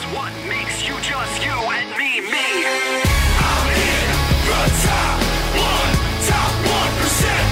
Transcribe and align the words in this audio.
That's 0.00 0.14
what 0.14 0.32
makes 0.48 0.88
you 0.88 0.94
just 1.00 1.44
you 1.44 1.50
and 1.52 1.90
me, 1.98 2.20
me. 2.20 2.64
I'm 3.36 3.68
in 3.68 4.08
the 4.46 4.64
top 4.80 5.20
one, 5.60 5.94
top 6.24 6.52
one 6.64 6.92
percent. 7.02 7.46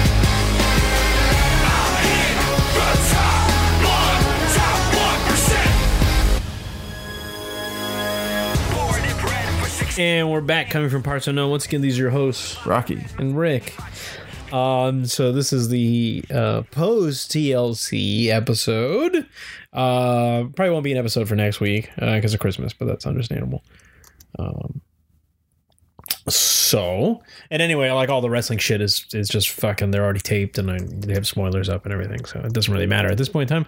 I'm 1.69 1.93
in 2.09 2.37
the 2.73 2.89
top 3.11 3.45
one, 3.85 4.21
top 4.57 4.81
one 4.97 5.21
percent. 5.29 5.73
Born 8.73 9.03
and 9.03 9.19
bred 9.21 9.49
for 9.63 9.69
six. 9.69 9.99
And 9.99 10.31
we're 10.31 10.41
back 10.41 10.71
coming 10.71 10.89
from 10.89 11.03
parts 11.03 11.27
unknown. 11.27 11.51
Once 11.51 11.67
again, 11.67 11.81
these 11.81 11.99
are 11.99 12.03
your 12.03 12.11
hosts, 12.11 12.65
Rocky. 12.65 13.05
and 13.19 13.37
Rick. 13.37 13.75
Um, 14.51 15.05
so 15.05 15.31
this 15.31 15.53
is 15.53 15.69
the 15.69 16.23
uh, 16.33 16.63
post 16.71 17.31
TLC 17.31 18.27
episode. 18.27 19.27
Uh, 19.71 20.45
probably 20.55 20.71
won't 20.71 20.83
be 20.83 20.91
an 20.91 20.97
episode 20.97 21.27
for 21.27 21.35
next 21.35 21.59
week 21.59 21.91
because 21.95 22.33
of 22.33 22.39
Christmas, 22.39 22.73
but 22.73 22.85
that's 22.85 23.05
understandable. 23.05 23.63
Um, 24.37 24.81
so 26.27 27.21
and 27.51 27.61
anyway, 27.61 27.89
like 27.91 28.09
all 28.09 28.21
the 28.21 28.29
wrestling 28.29 28.59
shit 28.59 28.81
is 28.81 29.05
is 29.13 29.27
just 29.27 29.49
fucking. 29.49 29.91
They're 29.91 30.03
already 30.03 30.19
taped 30.19 30.57
and 30.57 30.71
I, 30.71 30.79
they 30.81 31.13
have 31.13 31.27
spoilers 31.27 31.69
up 31.69 31.85
and 31.85 31.93
everything, 31.93 32.25
so 32.25 32.39
it 32.39 32.53
doesn't 32.53 32.73
really 32.73 32.87
matter 32.87 33.09
at 33.09 33.17
this 33.17 33.29
point 33.29 33.51
in 33.51 33.63
time. 33.63 33.65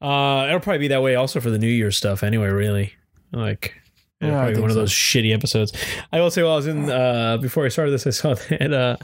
Uh, 0.00 0.46
it'll 0.46 0.60
probably 0.60 0.78
be 0.78 0.88
that 0.88 1.02
way 1.02 1.14
also 1.14 1.40
for 1.40 1.50
the 1.50 1.58
New 1.58 1.68
Year 1.68 1.90
stuff 1.90 2.22
anyway. 2.22 2.48
Really, 2.48 2.94
like. 3.32 3.74
Yeah, 4.20 4.30
probably 4.42 4.60
one 4.60 4.70
of 4.70 4.76
those 4.76 4.90
shitty 4.90 5.32
episodes. 5.32 5.72
I 6.12 6.20
will 6.20 6.30
say, 6.30 6.42
while 6.42 6.54
I 6.54 6.56
was 6.56 6.66
in 6.66 6.90
uh, 6.90 7.36
before 7.36 7.64
I 7.64 7.68
started 7.68 7.92
this, 7.92 8.06
I 8.06 8.10
saw 8.10 8.34
that 8.50 8.72
uh, 8.72 8.96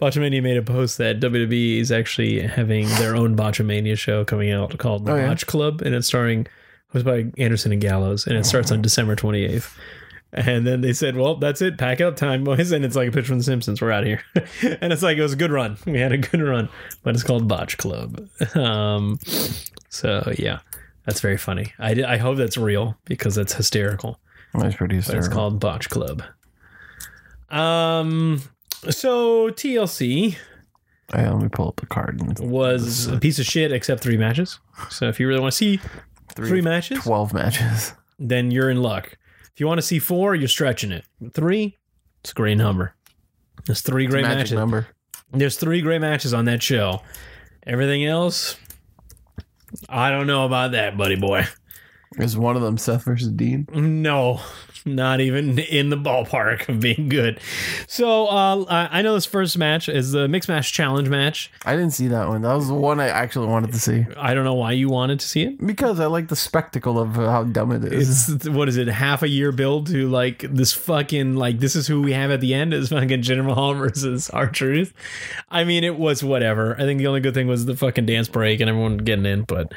Botchamania 0.00 0.42
made 0.42 0.58
a 0.58 0.62
post 0.62 0.98
that 0.98 1.20
WWE 1.20 1.78
is 1.80 1.90
actually 1.90 2.42
having 2.42 2.86
their 2.96 3.16
own 3.16 3.34
Botchamania 3.34 3.96
show 3.98 4.24
coming 4.26 4.50
out 4.50 4.76
called 4.78 5.06
The 5.06 5.12
Oh, 5.12 5.16
yeah? 5.16 5.28
Botch 5.28 5.46
Club, 5.46 5.80
and 5.80 5.94
it's 5.94 6.06
starring 6.06 6.46
hosted 6.94 7.04
by 7.04 7.42
Anderson 7.42 7.72
and 7.72 7.80
Gallows, 7.80 8.26
and 8.26 8.36
it 8.36 8.44
starts 8.44 8.70
on 8.70 8.82
December 8.82 9.16
twenty 9.16 9.44
eighth. 9.44 9.74
And 10.34 10.66
then 10.66 10.82
they 10.82 10.92
said, 10.92 11.16
"Well, 11.16 11.36
that's 11.36 11.62
it. 11.62 11.78
Pack 11.78 12.02
up 12.02 12.16
time, 12.16 12.44
boys." 12.44 12.70
And 12.72 12.84
it's 12.84 12.94
like 12.94 13.08
a 13.08 13.12
picture 13.12 13.28
from 13.28 13.38
The 13.38 13.44
Simpsons. 13.44 13.80
We're 13.80 13.92
out 13.92 14.02
of 14.02 14.08
here. 14.08 14.22
and 14.82 14.92
it's 14.92 15.02
like 15.02 15.16
it 15.16 15.22
was 15.22 15.32
a 15.32 15.36
good 15.36 15.50
run. 15.50 15.78
We 15.86 15.98
had 15.98 16.12
a 16.12 16.18
good 16.18 16.42
run, 16.42 16.68
but 17.02 17.14
it's 17.14 17.24
called 17.24 17.48
Botch 17.48 17.78
Club. 17.78 18.28
Um, 18.54 19.18
so 19.88 20.30
yeah, 20.38 20.58
that's 21.06 21.22
very 21.22 21.38
funny. 21.38 21.72
I, 21.78 22.04
I 22.06 22.16
hope 22.18 22.36
that's 22.36 22.58
real 22.58 22.98
because 23.06 23.34
that's 23.34 23.54
hysterical 23.54 24.20
That's 24.54 24.76
pretty 24.76 25.00
but 25.00 25.14
it's 25.14 25.28
called 25.28 25.60
Botch 25.60 25.88
Club. 25.90 26.22
Um, 27.50 28.42
so 28.90 29.48
TLC 29.50 30.36
Hey, 31.14 31.26
let 31.26 31.40
me 31.40 31.48
pull 31.48 31.68
up 31.68 31.76
the 31.76 31.86
card. 31.86 32.38
was 32.38 33.06
a 33.06 33.18
piece 33.18 33.38
of 33.38 33.46
shit 33.46 33.72
except 33.72 34.02
three 34.02 34.18
matches. 34.18 34.60
So 34.90 35.08
if 35.08 35.18
you 35.18 35.26
really 35.26 35.40
want 35.40 35.52
to 35.52 35.56
see 35.56 35.80
three, 36.34 36.60
matches, 36.60 37.02
12 37.02 37.32
matches. 37.32 37.94
then 38.18 38.50
you're 38.50 38.68
in 38.68 38.82
luck. 38.82 39.16
If 39.54 39.60
you 39.60 39.66
want 39.66 39.78
to 39.78 39.86
see 39.86 39.98
four, 39.98 40.34
you're 40.34 40.48
stretching 40.48 40.92
it. 40.92 41.04
Three, 41.32 41.78
it's 42.20 42.32
a 42.32 42.34
great 42.34 42.58
number. 42.58 42.94
There's 43.64 43.80
three 43.80 44.06
great 44.06 44.22
Magic 44.22 44.36
matches. 44.38 44.52
number. 44.52 44.86
There's 45.32 45.56
three 45.56 45.80
great 45.80 46.00
matches 46.00 46.34
on 46.34 46.44
that 46.44 46.62
show. 46.62 47.00
Everything 47.66 48.04
else, 48.04 48.56
I 49.88 50.10
don't 50.10 50.26
know 50.26 50.44
about 50.44 50.72
that, 50.72 50.96
buddy 50.96 51.16
boy. 51.16 51.44
Is 52.16 52.36
one 52.36 52.56
of 52.56 52.62
them 52.62 52.78
Seth 52.78 53.04
versus 53.04 53.28
Dean? 53.28 53.68
No, 53.72 54.40
not 54.84 55.20
even 55.20 55.58
in 55.58 55.90
the 55.90 55.96
ballpark 55.96 56.68
of 56.68 56.80
being 56.80 57.08
good. 57.08 57.38
So 57.86 58.26
uh, 58.26 58.88
I 58.90 59.02
know 59.02 59.14
this 59.14 59.26
first 59.26 59.58
match 59.58 59.88
is 59.88 60.12
the 60.12 60.26
mixed 60.26 60.48
match 60.48 60.72
challenge 60.72 61.08
match. 61.08 61.50
I 61.66 61.76
didn't 61.76 61.92
see 61.92 62.08
that 62.08 62.28
one. 62.28 62.42
That 62.42 62.54
was 62.54 62.68
the 62.68 62.74
one 62.74 62.98
I 62.98 63.08
actually 63.08 63.48
wanted 63.48 63.72
to 63.72 63.80
see. 63.80 64.06
I 64.16 64.34
don't 64.34 64.44
know 64.44 64.54
why 64.54 64.72
you 64.72 64.88
wanted 64.88 65.20
to 65.20 65.28
see 65.28 65.42
it. 65.42 65.64
Because 65.64 66.00
I 66.00 66.06
like 66.06 66.28
the 66.28 66.36
spectacle 66.36 66.98
of 66.98 67.14
how 67.14 67.44
dumb 67.44 67.72
it 67.72 67.84
is. 67.84 68.28
It's 68.28 68.48
what 68.48 68.68
is 68.68 68.76
it? 68.76 68.88
Half 68.88 69.22
a 69.22 69.28
year 69.28 69.52
build 69.52 69.88
to 69.88 70.08
like 70.08 70.40
this 70.50 70.72
fucking 70.72 71.36
like 71.36 71.60
this 71.60 71.76
is 71.76 71.86
who 71.86 72.00
we 72.00 72.12
have 72.12 72.30
at 72.30 72.40
the 72.40 72.54
end 72.54 72.72
is 72.72 72.88
fucking 72.88 73.22
Jinder 73.22 73.44
Mahal 73.44 73.74
versus 73.74 74.30
R-Truth. 74.30 74.94
I 75.50 75.64
mean, 75.64 75.84
it 75.84 75.96
was 75.96 76.24
whatever. 76.24 76.74
I 76.76 76.84
think 76.84 76.98
the 76.98 77.06
only 77.06 77.20
good 77.20 77.34
thing 77.34 77.48
was 77.48 77.66
the 77.66 77.76
fucking 77.76 78.06
dance 78.06 78.28
break 78.28 78.60
and 78.60 78.70
everyone 78.70 78.96
getting 78.98 79.26
in. 79.26 79.42
But 79.42 79.72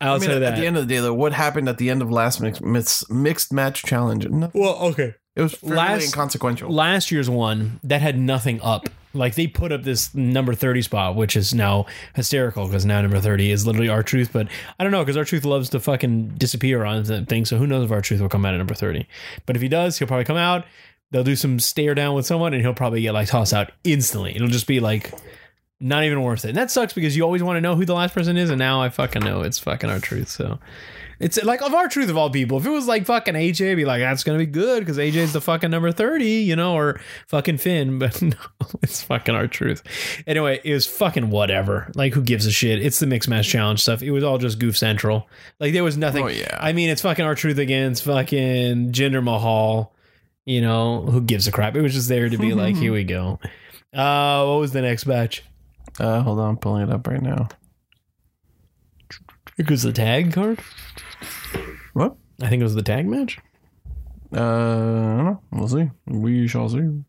I 0.00 0.18
mean, 0.18 0.30
of 0.30 0.42
at 0.42 0.56
the 0.56 0.66
end 0.66 0.76
of 0.76 0.86
the 0.86 0.94
day, 0.94 1.00
though, 1.00 1.14
what 1.14 1.32
happened 1.32 1.68
at 1.68 1.78
the 1.78 1.88
end 1.90 2.02
of 2.02 2.10
last 2.10 2.40
mixed, 2.40 2.62
mixed, 2.62 3.10
mixed 3.10 3.52
match 3.52 3.82
challenge? 3.82 4.26
Nothing. 4.28 4.60
well, 4.60 4.74
okay. 4.76 5.14
It 5.34 5.42
was 5.42 5.54
fairly 5.54 5.76
Last- 5.76 6.04
inconsequential. 6.06 6.70
last 6.72 7.10
year's 7.10 7.28
one 7.30 7.80
that 7.82 8.00
had 8.00 8.18
nothing 8.18 8.60
up. 8.62 8.88
Like 9.12 9.34
they 9.34 9.46
put 9.46 9.72
up 9.72 9.82
this 9.82 10.14
number 10.14 10.52
30 10.54 10.82
spot, 10.82 11.16
which 11.16 11.36
is 11.36 11.54
now 11.54 11.86
hysterical 12.14 12.66
because 12.66 12.84
now 12.84 13.00
number 13.00 13.18
30 13.18 13.50
is 13.50 13.66
literally 13.66 13.88
R-Truth. 13.88 14.30
But 14.32 14.48
I 14.78 14.82
don't 14.84 14.92
know 14.92 15.00
because 15.02 15.16
R-Truth 15.16 15.44
loves 15.46 15.70
to 15.70 15.80
fucking 15.80 16.34
disappear 16.36 16.84
on 16.84 17.04
things. 17.26 17.48
So 17.48 17.56
who 17.56 17.66
knows 17.66 17.84
if 17.86 17.90
R-Truth 17.92 18.20
will 18.20 18.28
come 18.28 18.44
out 18.44 18.52
at 18.54 18.58
number 18.58 18.74
30. 18.74 19.06
But 19.46 19.56
if 19.56 19.62
he 19.62 19.68
does, 19.68 19.98
he'll 19.98 20.08
probably 20.08 20.24
come 20.24 20.36
out. 20.36 20.66
They'll 21.12 21.24
do 21.24 21.36
some 21.36 21.58
stare 21.60 21.94
down 21.94 22.14
with 22.14 22.26
someone 22.26 22.52
and 22.52 22.60
he'll 22.62 22.74
probably 22.74 23.00
get 23.00 23.12
like 23.14 23.28
tossed 23.28 23.54
out 23.54 23.72
instantly. 23.84 24.34
It'll 24.36 24.48
just 24.48 24.66
be 24.66 24.80
like 24.80 25.12
not 25.80 26.04
even 26.04 26.22
worth 26.22 26.44
it. 26.44 26.50
And 26.50 26.58
that 26.58 26.70
sucks 26.70 26.92
because 26.92 27.16
you 27.16 27.22
always 27.22 27.42
want 27.42 27.56
to 27.56 27.60
know 27.60 27.76
who 27.76 27.84
the 27.84 27.94
last 27.94 28.14
person 28.14 28.36
is. 28.36 28.50
And 28.50 28.58
now 28.58 28.80
I 28.80 28.88
fucking 28.88 29.22
know 29.22 29.42
it's 29.42 29.58
fucking 29.58 29.90
R-Truth. 29.90 30.28
So 30.28 30.58
it's 31.18 31.42
like 31.42 31.60
of 31.62 31.74
R-Truth 31.74 32.08
of 32.08 32.16
all 32.16 32.30
people. 32.30 32.58
If 32.58 32.66
it 32.66 32.70
was 32.70 32.86
like 32.86 33.04
fucking 33.04 33.34
AJ, 33.34 33.72
I'd 33.72 33.76
be 33.76 33.84
like, 33.84 34.00
that's 34.00 34.24
gonna 34.24 34.38
be 34.38 34.46
good 34.46 34.80
because 34.80 34.96
AJ's 34.96 35.32
the 35.32 35.40
fucking 35.40 35.70
number 35.70 35.92
30, 35.92 36.24
you 36.24 36.56
know, 36.56 36.74
or 36.74 37.00
fucking 37.28 37.58
Finn. 37.58 37.98
But 38.06 38.20
no, 38.22 38.36
it's 38.82 39.02
fucking 39.02 39.34
R-Truth. 39.34 39.82
Anyway, 40.26 40.60
it 40.64 40.72
was 40.72 40.86
fucking 40.86 41.30
whatever. 41.30 41.90
Like, 41.94 42.14
who 42.14 42.22
gives 42.22 42.46
a 42.46 42.52
shit? 42.52 42.84
It's 42.84 42.98
the 42.98 43.06
mixed 43.06 43.28
match 43.28 43.48
challenge 43.48 43.80
stuff. 43.82 44.02
It 44.02 44.10
was 44.12 44.24
all 44.24 44.38
just 44.38 44.58
goof 44.58 44.76
central. 44.76 45.28
Like 45.60 45.72
there 45.72 45.84
was 45.84 45.96
nothing. 45.96 46.24
Oh, 46.24 46.28
yeah. 46.28 46.56
I 46.58 46.72
mean, 46.72 46.88
it's 46.88 47.02
fucking 47.02 47.24
R-Truth 47.24 47.58
against 47.58 48.04
fucking 48.04 48.92
Jinder 48.92 49.22
Mahal. 49.22 49.92
You 50.46 50.60
know, 50.60 51.02
who 51.02 51.20
gives 51.20 51.48
a 51.48 51.52
crap? 51.52 51.74
It 51.74 51.82
was 51.82 51.92
just 51.92 52.08
there 52.08 52.28
to 52.28 52.38
be 52.38 52.54
like, 52.54 52.76
here 52.78 52.92
we 52.92 53.04
go. 53.04 53.40
Uh, 53.92 54.44
what 54.46 54.60
was 54.60 54.72
the 54.72 54.82
next 54.82 55.04
match? 55.06 55.42
Uh, 55.98 56.20
hold 56.22 56.38
on, 56.38 56.50
I'm 56.50 56.56
pulling 56.56 56.82
it 56.82 56.92
up 56.92 57.06
right 57.06 57.22
now. 57.22 57.48
It 59.58 59.70
was 59.70 59.82
the 59.82 59.92
tag 59.92 60.32
card. 60.32 60.60
What? 61.94 62.16
I 62.42 62.48
think 62.48 62.60
it 62.60 62.64
was 62.64 62.74
the 62.74 62.82
tag 62.82 63.06
match. 63.06 63.38
Uh, 64.34 64.38
I 64.40 65.16
don't 65.16 65.24
know. 65.24 65.42
We'll 65.52 65.68
see. 65.68 65.90
We 66.06 66.46
shall 66.48 66.68
see. 66.68 67.02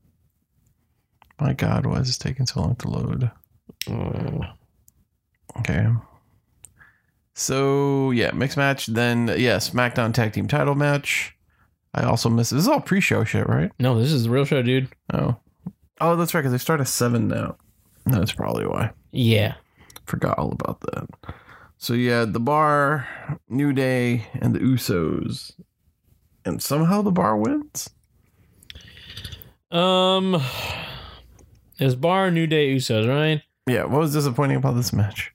My 1.40 1.54
God, 1.54 1.86
why 1.86 1.98
is 2.00 2.08
this 2.08 2.18
taking 2.18 2.46
so 2.46 2.62
long 2.62 2.76
to 2.78 2.88
load? 2.88 3.32
Uh, 3.90 4.54
Okay. 5.60 5.88
So 7.34 8.12
yeah, 8.12 8.32
mixed 8.32 8.58
match. 8.58 8.86
Then 8.88 9.28
yeah, 9.38 9.58
SmackDown 9.58 10.14
Tag 10.14 10.34
Team 10.34 10.48
Title 10.48 10.76
match. 10.76 11.36
I 11.94 12.04
also 12.04 12.30
missed. 12.30 12.52
This 12.52 12.62
is 12.62 12.68
all 12.68 12.80
pre-show 12.82 13.24
shit, 13.24 13.48
right? 13.48 13.72
no, 13.80 14.00
this 14.00 14.12
is 14.12 14.24
the 14.26 14.30
real 14.30 14.46
show, 14.46 14.62
dude. 14.62 14.90
Oh, 15.14 15.36
oh, 16.00 16.16
that's 16.16 16.34
right. 16.34 16.42
Because 16.42 16.52
they 16.52 16.58
start 16.60 16.80
at 16.80 16.88
seven 16.88 17.28
now. 17.28 17.58
That's 18.10 18.32
probably 18.32 18.66
why. 18.66 18.92
Yeah. 19.12 19.56
Forgot 20.06 20.38
all 20.38 20.52
about 20.52 20.82
that. 20.82 21.08
So 21.78 21.94
yeah, 21.94 22.26
the 22.26 22.40
bar, 22.40 23.08
New 23.50 23.72
Day, 23.72 24.28
and 24.42 24.56
the 24.56 24.60
Usos, 24.60 25.54
and 26.46 26.62
somehow 26.62 27.02
the 27.02 27.12
bar 27.12 27.38
wins. 27.38 27.90
Um, 29.70 30.42
there's 31.78 31.96
Bar 31.96 32.32
New 32.32 32.48
Day 32.48 32.74
Usos, 32.76 33.08
right? 33.08 33.42
Yeah, 33.68 33.84
what 33.84 34.00
was 34.00 34.14
disappointing 34.14 34.58
about 34.58 34.76
this 34.76 34.94
match? 34.94 35.34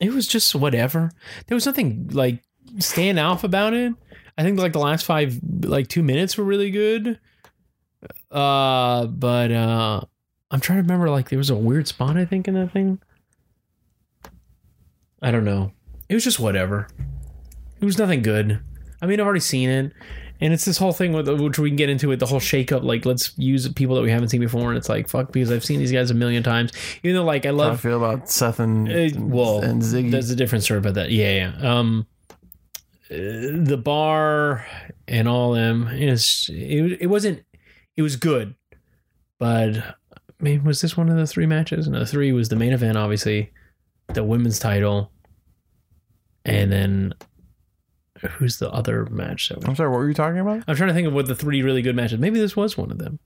It 0.00 0.12
was 0.12 0.26
just 0.26 0.54
whatever. 0.54 1.10
There 1.46 1.54
was 1.54 1.66
nothing 1.66 2.10
like 2.12 2.42
stand 2.78 3.18
off 3.18 3.42
about 3.42 3.72
it. 3.72 3.94
I 4.36 4.42
think 4.42 4.58
like 4.58 4.72
the 4.72 4.80
last 4.80 5.04
five, 5.04 5.40
like 5.62 5.88
two 5.88 6.02
minutes 6.02 6.36
were 6.36 6.44
really 6.44 6.70
good. 6.70 7.18
Uh, 8.30 9.06
but 9.06 9.50
uh, 9.50 10.02
I'm 10.54 10.60
trying 10.60 10.78
to 10.78 10.82
remember. 10.82 11.10
Like 11.10 11.30
there 11.30 11.38
was 11.38 11.50
a 11.50 11.56
weird 11.56 11.88
spot 11.88 12.16
I 12.16 12.24
think 12.24 12.46
in 12.46 12.54
that 12.54 12.70
thing. 12.70 13.00
I 15.20 15.32
don't 15.32 15.44
know. 15.44 15.72
It 16.08 16.14
was 16.14 16.22
just 16.22 16.38
whatever. 16.38 16.86
It 17.80 17.84
was 17.84 17.98
nothing 17.98 18.22
good. 18.22 18.60
I 19.02 19.06
mean, 19.06 19.18
I've 19.18 19.26
already 19.26 19.40
seen 19.40 19.68
it, 19.68 19.92
and 20.40 20.52
it's 20.52 20.64
this 20.64 20.78
whole 20.78 20.92
thing 20.92 21.12
with 21.12 21.28
which 21.28 21.58
we 21.58 21.70
can 21.70 21.76
get 21.76 21.88
into 21.88 22.12
it. 22.12 22.20
The 22.20 22.26
whole 22.26 22.38
shakeup, 22.38 22.84
like 22.84 23.04
let's 23.04 23.36
use 23.36 23.66
people 23.72 23.96
that 23.96 24.02
we 24.02 24.12
haven't 24.12 24.28
seen 24.28 24.40
before, 24.40 24.68
and 24.68 24.78
it's 24.78 24.88
like 24.88 25.08
fuck 25.08 25.32
because 25.32 25.50
I've 25.50 25.64
seen 25.64 25.80
these 25.80 25.90
guys 25.90 26.12
a 26.12 26.14
million 26.14 26.44
times. 26.44 26.70
Even 27.02 27.16
though 27.16 27.24
like 27.24 27.46
I 27.46 27.50
love. 27.50 27.70
How 27.70 27.74
I 27.74 27.76
feel 27.78 28.04
about 28.04 28.30
Seth 28.30 28.60
and, 28.60 28.88
uh, 28.88 29.08
well, 29.18 29.58
and 29.58 29.82
Ziggy. 29.82 30.12
there's 30.12 30.30
a 30.30 30.36
different 30.36 30.62
story 30.62 30.78
about 30.78 30.94
that. 30.94 31.10
Yeah, 31.10 31.50
yeah. 31.58 31.78
Um, 31.78 32.06
uh, 33.10 33.16
the 33.16 33.80
bar 33.82 34.64
and 35.08 35.26
all 35.26 35.52
them 35.52 35.88
is 35.88 36.48
it. 36.48 36.98
It 37.00 37.06
wasn't. 37.08 37.42
It 37.96 38.02
was 38.02 38.14
good, 38.14 38.54
but 39.40 39.96
I 40.40 40.42
mean, 40.44 40.64
was 40.64 40.80
this 40.80 40.96
one 40.96 41.08
of 41.08 41.16
the 41.16 41.26
three 41.26 41.46
matches? 41.46 41.88
No, 41.88 42.04
three 42.04 42.32
was 42.32 42.48
the 42.48 42.56
main 42.56 42.72
event, 42.72 42.96
obviously, 42.98 43.52
the 44.08 44.24
women's 44.24 44.58
title, 44.58 45.10
and 46.44 46.70
then 46.70 47.14
who's 48.38 48.58
the 48.58 48.70
other 48.70 49.06
match? 49.06 49.48
That 49.48 49.60
we, 49.60 49.66
I'm 49.66 49.76
sorry, 49.76 49.90
what 49.90 49.98
were 49.98 50.08
you 50.08 50.14
talking 50.14 50.38
about? 50.40 50.64
I'm 50.66 50.76
trying 50.76 50.88
to 50.88 50.94
think 50.94 51.06
of 51.06 51.12
what 51.14 51.26
the 51.26 51.34
three 51.34 51.62
really 51.62 51.82
good 51.82 51.96
matches. 51.96 52.18
Maybe 52.18 52.38
this 52.40 52.56
was 52.56 52.76
one 52.76 52.90
of 52.90 52.98
them. 52.98 53.18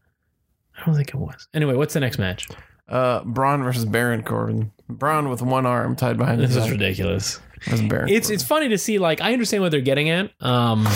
I 0.77 0.85
don't 0.87 0.95
think 0.95 1.09
it 1.09 1.17
was. 1.17 1.49
Anyway, 1.55 1.75
what's 1.75 1.95
the 1.95 2.01
next 2.01 2.19
match? 2.19 2.47
Uh, 2.89 3.23
Braun 3.25 3.63
versus 3.63 3.85
Baron 3.85 4.23
Corbin. 4.23 4.73
Braun 4.89 5.29
with 5.29 5.43
one 5.43 5.67
arm 5.67 5.97
tied 5.97 6.17
behind 6.17 6.41
This 6.41 6.49
his 6.51 6.57
is 6.59 6.63
back. 6.65 6.71
ridiculous. 6.73 7.41
It's 7.67 7.81
Corbin. 7.81 8.09
it's 8.31 8.45
funny 8.45 8.69
to 8.69 8.79
see 8.79 8.99
like 8.99 9.21
I 9.21 9.33
understand 9.33 9.63
what 9.63 9.73
they're 9.73 9.81
getting 9.81 10.09
at. 10.09 10.31
Um 10.41 10.87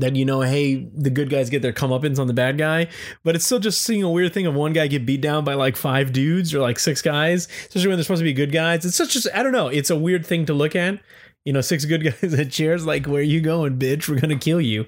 that 0.00 0.16
you 0.16 0.24
know, 0.24 0.40
hey, 0.40 0.88
the 0.94 1.10
good 1.10 1.30
guys 1.30 1.50
get 1.50 1.62
their 1.62 1.72
comeuppance 1.72 2.18
on 2.18 2.26
the 2.26 2.34
bad 2.34 2.56
guy, 2.58 2.88
but 3.24 3.34
it's 3.34 3.44
still 3.44 3.58
just 3.58 3.82
seeing 3.82 4.02
a 4.02 4.10
weird 4.10 4.32
thing 4.32 4.46
of 4.46 4.54
one 4.54 4.72
guy 4.72 4.86
get 4.86 5.04
beat 5.06 5.20
down 5.20 5.44
by 5.44 5.54
like 5.54 5.76
five 5.76 6.12
dudes 6.12 6.54
or 6.54 6.60
like 6.60 6.78
six 6.78 7.02
guys, 7.02 7.48
especially 7.68 7.88
when 7.88 7.96
they're 7.96 8.04
supposed 8.04 8.20
to 8.20 8.24
be 8.24 8.32
good 8.32 8.52
guys. 8.52 8.84
It's 8.84 8.96
such 8.96 9.12
just 9.12 9.28
I 9.34 9.42
don't 9.42 9.52
know. 9.52 9.68
It's 9.68 9.90
a 9.90 9.96
weird 9.96 10.24
thing 10.24 10.46
to 10.46 10.54
look 10.54 10.74
at. 10.76 11.00
You 11.44 11.52
know, 11.52 11.60
six 11.60 11.84
good 11.84 12.02
guys 12.22 12.34
at 12.34 12.50
chairs. 12.50 12.84
Like, 12.84 13.06
where 13.06 13.20
are 13.20 13.22
you 13.22 13.40
going, 13.40 13.78
bitch? 13.78 14.08
We're 14.08 14.20
gonna 14.20 14.38
kill 14.38 14.60
you. 14.60 14.86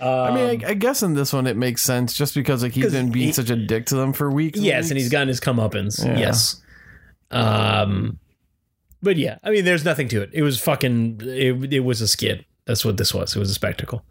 I 0.00 0.34
mean, 0.34 0.64
I, 0.64 0.70
I 0.70 0.74
guess 0.74 1.02
in 1.02 1.14
this 1.14 1.32
one 1.32 1.46
it 1.46 1.56
makes 1.56 1.82
sense 1.82 2.12
just 2.14 2.34
because 2.34 2.62
like 2.62 2.72
he's 2.72 2.92
been 2.92 3.10
being 3.10 3.28
he- 3.28 3.32
such 3.32 3.50
a 3.50 3.56
dick 3.56 3.86
to 3.86 3.96
them 3.96 4.12
for 4.12 4.30
weeks. 4.30 4.58
Yes, 4.58 4.90
and 4.90 4.98
he's 4.98 5.08
gotten 5.08 5.28
his 5.28 5.40
comeuppance. 5.40 6.04
Yeah. 6.04 6.18
Yes. 6.18 6.62
Um, 7.30 8.18
but 9.02 9.16
yeah, 9.16 9.38
I 9.42 9.50
mean, 9.50 9.64
there's 9.64 9.84
nothing 9.84 10.08
to 10.08 10.22
it. 10.22 10.30
It 10.32 10.42
was 10.42 10.60
fucking. 10.60 11.20
It, 11.24 11.72
it 11.72 11.80
was 11.80 12.00
a 12.00 12.08
skit. 12.08 12.44
That's 12.66 12.84
what 12.84 12.96
this 12.96 13.14
was. 13.14 13.34
It 13.34 13.38
was 13.38 13.50
a 13.50 13.54
spectacle. 13.54 14.04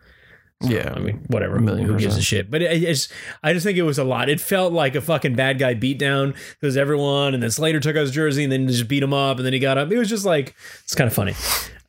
Yeah. 0.62 0.94
I 0.96 1.00
mean, 1.00 1.24
whatever. 1.28 1.58
A 1.58 1.62
million 1.62 1.88
Who 1.88 1.98
gives 2.00 2.18
a 2.18 2.22
shit? 2.22 2.50
But 2.50 2.62
it, 2.62 2.84
it's, 2.84 3.10
I 3.44 3.54
just 3.54 3.66
think 3.66 3.78
it 3.78 3.84
was 3.84 4.00
a 4.00 4.04
lot. 4.04 4.28
It 4.30 4.42
felt 4.42 4.74
like 4.74 4.96
a 4.96 5.02
fucking 5.02 5.36
bad 5.36 5.60
guy 5.60 5.76
beatdown 5.76 6.36
because 6.60 6.76
everyone, 6.78 7.34
and 7.34 7.44
then 7.44 7.52
Slater 7.52 7.80
took 7.80 7.96
out 7.96 8.02
his 8.02 8.12
jersey 8.12 8.44
and 8.44 8.52
then 8.52 8.68
just 8.68 8.88
beat 8.88 9.04
him 9.04 9.14
up, 9.14 9.38
and 9.38 9.46
then 9.46 9.54
he 9.54 9.60
got 9.60 9.78
up. 9.78 9.92
It 9.92 9.98
was 9.98 10.10
just 10.10 10.26
like 10.26 10.56
it's 10.84 10.96
kind 10.96 11.08
of 11.08 11.14
funny. 11.14 11.34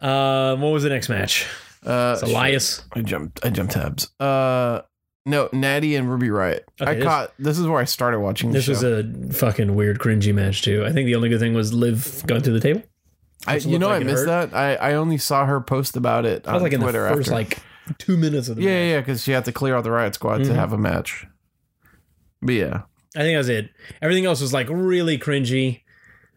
Um, 0.00 0.61
what 0.61 0.69
was 0.73 0.82
the 0.82 0.91
next 0.91 1.09
match? 1.09 1.47
Uh, 1.85 2.19
Elias. 2.23 2.82
I 2.93 3.00
jumped. 3.03 3.44
I 3.44 3.50
jumped 3.50 3.73
tabs. 3.73 4.11
Uh, 4.20 4.82
no, 5.25 5.49
Natty 5.53 5.97
and 5.97 6.11
Ruby 6.11 6.29
Riott. 6.29 6.61
Okay, 6.81 6.91
I 6.91 6.94
this- 6.94 7.05
caught. 7.05 7.32
This 7.38 7.59
is 7.59 7.67
where 7.67 7.81
I 7.81 7.85
started 7.85 8.20
watching. 8.20 8.53
This 8.53 8.65
show. 8.65 8.73
was 8.73 8.82
a 8.82 9.05
fucking 9.32 9.75
weird, 9.75 9.99
cringy 9.99 10.35
match 10.35 10.62
too. 10.62 10.85
I 10.85 10.93
think 10.93 11.06
the 11.06 11.15
only 11.15 11.29
good 11.29 11.41
thing 11.41 11.55
was 11.55 11.73
Liv 11.73 12.23
going 12.26 12.43
through 12.43 12.55
the 12.55 12.61
table. 12.61 12.82
I, 13.47 13.56
you 13.56 13.79
know, 13.79 13.88
like 13.88 14.03
I 14.03 14.05
missed 14.05 14.26
hurt. 14.26 14.50
that. 14.50 14.56
I, 14.56 14.75
I 14.91 14.94
only 14.94 15.17
saw 15.17 15.47
her 15.47 15.61
post 15.61 15.97
about 15.97 16.26
it 16.26 16.47
I 16.47 16.50
on 16.50 16.55
was 16.55 16.62
like 16.65 16.73
in 16.73 16.81
Twitter 16.81 17.03
the 17.09 17.15
first 17.15 17.29
after. 17.29 17.35
like 17.35 17.59
two 17.99 18.17
minutes 18.17 18.49
of 18.49 18.56
the 18.56 18.62
yeah, 18.62 18.69
match. 18.69 18.75
yeah, 18.76 18.90
yeah, 18.94 19.00
because 19.00 19.23
she 19.23 19.32
had 19.32 19.44
to 19.46 19.52
clear 19.52 19.75
out 19.76 19.85
the 19.85 19.90
Riott 19.90 20.14
Squad 20.14 20.40
Mhm. 20.43 20.46
to 20.46 20.55
have 20.55 20.73
a 20.73 20.79
match. 20.79 21.26
But 22.43 22.55
yeah, 22.55 22.82
I 23.17 23.20
think 23.20 23.35
that 23.35 23.38
was 23.38 23.49
it. 23.49 23.70
Everything 24.02 24.26
else 24.26 24.40
was 24.40 24.52
like 24.52 24.69
really 24.70 25.19
cringy, 25.19 25.82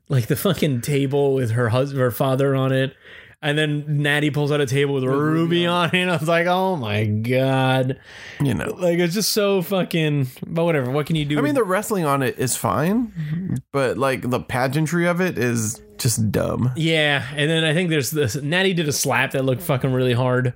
like 0.10 0.28
the 0.28 0.36
fucking 0.36 0.82
table 0.82 1.34
with 1.34 1.52
her 1.52 1.70
husband, 1.70 2.02
her 2.02 2.12
father 2.12 2.56
on 2.56 2.72
it, 2.72 2.96
and 3.44 3.58
then 3.58 3.84
Natty 4.02 4.30
pulls 4.32 4.52
out 4.52 4.62
a 4.62 4.66
table 4.66 4.96
with 4.96 5.04
Ruby 5.04 5.66
on 5.68 5.90
it. 5.90 5.96
And 5.96 6.10
I 6.12 6.18
was 6.18 6.28
like, 6.28 6.48
oh 6.48 6.76
my 6.76 7.06
god, 7.06 8.00
you 8.42 8.54
know. 8.54 8.74
like 8.78 8.98
it's 9.00 9.14
just 9.14 9.32
so 9.32 9.62
fucking. 9.62 10.28
But 10.48 10.66
whatever. 10.66 10.90
What 10.92 11.06
can 11.06 11.16
you 11.16 11.26
do? 11.26 11.38
I 11.38 11.42
mean, 11.42 11.56
the 11.56 11.64
wrestling 11.64 12.06
on 12.06 12.24
it 12.24 12.40
is 12.40 12.56
fine, 12.56 13.58
but 13.72 13.98
like 13.98 14.28
the 14.30 14.40
pageantry 14.40 15.08
of 15.08 15.22
it 15.22 15.38
is 15.38 15.82
just 16.00 16.32
dumb. 16.32 16.72
yeah, 16.76 17.24
and 17.36 17.48
then 17.48 17.64
I 17.64 17.76
think 17.76 17.92
there's 17.92 18.10
this. 18.10 18.36
Natty 18.36 18.74
did 18.74 18.88
a 18.88 18.92
slap 18.94 19.32
that 19.32 19.46
looked 19.46 19.62
fucking 19.62 19.94
really 19.94 20.14
hard. 20.14 20.54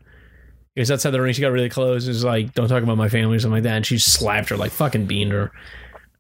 It 0.75 0.81
was 0.81 0.91
outside 0.91 1.11
the 1.11 1.21
ring. 1.21 1.33
She 1.33 1.41
got 1.41 1.51
really 1.53 1.69
close. 1.69 2.05
It 2.05 2.09
was 2.09 2.23
like, 2.23 2.53
"Don't 2.53 2.67
talk 2.67 2.83
about 2.83 2.97
my 2.97 3.07
family" 3.09 3.37
or 3.37 3.39
something 3.39 3.53
like 3.55 3.63
that. 3.63 3.77
And 3.77 3.85
she 3.85 3.97
slapped 3.97 4.49
her, 4.49 4.57
like 4.57 4.71
fucking 4.71 5.05
beamed 5.05 5.31
her. 5.31 5.51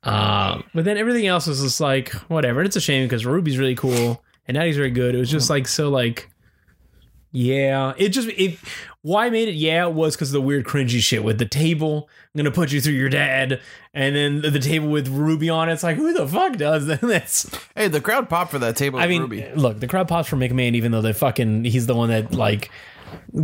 Uh, 0.03 0.61
but 0.73 0.85
then 0.85 0.97
everything 0.97 1.25
else 1.27 1.47
was 1.47 1.61
just 1.61 1.81
like 1.81 2.11
whatever. 2.29 2.59
And 2.61 2.67
it's 2.67 2.75
a 2.75 2.81
shame 2.81 3.05
because 3.05 3.25
Ruby's 3.25 3.57
really 3.57 3.75
cool 3.75 4.23
and 4.47 4.55
Natty's 4.55 4.77
very 4.77 4.91
good. 4.91 5.15
It 5.15 5.17
was 5.17 5.31
just 5.31 5.49
like 5.49 5.67
so 5.67 5.89
like, 5.89 6.29
yeah. 7.31 7.93
It 7.97 8.09
just 8.09 8.29
it. 8.29 8.57
Why 9.01 9.27
I 9.27 9.29
made 9.29 9.49
it? 9.49 9.55
Yeah, 9.55 9.87
it 9.87 9.93
was 9.93 10.15
because 10.15 10.29
of 10.29 10.33
the 10.33 10.41
weird 10.41 10.65
cringy 10.65 10.99
shit 10.99 11.23
with 11.23 11.37
the 11.37 11.45
table. 11.45 12.07
I'm 12.33 12.39
gonna 12.39 12.51
put 12.51 12.71
you 12.71 12.81
through 12.81 12.93
your 12.93 13.09
dad, 13.09 13.61
and 13.93 14.15
then 14.15 14.41
the, 14.41 14.49
the 14.51 14.59
table 14.59 14.87
with 14.87 15.07
Ruby 15.09 15.49
on 15.49 15.69
it. 15.69 15.73
It's 15.73 15.83
like 15.83 15.97
who 15.97 16.13
the 16.13 16.27
fuck 16.27 16.57
does 16.57 16.87
this? 17.01 17.49
Hey, 17.75 17.87
the 17.87 18.01
crowd 18.01 18.29
popped 18.29 18.51
for 18.51 18.59
that 18.59 18.75
table. 18.75 18.99
I 18.99 19.03
with 19.03 19.09
mean, 19.09 19.21
Ruby. 19.23 19.51
look, 19.55 19.79
the 19.79 19.87
crowd 19.87 20.07
pops 20.07 20.29
for 20.29 20.37
McMahon, 20.37 20.75
even 20.75 20.91
though 20.91 21.01
they 21.01 21.13
fucking 21.13 21.65
he's 21.65 21.87
the 21.87 21.95
one 21.95 22.09
that 22.09 22.33
like 22.33 22.71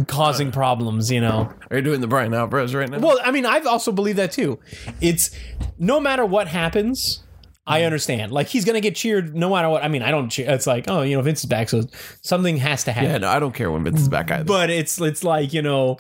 causing 0.07 0.49
uh, 0.49 0.51
problems, 0.51 1.11
you 1.11 1.21
know. 1.21 1.53
Are 1.69 1.77
you 1.77 1.83
doing 1.83 2.01
the 2.01 2.07
Bryan 2.07 2.33
Alvarez 2.33 2.73
right 2.73 2.89
now? 2.89 2.99
Well, 2.99 3.19
I 3.23 3.31
mean, 3.31 3.45
I've 3.45 3.67
also 3.67 3.91
believed 3.91 4.17
that 4.17 4.31
too. 4.31 4.59
It's 4.99 5.31
no 5.77 5.99
matter 5.99 6.25
what 6.25 6.47
happens, 6.47 7.23
I 7.65 7.81
mm. 7.81 7.85
understand. 7.85 8.31
Like 8.31 8.47
he's 8.47 8.65
gonna 8.65 8.81
get 8.81 8.95
cheered 8.95 9.35
no 9.35 9.49
matter 9.49 9.69
what. 9.69 9.83
I 9.83 9.87
mean, 9.87 10.01
I 10.01 10.11
don't 10.11 10.29
cheer. 10.29 10.49
It's 10.49 10.67
like, 10.67 10.85
oh, 10.87 11.01
you 11.01 11.15
know, 11.15 11.21
Vince 11.21 11.39
is 11.39 11.45
back, 11.45 11.69
so 11.69 11.83
something 12.21 12.57
has 12.57 12.83
to 12.85 12.91
happen. 12.91 13.11
yeah, 13.11 13.17
no, 13.19 13.29
I 13.29 13.39
don't 13.39 13.53
care 13.53 13.71
when 13.71 13.83
Vince 13.83 14.01
is 14.01 14.09
back 14.09 14.31
either. 14.31 14.45
But 14.45 14.69
it's 14.69 14.99
it's 14.99 15.23
like 15.23 15.53
you 15.53 15.61
know, 15.61 15.97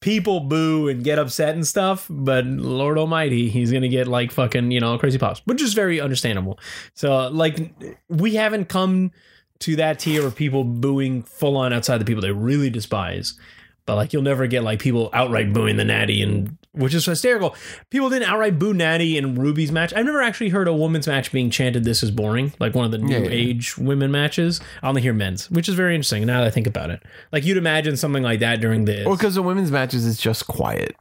people 0.00 0.40
boo 0.40 0.88
and 0.88 1.04
get 1.04 1.18
upset 1.18 1.54
and 1.54 1.66
stuff. 1.66 2.06
But 2.10 2.46
Lord 2.46 2.98
Almighty, 2.98 3.48
he's 3.48 3.72
gonna 3.72 3.88
get 3.88 4.08
like 4.08 4.32
fucking 4.32 4.70
you 4.70 4.80
know 4.80 4.98
crazy 4.98 5.18
pops, 5.18 5.40
which 5.44 5.62
is 5.62 5.74
very 5.74 6.00
understandable. 6.00 6.58
So 6.94 7.28
like, 7.28 7.72
we 8.08 8.34
haven't 8.34 8.68
come 8.68 9.12
to 9.60 9.76
that 9.76 9.98
tier 9.98 10.26
of 10.26 10.36
people 10.36 10.64
booing 10.64 11.22
full 11.22 11.56
on 11.56 11.72
outside 11.72 11.98
the 11.98 12.04
people 12.04 12.22
they 12.22 12.30
really 12.32 12.70
despise. 12.70 13.38
But 13.86 13.96
like, 13.96 14.12
you'll 14.12 14.22
never 14.22 14.46
get 14.46 14.62
like 14.64 14.80
people 14.80 15.08
outright 15.14 15.52
booing 15.52 15.76
the 15.76 15.84
Natty 15.84 16.22
and. 16.22 16.56
Which 16.72 16.94
is 16.94 17.06
hysterical. 17.06 17.56
People 17.90 18.08
didn't 18.08 18.28
outright 18.28 18.56
boo 18.56 18.72
Natty 18.72 19.16
in 19.16 19.34
Ruby's 19.34 19.72
match. 19.72 19.92
I've 19.94 20.04
never 20.04 20.22
actually 20.22 20.50
heard 20.50 20.68
a 20.68 20.72
woman's 20.72 21.08
match 21.08 21.32
being 21.32 21.50
chanted 21.50 21.82
"This 21.82 22.04
is 22.04 22.12
boring," 22.12 22.52
like 22.60 22.74
one 22.74 22.84
of 22.84 22.92
the 22.92 22.98
new 22.98 23.12
Yeah, 23.14 23.22
yeah. 23.24 23.30
age 23.30 23.76
women 23.78 24.12
matches. 24.12 24.60
I 24.80 24.88
only 24.88 25.02
hear 25.02 25.12
men's, 25.14 25.50
which 25.50 25.68
is 25.68 25.74
very 25.74 25.94
interesting. 25.96 26.24
Now 26.24 26.40
that 26.40 26.46
I 26.46 26.50
think 26.50 26.68
about 26.68 26.90
it, 26.90 27.02
like 27.32 27.44
you'd 27.44 27.56
imagine 27.56 27.96
something 27.96 28.22
like 28.22 28.38
that 28.40 28.60
during 28.60 28.84
this, 28.84 29.04
well, 29.06 29.16
because 29.16 29.34
the 29.34 29.42
women's 29.42 29.72
matches 29.72 30.04
is 30.04 30.18
just 30.18 30.46
quiet. 30.46 30.94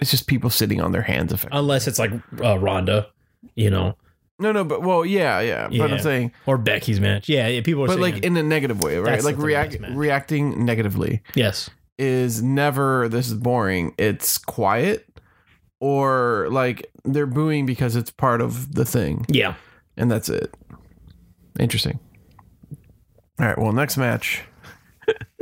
It's 0.00 0.10
just 0.10 0.26
people 0.26 0.50
sitting 0.50 0.80
on 0.80 0.90
their 0.90 1.02
hands. 1.02 1.32
Effectively. 1.32 1.58
unless 1.60 1.86
it's 1.86 1.98
like 2.00 2.10
uh, 2.42 2.58
Ronda, 2.58 3.06
you 3.54 3.70
know, 3.70 3.94
no, 4.38 4.52
no, 4.52 4.64
but 4.64 4.82
well, 4.82 5.04
yeah, 5.04 5.40
yeah. 5.40 5.68
But 5.68 5.92
I'm 5.92 5.98
saying, 5.98 6.32
or 6.46 6.58
Becky's 6.58 7.00
match. 7.00 7.28
Yeah, 7.28 7.48
yeah 7.48 7.60
people 7.62 7.84
are 7.84 7.88
but 7.88 7.98
saying, 7.98 8.14
like 8.14 8.24
in 8.24 8.36
a 8.36 8.42
negative 8.42 8.82
way, 8.82 8.98
right? 8.98 9.12
That's 9.12 9.24
like 9.24 9.36
the 9.36 9.42
react 9.42 9.80
match. 9.80 9.92
reacting 9.94 10.64
negatively 10.64 11.22
yes, 11.34 11.70
is 11.98 12.42
never 12.42 13.08
this 13.08 13.28
is 13.28 13.34
boring. 13.34 13.94
It's 13.98 14.38
quiet, 14.38 15.08
or 15.80 16.48
like 16.50 16.90
they're 17.04 17.26
booing 17.26 17.66
because 17.66 17.96
it's 17.96 18.10
part 18.10 18.40
of 18.40 18.74
the 18.74 18.84
thing, 18.84 19.26
yeah. 19.28 19.54
and 19.96 20.10
that's 20.10 20.28
it. 20.28 20.54
Interesting. 21.58 21.98
All 23.40 23.46
right. 23.46 23.58
Well, 23.58 23.72
next 23.72 23.96
match. 23.96 24.42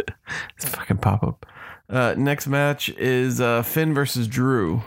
it's 0.56 0.68
fucking 0.68 0.98
pop 0.98 1.22
up. 1.22 1.46
Uh, 1.88 2.14
next 2.16 2.46
match 2.46 2.88
is 2.90 3.40
uh, 3.40 3.62
Finn 3.62 3.94
versus 3.94 4.26
Drew. 4.26 4.82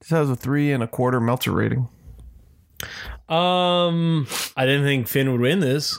This 0.00 0.10
has 0.10 0.30
a 0.30 0.36
three 0.36 0.72
and 0.72 0.82
a 0.82 0.86
quarter 0.86 1.20
Meltzer 1.20 1.52
rating. 1.52 1.88
Um, 3.28 4.26
I 4.56 4.64
didn't 4.66 4.84
think 4.84 5.08
Finn 5.08 5.30
would 5.32 5.40
win 5.40 5.60
this. 5.60 5.98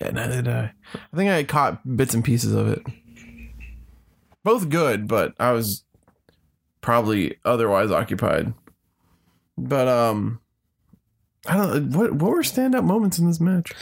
Yeah, 0.00 0.10
neither 0.10 0.42
did 0.42 0.48
I. 0.48 0.72
I 0.94 1.16
think 1.16 1.30
I 1.30 1.44
caught 1.44 1.96
bits 1.96 2.14
and 2.14 2.24
pieces 2.24 2.52
of 2.52 2.68
it. 2.68 2.82
Both 4.42 4.68
good, 4.68 5.06
but 5.08 5.34
I 5.38 5.52
was 5.52 5.84
probably 6.80 7.36
otherwise 7.44 7.90
occupied. 7.90 8.52
But 9.56 9.86
um, 9.88 10.40
I 11.46 11.56
don't. 11.56 11.90
What 11.90 12.12
what 12.14 12.30
were 12.32 12.42
standout 12.42 12.84
moments 12.84 13.18
in 13.18 13.26
this 13.26 13.40
match? 13.40 13.72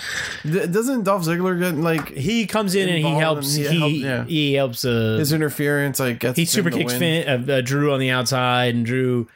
D- 0.44 0.66
doesn't 0.66 1.04
Dolph 1.04 1.24
Ziggler 1.24 1.58
get 1.58 1.76
like 1.76 2.08
He 2.10 2.46
comes 2.46 2.74
in 2.74 2.88
and 2.88 2.98
he 2.98 3.10
helps. 3.14 3.56
and 3.56 3.66
He 3.66 3.72
he 3.72 3.88
he, 3.88 4.02
helped- 4.02 4.30
yeah. 4.30 4.56
helps. 4.58 4.84
Uh, 4.84 5.16
his 5.18 5.32
interference? 5.32 5.98
Like 5.98 6.20
gets 6.20 6.36
he 6.38 6.44
super 6.44 6.70
kicks? 6.70 6.94
Finn, 6.94 7.48
uh, 7.48 7.52
uh, 7.52 7.60
Drew 7.62 7.92
on 7.92 7.98
the 8.00 8.10
outside, 8.10 8.74
and 8.74 8.84
Drew 8.84 9.26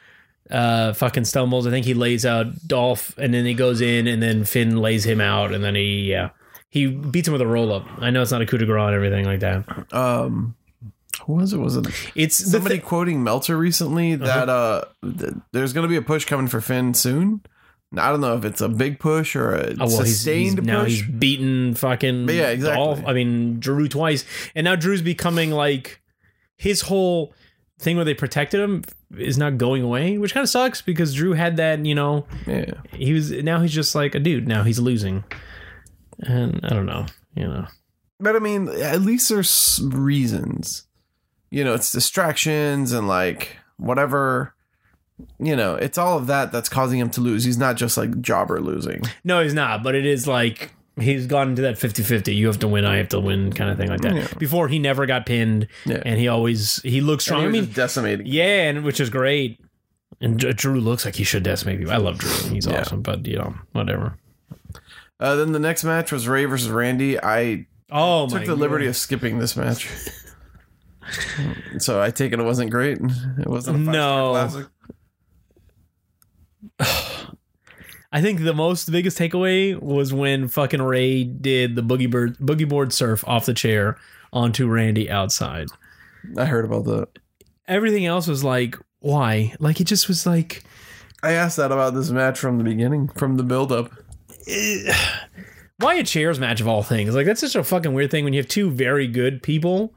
uh 0.51 0.93
fucking 0.93 1.25
stumbles. 1.25 1.67
I 1.67 1.71
think 1.71 1.85
he 1.85 1.93
lays 1.93 2.25
out 2.25 2.47
Dolph, 2.67 3.17
and 3.17 3.33
then 3.33 3.45
he 3.45 3.53
goes 3.53 3.81
in, 3.81 4.07
and 4.07 4.21
then 4.21 4.43
Finn 4.45 4.77
lays 4.77 5.05
him 5.05 5.19
out, 5.21 5.53
and 5.53 5.63
then 5.63 5.75
he 5.75 6.09
yeah 6.09 6.29
he 6.69 6.87
beats 6.87 7.27
him 7.27 7.31
with 7.33 7.41
a 7.41 7.47
roll 7.47 7.71
up. 7.73 7.85
I 7.99 8.09
know 8.09 8.21
it's 8.21 8.31
not 8.31 8.41
a 8.41 8.45
coup 8.45 8.57
de 8.57 8.65
grace 8.65 8.87
and 8.87 8.95
everything 8.95 9.25
like 9.25 9.39
that. 9.39 9.93
Um, 9.93 10.55
who 11.25 11.33
was 11.33 11.53
it? 11.53 11.57
Was 11.57 11.77
it 11.77 11.87
It's 12.15 12.35
somebody 12.35 12.75
thi- 12.75 12.81
quoting 12.81 13.23
Meltzer 13.23 13.57
recently 13.57 14.15
that 14.15 14.49
uh 14.49 14.83
th- 15.03 15.33
there's 15.53 15.73
going 15.73 15.83
to 15.83 15.89
be 15.89 15.95
a 15.95 16.01
push 16.01 16.25
coming 16.25 16.47
for 16.47 16.61
Finn 16.61 16.93
soon? 16.93 17.41
I 17.97 18.11
don't 18.11 18.19
know 18.19 18.35
if 18.35 18.43
it's 18.43 18.59
a 18.59 18.67
big 18.67 18.99
push 18.99 19.33
or 19.35 19.53
a 19.55 19.69
Oh, 19.71 19.75
well, 19.79 19.87
he's, 19.87 19.97
he's 19.99 20.15
sustained 20.17 20.63
now 20.65 20.83
push. 20.83 21.01
he's 21.01 21.03
beaten 21.07 21.73
fucking 21.73 22.25
But 22.25 22.35
yeah, 22.35 22.49
exactly. 22.49 22.75
Dolph. 22.83 23.01
I 23.07 23.13
mean 23.13 23.59
Drew 23.61 23.87
twice, 23.87 24.25
and 24.55 24.65
now 24.65 24.75
Drew's 24.75 25.01
becoming 25.01 25.51
like 25.51 26.01
his 26.57 26.81
whole 26.81 27.33
thing 27.79 27.95
where 27.95 28.05
they 28.05 28.13
protected 28.13 28.59
him 28.59 28.83
is 29.17 29.37
not 29.37 29.57
going 29.57 29.83
away, 29.83 30.17
which 30.17 30.33
kind 30.33 30.43
of 30.43 30.49
sucks 30.49 30.81
because 30.81 31.13
Drew 31.13 31.33
had 31.33 31.57
that. 31.57 31.85
You 31.85 31.95
know, 31.95 32.25
yeah. 32.45 32.71
he 32.91 33.13
was 33.13 33.31
now 33.31 33.61
he's 33.61 33.73
just 33.73 33.95
like 33.95 34.15
a 34.15 34.19
dude. 34.19 34.47
Now 34.47 34.63
he's 34.63 34.79
losing, 34.79 35.23
and 36.19 36.59
I 36.63 36.69
don't 36.69 36.85
know. 36.85 37.05
You 37.35 37.47
know, 37.47 37.67
But 38.19 38.35
I 38.35 38.39
mean, 38.39 38.67
at 38.67 39.01
least 39.01 39.29
there's 39.29 39.79
reasons. 39.83 40.83
You 41.49 41.63
know, 41.63 41.75
it's 41.75 41.91
distractions 41.91 42.91
and 42.91 43.07
like 43.07 43.57
whatever. 43.77 44.53
You 45.39 45.55
know, 45.55 45.75
it's 45.75 45.97
all 45.97 46.17
of 46.17 46.27
that 46.27 46.51
that's 46.51 46.69
causing 46.69 46.99
him 46.99 47.09
to 47.11 47.21
lose. 47.21 47.43
He's 47.43 47.57
not 47.57 47.75
just 47.75 47.97
like 47.97 48.21
jobber 48.21 48.59
losing. 48.59 49.03
no, 49.23 49.41
he's 49.41 49.53
not. 49.53 49.83
But 49.83 49.95
it 49.95 50.05
is 50.05 50.27
like. 50.27 50.73
He's 50.99 51.27
gone 51.27 51.49
into 51.49 51.61
that 51.61 51.75
50-50. 51.75 52.35
You 52.35 52.47
have 52.47 52.59
to 52.59 52.67
win, 52.67 52.83
I 52.85 52.97
have 52.97 53.09
to 53.09 53.19
win 53.19 53.53
kind 53.53 53.69
of 53.69 53.77
thing 53.77 53.87
like 53.89 54.01
that. 54.01 54.15
Yeah. 54.15 54.27
Before 54.39 54.67
he 54.67 54.79
never 54.79 55.05
got 55.05 55.25
pinned 55.27 55.67
Yeah. 55.85 56.01
and 56.05 56.19
he 56.19 56.27
always 56.27 56.81
he 56.83 57.01
looks 57.01 57.23
strong. 57.25 57.41
I 57.41 57.45
he 57.45 57.51
mean, 57.51 57.61
was 57.61 57.67
just 57.67 57.75
decimating. 57.75 58.25
Yeah, 58.25 58.69
and 58.69 58.83
which 58.83 58.99
is 58.99 59.09
great. 59.11 59.59
And 60.19 60.39
Drew 60.39 60.79
looks 60.79 61.05
like 61.05 61.15
he 61.15 61.23
should 61.23 61.43
decimate 61.43 61.77
people. 61.77 61.93
I 61.93 61.97
love 61.97 62.17
Drew. 62.17 62.31
He's 62.51 62.65
Yeah. 62.65 62.81
awesome, 62.81 63.01
but 63.03 63.25
you 63.27 63.37
know, 63.37 63.53
whatever. 63.73 64.17
Uh, 65.19 65.35
then 65.35 65.51
the 65.51 65.59
next 65.59 65.83
match 65.83 66.11
was 66.11 66.27
Rey 66.27 66.45
versus 66.45 66.69
Randy. 66.69 67.19
I 67.21 67.67
Oh 67.91 68.27
took 68.27 68.45
the 68.45 68.55
liberty 68.55 68.87
of 68.87 68.95
skipping 68.97 69.37
this 69.39 69.55
match. 69.55 69.87
So 71.79 72.01
I 72.01 72.09
take 72.11 72.33
it 72.33 72.39
it 72.39 72.43
wasn't 72.43 72.69
great. 72.71 72.97
It 72.99 73.47
wasn't 73.47 73.87
a 73.87 73.91
No. 73.91 74.31
classic. 74.31 74.67
I 78.17 78.21
think 78.21 78.43
the 78.43 78.53
most 78.55 78.91
biggest 78.91 79.19
takeaway 79.19 79.79
was 79.79 80.11
when 80.11 80.47
fucking 80.47 80.81
Rey 80.81 81.23
did 81.23 81.75
the 81.75 81.83
boogie 81.83 82.09
bird 82.09 82.35
boogie 82.39 82.67
board 82.67 82.91
surf 82.91 83.23
off 83.27 83.45
the 83.45 83.53
chair 83.53 83.95
onto 84.33 84.67
Randy 84.67 85.07
outside. 85.07 85.67
I 86.35 86.45
heard 86.45 86.65
about 86.65 86.85
that. 86.85 87.19
Everything 87.67 88.07
else 88.07 88.25
was 88.25 88.43
like, 88.43 88.75
why? 89.01 89.53
Like 89.59 89.79
it 89.79 89.83
just 89.83 90.07
was 90.07 90.25
like 90.25 90.63
I 91.21 91.33
asked 91.33 91.57
that 91.57 91.71
about 91.71 91.93
this 91.93 92.09
match 92.09 92.39
from 92.39 92.57
the 92.57 92.63
beginning, 92.63 93.09
from 93.09 93.37
the 93.37 93.43
build-up. 93.43 93.91
why 95.77 95.93
a 95.93 96.03
chairs 96.03 96.39
match 96.39 96.59
of 96.59 96.67
all 96.67 96.81
things? 96.81 97.13
Like 97.13 97.27
that's 97.27 97.41
such 97.41 97.55
a 97.55 97.63
fucking 97.63 97.93
weird 97.93 98.09
thing 98.09 98.23
when 98.23 98.33
you 98.33 98.39
have 98.39 98.47
two 98.47 98.71
very 98.71 99.05
good 99.05 99.43
people. 99.43 99.93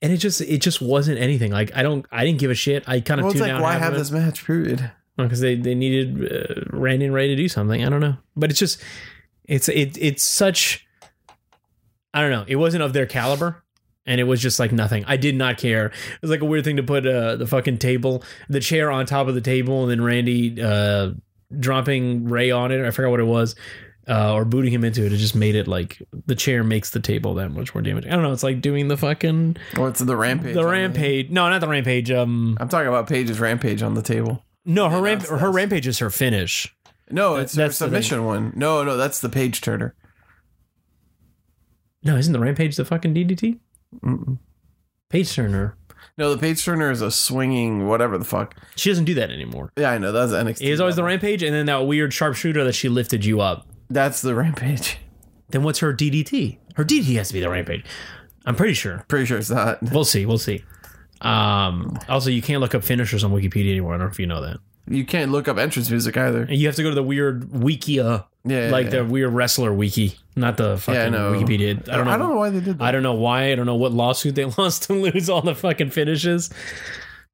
And 0.00 0.10
it 0.10 0.16
just 0.16 0.40
it 0.40 0.62
just 0.62 0.80
wasn't 0.80 1.18
anything. 1.18 1.52
Like 1.52 1.70
I 1.76 1.82
don't 1.82 2.06
I 2.10 2.24
didn't 2.24 2.38
give 2.38 2.50
a 2.50 2.54
shit. 2.54 2.82
I 2.88 3.00
kind 3.00 3.20
of 3.20 3.24
Well, 3.24 3.32
it's 3.32 3.42
like 3.42 3.52
out 3.52 3.60
why 3.60 3.74
have 3.74 3.92
it. 3.92 3.98
this 3.98 4.10
match? 4.10 4.46
Period. 4.46 4.90
Because 5.26 5.40
they 5.40 5.54
they 5.56 5.74
needed 5.74 6.32
uh, 6.32 6.76
Randy 6.76 7.06
and 7.06 7.14
Rey 7.14 7.28
to 7.28 7.36
do 7.36 7.48
something. 7.48 7.84
I 7.84 7.88
don't 7.88 8.00
know, 8.00 8.16
but 8.36 8.50
it's 8.50 8.58
just 8.58 8.80
it's 9.44 9.68
it 9.68 9.96
it's 10.00 10.22
such 10.22 10.86
I 12.12 12.20
don't 12.20 12.30
know. 12.30 12.44
It 12.48 12.56
wasn't 12.56 12.82
of 12.82 12.92
their 12.92 13.06
caliber, 13.06 13.62
and 14.06 14.20
it 14.20 14.24
was 14.24 14.40
just 14.40 14.58
like 14.58 14.72
nothing. 14.72 15.04
I 15.06 15.16
did 15.16 15.36
not 15.36 15.58
care. 15.58 15.86
It 15.86 16.22
was 16.22 16.30
like 16.30 16.40
a 16.40 16.44
weird 16.44 16.64
thing 16.64 16.76
to 16.76 16.82
put 16.82 17.06
uh, 17.06 17.36
the 17.36 17.46
fucking 17.46 17.78
table, 17.78 18.24
the 18.48 18.60
chair 18.60 18.90
on 18.90 19.06
top 19.06 19.28
of 19.28 19.34
the 19.34 19.40
table, 19.40 19.82
and 19.82 19.90
then 19.90 20.02
Randy 20.02 20.60
uh, 20.60 21.12
dropping 21.56 22.28
Rey 22.28 22.50
on 22.50 22.72
it. 22.72 22.84
I 22.84 22.90
forgot 22.90 23.10
what 23.10 23.20
it 23.20 23.24
was. 23.24 23.54
Uh, 24.08 24.32
or 24.34 24.44
booting 24.44 24.72
him 24.72 24.82
into 24.82 25.04
it, 25.06 25.12
it 25.12 25.18
just 25.18 25.36
made 25.36 25.54
it 25.54 25.68
like 25.68 26.02
the 26.26 26.34
chair 26.34 26.64
makes 26.64 26.90
the 26.90 26.98
table 26.98 27.34
that 27.34 27.50
much 27.50 27.72
more 27.74 27.82
damage. 27.82 28.04
I 28.06 28.08
don't 28.10 28.22
know. 28.22 28.32
It's 28.32 28.42
like 28.42 28.60
doing 28.60 28.88
the 28.88 28.96
fucking 28.96 29.56
What's 29.76 30.00
the 30.00 30.16
rampage? 30.16 30.54
the 30.54 30.66
rampage. 30.66 31.30
No, 31.30 31.48
not 31.48 31.60
the 31.60 31.68
rampage. 31.68 32.10
Um, 32.10 32.56
I'm 32.58 32.68
talking 32.68 32.88
about 32.88 33.08
Paige's 33.08 33.38
rampage 33.38 33.82
on 33.82 33.94
the 33.94 34.02
table. 34.02 34.42
No, 34.64 34.88
her 34.88 35.00
ramp, 35.00 35.22
her 35.22 35.36
that's- 35.36 35.54
rampage 35.54 35.86
is 35.86 35.98
her 36.00 36.10
finish. 36.10 36.74
No, 37.10 37.36
it's 37.36 37.52
that's 37.52 37.78
the 37.78 37.86
the 37.86 37.90
thing. 37.92 38.02
submission 38.02 38.24
one. 38.24 38.52
No, 38.54 38.84
no, 38.84 38.96
that's 38.96 39.20
the 39.20 39.28
Paige 39.28 39.60
Turner. 39.60 39.94
No, 42.02 42.16
isn't 42.16 42.32
the 42.32 42.38
rampage 42.40 42.76
the 42.76 42.84
fucking 42.84 43.14
DDT? 43.14 43.58
Mm-mm. 44.02 44.38
Paige 45.08 45.34
Turner. 45.34 45.76
No, 46.16 46.32
the 46.34 46.38
Paige 46.40 46.64
Turner 46.64 46.90
is 46.90 47.02
a 47.02 47.10
swinging 47.10 47.86
whatever 47.88 48.16
the 48.18 48.24
fuck. 48.24 48.54
She 48.76 48.90
doesn't 48.90 49.04
do 49.06 49.14
that 49.14 49.30
anymore. 49.30 49.72
Yeah, 49.76 49.90
I 49.90 49.98
know 49.98 50.12
that's 50.12 50.32
NXT. 50.32 50.60
It 50.62 50.70
is 50.70 50.80
always 50.80 50.96
the 50.96 51.02
rampage, 51.04 51.42
and 51.42 51.54
then 51.54 51.66
that 51.66 51.86
weird 51.86 52.12
sharpshooter 52.14 52.64
that 52.64 52.74
she 52.74 52.88
lifted 52.88 53.24
you 53.24 53.40
up. 53.40 53.66
That's 53.88 54.22
the 54.22 54.34
rampage. 54.34 54.98
Then 55.50 55.64
what's 55.64 55.80
her 55.80 55.92
DDT? 55.92 56.58
Her 56.76 56.84
DDT 56.84 57.16
has 57.16 57.26
to 57.26 57.34
be 57.34 57.40
the 57.40 57.50
rampage. 57.50 57.84
I'm 58.46 58.54
pretty 58.54 58.74
sure. 58.74 59.04
Pretty 59.08 59.26
sure 59.26 59.36
it's 59.38 59.50
not. 59.50 59.82
We'll 59.82 60.04
see. 60.04 60.24
We'll 60.24 60.38
see. 60.38 60.62
Um, 61.20 61.98
also, 62.08 62.30
you 62.30 62.42
can't 62.42 62.60
look 62.60 62.74
up 62.74 62.82
finishers 62.84 63.24
on 63.24 63.32
Wikipedia 63.32 63.70
anymore. 63.72 63.94
I 63.94 63.98
don't 63.98 64.06
know 64.06 64.12
if 64.12 64.18
you 64.18 64.26
know 64.26 64.40
that. 64.42 64.58
You 64.88 65.04
can't 65.04 65.30
look 65.30 65.46
up 65.46 65.58
entrance 65.58 65.90
music 65.90 66.16
either. 66.16 66.42
And 66.42 66.56
you 66.56 66.66
have 66.66 66.76
to 66.76 66.82
go 66.82 66.88
to 66.88 66.94
the 66.94 67.02
weird 67.02 67.42
Wikia, 67.50 68.24
Yeah, 68.44 68.70
like 68.70 68.86
yeah, 68.86 68.90
the 68.90 69.04
weird 69.04 69.32
wrestler 69.32 69.72
wiki, 69.72 70.18
not 70.34 70.56
the 70.56 70.78
fucking 70.78 71.12
Yeah. 71.12 71.18
Wikipedia. 71.30 71.88
I 71.88 71.96
don't 71.96 72.06
know. 72.06 72.12
I 72.12 72.16
don't 72.16 72.30
know 72.30 72.36
why 72.36 72.50
they 72.50 72.60
did 72.60 72.78
that. 72.78 72.84
I 72.84 72.90
don't 72.90 73.02
know 73.02 73.14
why. 73.14 73.52
I 73.52 73.54
don't 73.54 73.66
know 73.66 73.76
what 73.76 73.92
lawsuit 73.92 74.34
they 74.34 74.44
lost 74.58 74.84
to 74.84 74.94
lose 74.94 75.28
all 75.30 75.42
the 75.42 75.54
fucking 75.54 75.90
finishes. 75.90 76.50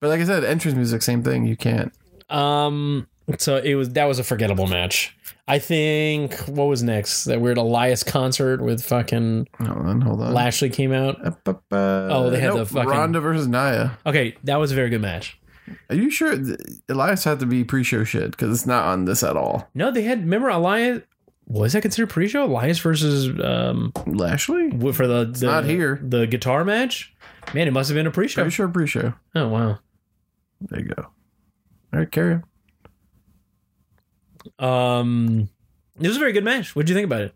But 0.01 0.09
like 0.11 0.21
I 0.21 0.25
said, 0.25 0.45
entrance 0.45 0.77
music, 0.77 1.01
same 1.03 1.23
thing. 1.23 1.47
You 1.47 1.57
can't. 1.57 1.93
Um, 2.29 3.07
so 3.39 3.57
it 3.57 3.75
was 3.77 3.91
that 3.91 4.05
was 4.05 4.19
a 4.19 4.25
forgettable 4.25 4.67
match. 4.67 5.17
I 5.49 5.59
think 5.61 6.35
what 6.49 6.65
was 6.65 6.83
next? 6.83 7.25
That 7.25 7.41
weird 7.41 7.57
Elias 7.57 8.03
concert 8.03 8.61
with 8.61 8.83
fucking 8.83 9.47
Hold 9.59 9.71
on, 9.87 10.01
hold 10.01 10.21
on. 10.21 10.35
Lashley 10.35 10.71
came 10.71 10.93
out. 10.93 11.17
Oh, 11.25 11.59
Oh, 11.71 12.31
they 12.31 12.41
had 12.41 12.55
the 12.55 12.67
fucking- 12.67 12.89
Ronda 12.91 13.21
versus 13.21 13.47
Nia. 13.47 13.97
Okay, 14.05 14.35
that 14.45 14.57
was 14.57 14.73
a 14.73 14.75
very 14.75 14.91
good 14.91 15.03
match. 15.03 15.39
Are 15.91 15.97
you 15.97 16.11
sure 16.11 16.35
Elias 16.89 17.25
had 17.25 17.41
to 17.41 17.47
be 17.47 17.65
pre-show 17.65 18.05
shit 18.05 18.33
because 18.33 18.53
it's 18.57 18.67
not 18.67 18.85
on 18.87 19.05
this 19.05 19.23
at 19.23 19.37
all? 19.37 19.69
No, 19.75 19.91
they 19.91 20.03
had 20.03 20.21
remember 20.21 20.49
Elias. 20.49 21.03
Was 21.49 21.75
that 21.75 21.83
considered 21.83 22.11
pre-show? 22.11 22.45
Elias 22.45 22.79
versus 22.81 23.29
um 23.43 23.93
Lashley? 24.07 24.71
for 24.93 25.07
the, 25.07 25.27
the 25.27 25.47
not 25.47 25.65
here. 25.65 26.01
the 26.03 26.27
guitar 26.27 26.65
match. 26.65 27.15
Man, 27.55 27.69
it 27.69 27.73
must 27.73 27.89
have 27.89 27.95
been 27.95 28.07
a 28.07 28.11
pre-show. 28.11 28.43
Pretty 28.43 28.51
sure 28.55 28.67
pre-show. 28.69 29.15
Oh 29.37 29.47
wow. 29.49 29.79
There 30.61 30.81
you 30.81 30.87
go. 30.87 31.03
All 31.93 32.01
right, 32.01 32.11
carry 32.11 32.35
on. 32.35 32.45
Um, 34.59 35.49
it 36.01 36.07
was 36.09 36.17
a 36.17 36.21
very 36.21 36.33
good 36.33 36.45
match. 36.45 36.75
What 36.75 36.81
would 36.81 36.89
you 36.89 36.95
think 36.95 37.07
about 37.07 37.23
it? 37.23 37.35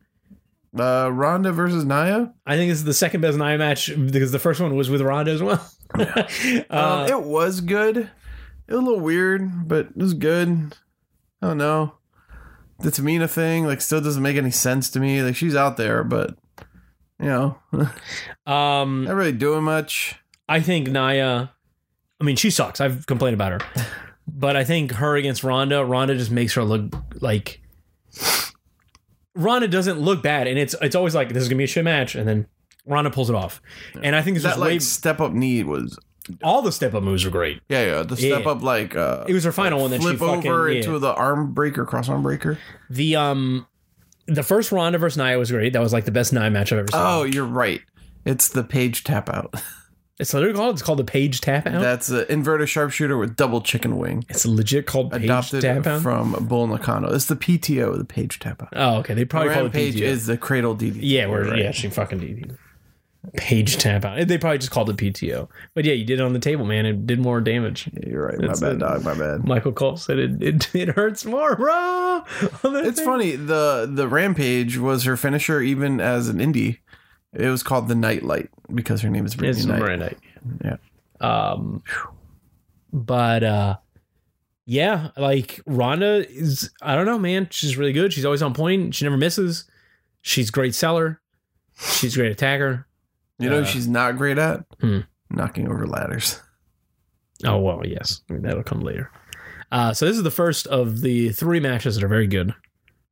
Uh, 0.78 1.10
Ronda 1.12 1.52
versus 1.52 1.84
Nia. 1.84 2.32
I 2.46 2.56
think 2.56 2.70
this 2.70 2.78
is 2.78 2.84
the 2.84 2.94
second 2.94 3.20
best 3.22 3.36
Nia 3.38 3.58
match 3.58 3.88
because 3.96 4.30
the 4.32 4.38
first 4.38 4.60
one 4.60 4.76
was 4.76 4.88
with 4.90 5.00
Ronda 5.00 5.32
as 5.32 5.42
well. 5.42 5.68
uh, 5.98 6.24
Um, 6.70 7.06
it 7.08 7.22
was 7.22 7.60
good. 7.60 7.96
It 7.96 8.08
was 8.74 8.78
a 8.78 8.82
little 8.82 9.00
weird, 9.00 9.66
but 9.68 9.86
it 9.86 9.96
was 9.96 10.14
good. 10.14 10.76
I 11.42 11.46
don't 11.48 11.58
know. 11.58 11.94
The 12.80 12.90
Tamina 12.90 13.28
thing, 13.28 13.66
like, 13.66 13.80
still 13.80 14.00
doesn't 14.00 14.22
make 14.22 14.36
any 14.36 14.50
sense 14.52 14.88
to 14.90 15.00
me. 15.00 15.22
Like, 15.22 15.34
she's 15.36 15.56
out 15.56 15.76
there, 15.76 16.04
but 16.04 16.36
you 17.18 17.26
know, 17.26 17.58
um, 18.52 19.04
not 19.04 19.14
really 19.14 19.32
doing 19.32 19.64
much. 19.64 20.14
I 20.48 20.60
think 20.60 20.88
Nia. 20.88 21.52
I 22.20 22.24
mean, 22.24 22.36
she 22.36 22.50
sucks. 22.50 22.80
I've 22.80 23.06
complained 23.06 23.34
about 23.34 23.60
her, 23.60 23.84
but 24.40 24.56
I 24.56 24.64
think 24.64 24.92
her 24.92 25.16
against 25.16 25.44
Ronda, 25.44 25.84
Ronda 25.84 26.16
just 26.16 26.30
makes 26.30 26.54
her 26.54 26.64
look 26.64 26.94
like. 27.20 27.60
Ronda 29.34 29.68
doesn't 29.68 30.00
look 30.00 30.22
bad, 30.22 30.46
and 30.46 30.58
it's 30.58 30.74
it's 30.82 30.96
always 30.96 31.14
like 31.14 31.28
this 31.28 31.42
is 31.42 31.48
gonna 31.48 31.58
be 31.58 31.64
a 31.64 31.68
shit 31.68 31.84
match, 31.84 32.14
and 32.14 32.26
then 32.26 32.46
Ronda 32.86 33.10
pulls 33.10 33.30
it 33.30 33.36
off. 33.36 33.60
And 34.02 34.16
I 34.16 34.22
think 34.22 34.34
this 34.34 34.42
That 34.42 34.56
was 34.56 34.58
like 34.58 34.68
way 34.68 34.78
step 34.80 35.20
up 35.20 35.32
knee 35.32 35.62
was 35.62 35.98
all 36.42 36.62
the 36.62 36.72
step 36.72 36.94
up 36.94 37.02
moves 37.02 37.24
are 37.24 37.30
great. 37.30 37.60
yeah 37.68 37.84
yeah 37.84 38.02
the 38.02 38.14
Yeah. 38.16 38.36
step 38.36 38.46
up 38.46 38.62
like 38.62 38.94
uh 38.96 39.24
It 39.28 39.32
was 39.34 39.44
her 39.44 39.52
final 39.52 39.80
one 39.80 39.90
that 39.90 40.00
she 40.02 40.16
flip 40.16 40.18
fucking 40.18 40.50
over 40.50 40.70
yeah. 40.70 40.78
into 40.78 40.98
the 40.98 41.12
arm 41.14 41.52
breaker 41.52 41.84
cross 41.86 42.08
arm 42.08 42.22
breaker. 42.22 42.58
the 42.88 43.16
um 43.16 43.66
the 44.26 44.42
first 44.42 44.70
Ronda 44.72 44.98
versus 44.98 45.16
Nia 45.16 45.38
was 45.38 45.50
great. 45.50 45.72
That 45.72 45.80
was 45.82 45.92
like 45.92 46.04
the 46.04 46.12
best 46.12 46.32
Nia 46.32 46.50
match 46.50 46.72
I've 46.72 46.80
ever 46.80 46.88
seen. 46.92 47.00
Oh, 47.02 47.22
you're 47.24 47.44
right. 47.46 47.80
It's 48.24 48.48
the 48.48 48.62
Paige 48.62 49.02
tap 49.04 49.28
out. 49.28 49.54
It's 50.20 50.34
literally 50.34 50.54
called 50.54 50.74
it's 50.74 50.82
called 50.82 50.98
the 50.98 51.04
Paige 51.04 51.40
Tap 51.40 51.66
Out. 51.66 51.80
That's 51.80 52.10
an 52.10 52.26
inverted 52.28 52.68
sharpshooter 52.68 53.16
with 53.16 53.36
double 53.36 53.62
chicken 53.62 53.96
wing. 53.96 54.24
it's 54.28 54.44
legit 54.44 54.86
called 54.86 55.12
Page 55.12 55.24
Adopted 55.24 55.62
Tap 55.62 55.86
Out. 55.86 56.02
from 56.02 56.32
Bull 56.46 56.66
Nakano. 56.66 57.12
It's 57.12 57.24
the 57.24 57.36
PTO, 57.36 57.96
the 57.96 58.04
Paige 58.04 58.38
tap 58.38 58.62
out. 58.62 58.68
oh, 58.76 58.96
okay. 58.98 59.14
They 59.14 59.24
probably 59.24 59.54
call 59.54 59.66
it 59.66 59.72
page 59.72 59.94
PTO. 59.96 60.02
is 60.02 60.26
the 60.26 60.36
cradle 60.36 60.76
DDT. 60.76 60.98
Yeah, 61.00 61.26
where 61.26 61.44
right. 61.44 61.58
yeah, 61.58 61.70
she 61.70 61.88
fucking 61.88 62.18
did. 62.18 62.58
Paige 63.36 63.76
tap 63.78 64.04
out. 64.04 64.26
They 64.26 64.38
probably 64.38 64.58
just 64.58 64.70
called 64.70 64.90
it 64.90 64.96
PTO. 64.96 65.48
But 65.74 65.84
yeah, 65.84 65.92
you 65.94 66.04
did 66.04 66.20
it 66.20 66.22
on 66.22 66.32
the 66.32 66.38
table, 66.38 66.64
man. 66.64 66.84
It 66.86 67.06
did 67.06 67.18
more 67.18 67.40
damage. 67.40 67.88
Yeah, 67.92 68.08
You're 68.08 68.26
right. 68.26 68.38
My 68.38 68.54
bad, 68.54 68.78
dog. 68.78 69.04
My 69.04 69.14
bad. 69.14 69.46
Michael 69.46 69.72
Cole 69.72 69.96
said 69.96 70.18
it 70.18 70.42
it, 70.42 70.74
it 70.74 70.88
hurts 70.90 71.24
more, 71.24 71.56
bro. 71.56 72.24
It's 72.64 72.98
thing. 72.98 73.06
funny. 73.06 73.36
The 73.36 73.90
the 73.90 74.08
Rampage 74.08 74.78
was 74.78 75.04
her 75.04 75.16
finisher 75.16 75.60
even 75.60 76.00
as 76.00 76.28
an 76.28 76.38
indie. 76.38 76.78
It 77.32 77.48
was 77.48 77.62
called 77.62 77.88
the 77.88 77.94
Nightlight 77.94 78.48
because 78.74 79.02
her 79.02 79.08
name 79.10 79.24
is 79.26 79.34
Brittany 79.34 79.58
It's 79.58 79.66
Knight. 79.66 79.76
Samurai 79.78 79.96
Night. 79.96 80.18
Yeah. 80.64 80.76
Um 81.20 81.82
but 82.92 83.42
uh 83.44 83.76
yeah, 84.66 85.10
like 85.16 85.60
Ronda 85.66 86.26
is 86.30 86.70
I 86.82 86.94
don't 86.94 87.06
know, 87.06 87.18
man. 87.18 87.48
She's 87.50 87.76
really 87.76 87.92
good. 87.92 88.12
She's 88.12 88.24
always 88.24 88.42
on 88.42 88.54
point. 88.54 88.94
She 88.94 89.04
never 89.04 89.16
misses. 89.16 89.64
She's 90.22 90.50
great 90.50 90.74
seller. 90.74 91.20
She's 91.78 92.14
a 92.14 92.18
great 92.20 92.32
attacker. 92.32 92.86
You 93.38 93.48
know, 93.48 93.56
Uh, 93.56 93.60
who 93.60 93.66
she's 93.66 93.88
not 93.88 94.16
great 94.16 94.38
at 94.38 94.64
Hmm. 94.80 95.00
knocking 95.30 95.68
over 95.68 95.86
ladders. 95.86 96.40
Oh 97.44 97.58
well, 97.58 97.80
yes, 97.86 98.20
that'll 98.28 98.62
come 98.62 98.80
later. 98.80 99.10
Uh, 99.72 99.94
so 99.94 100.04
this 100.04 100.16
is 100.16 100.22
the 100.24 100.30
first 100.30 100.66
of 100.66 101.00
the 101.00 101.30
three 101.30 101.58
matches 101.60 101.94
that 101.94 102.04
are 102.04 102.08
very 102.08 102.26
good. 102.26 102.52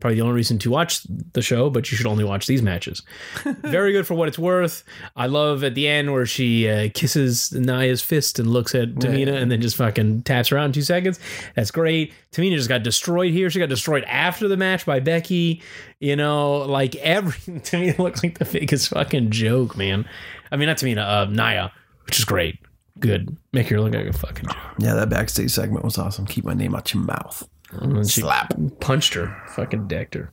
Probably 0.00 0.14
the 0.14 0.22
only 0.22 0.34
reason 0.36 0.58
to 0.60 0.70
watch 0.70 1.02
the 1.32 1.42
show, 1.42 1.70
but 1.70 1.90
you 1.90 1.96
should 1.96 2.06
only 2.06 2.22
watch 2.22 2.46
these 2.46 2.62
matches. 2.62 3.02
very 3.62 3.90
good 3.90 4.06
for 4.06 4.14
what 4.14 4.28
it's 4.28 4.38
worth. 4.38 4.84
I 5.16 5.26
love 5.26 5.64
at 5.64 5.74
the 5.74 5.88
end 5.88 6.12
where 6.12 6.24
she 6.24 6.68
uh, 6.68 6.88
kisses 6.94 7.50
Nia's 7.52 8.00
fist 8.00 8.38
and 8.38 8.48
looks 8.48 8.76
at 8.76 8.90
Tamina 8.94 9.26
Yeah. 9.26 9.32
and 9.34 9.50
then 9.50 9.60
just 9.60 9.74
fucking 9.76 10.22
taps 10.22 10.50
her 10.50 10.58
out 10.58 10.66
in 10.66 10.72
two 10.72 10.82
seconds. 10.82 11.18
That's 11.56 11.72
great. 11.72 12.12
Tamina 12.30 12.54
just 12.54 12.68
got 12.68 12.84
destroyed 12.84 13.32
here. 13.32 13.50
She 13.50 13.58
got 13.58 13.70
destroyed 13.70 14.04
after 14.04 14.46
the 14.46 14.56
match 14.56 14.86
by 14.86 15.00
Becky. 15.00 15.62
You 15.98 16.14
know, 16.14 16.58
like 16.58 16.94
every 16.96 17.32
Tamina 17.62 17.98
looks 17.98 18.22
like 18.22 18.38
the 18.38 18.44
biggest 18.44 18.90
fucking 18.90 19.30
joke, 19.30 19.76
man. 19.76 20.08
I 20.52 20.56
mean, 20.56 20.68
not 20.68 20.76
Tamina, 20.76 21.04
uh, 21.04 21.24
Nia, 21.28 21.72
which 22.06 22.20
is 22.20 22.24
great. 22.24 22.60
Good. 23.00 23.36
Make 23.52 23.66
her 23.68 23.80
look 23.80 23.94
like 23.94 24.06
a 24.06 24.12
fucking 24.12 24.46
joke. 24.46 24.56
Yeah, 24.78 24.94
that 24.94 25.08
backstage 25.08 25.50
segment 25.50 25.84
was 25.84 25.98
awesome. 25.98 26.24
Keep 26.24 26.44
my 26.44 26.54
name 26.54 26.76
out 26.76 26.94
your 26.94 27.02
mouth. 27.02 27.48
And 27.72 27.96
then 27.96 28.06
she 28.06 28.20
Slap. 28.22 28.52
punched 28.80 29.14
her, 29.14 29.36
fucking 29.48 29.88
decked 29.88 30.14
her. 30.14 30.32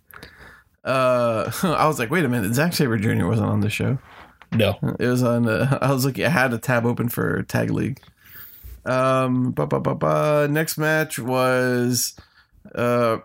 Uh, 0.83 1.51
I 1.63 1.87
was 1.87 1.99
like, 1.99 2.09
wait 2.11 2.25
a 2.25 2.29
minute. 2.29 2.53
Zack 2.53 2.73
Sabre 2.73 2.97
Jr. 2.97 3.25
wasn't 3.27 3.49
on 3.49 3.59
the 3.61 3.69
show. 3.69 3.97
No, 4.51 4.77
It 4.99 5.07
was 5.07 5.23
on. 5.23 5.47
Uh, 5.47 5.77
I 5.81 5.91
was 5.91 6.05
looking. 6.05 6.25
I 6.25 6.29
had 6.29 6.53
a 6.53 6.57
tab 6.57 6.85
open 6.85 7.09
for 7.09 7.43
Tag 7.43 7.71
League. 7.71 7.99
Um, 8.85 9.51
ba, 9.51 9.65
ba, 9.65 9.79
ba, 9.79 9.95
ba. 9.95 10.47
next 10.49 10.77
match 10.77 11.17
was 11.19 12.15
uh 12.75 13.17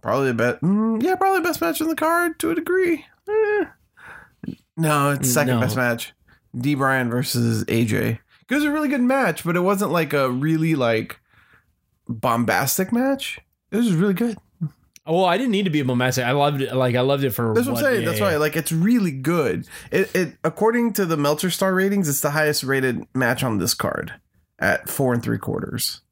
probably 0.00 0.28
the 0.28 0.34
best. 0.34 0.62
Mm, 0.62 1.02
yeah, 1.02 1.16
probably 1.16 1.40
the 1.40 1.48
best 1.48 1.60
match 1.60 1.80
on 1.82 1.88
the 1.88 1.96
card 1.96 2.38
to 2.38 2.50
a 2.50 2.54
degree. 2.54 3.04
Eh. 3.28 3.64
No, 4.76 5.10
it's 5.10 5.30
second 5.32 5.56
No. 5.56 5.60
best 5.60 5.76
match. 5.76 6.12
D. 6.56 6.74
Bryan 6.74 7.10
versus 7.10 7.64
AJ. 7.64 8.18
It 8.48 8.54
was 8.54 8.64
a 8.64 8.70
really 8.70 8.88
good 8.88 9.00
match, 9.02 9.44
but 9.44 9.56
it 9.56 9.60
wasn't 9.60 9.90
like 9.90 10.12
a 10.12 10.30
really 10.30 10.74
like 10.74 11.18
bombastic 12.08 12.92
match. 12.92 13.38
It 13.70 13.76
was 13.76 13.92
really 13.94 14.14
good. 14.14 14.38
Well, 15.04 15.24
I 15.24 15.36
didn't 15.36 15.50
need 15.50 15.64
to 15.64 15.70
be 15.70 15.82
bombastic. 15.82 16.24
I 16.24 16.30
loved 16.32 16.62
it. 16.62 16.74
Like 16.74 16.94
I 16.94 17.00
loved 17.00 17.24
it 17.24 17.30
for. 17.30 17.54
That's 17.54 17.66
what 17.66 17.78
I'm 17.78 17.82
saying. 17.82 18.00
yeah, 18.02 18.06
That's 18.08 18.20
yeah. 18.20 18.26
why, 18.32 18.36
like, 18.36 18.56
it's 18.56 18.70
really 18.70 19.10
good. 19.10 19.66
It, 19.90 20.14
it 20.14 20.36
according 20.44 20.92
to 20.94 21.06
the 21.06 21.16
Meltzer 21.16 21.50
Star 21.50 21.74
ratings, 21.74 22.08
it's 22.08 22.20
the 22.20 22.30
highest 22.30 22.62
rated 22.62 23.04
match 23.14 23.42
on 23.42 23.58
this 23.58 23.74
card 23.74 24.12
at 24.60 24.88
four 24.88 25.12
and 25.12 25.20
three 25.22 25.38
quarters. 25.38 26.02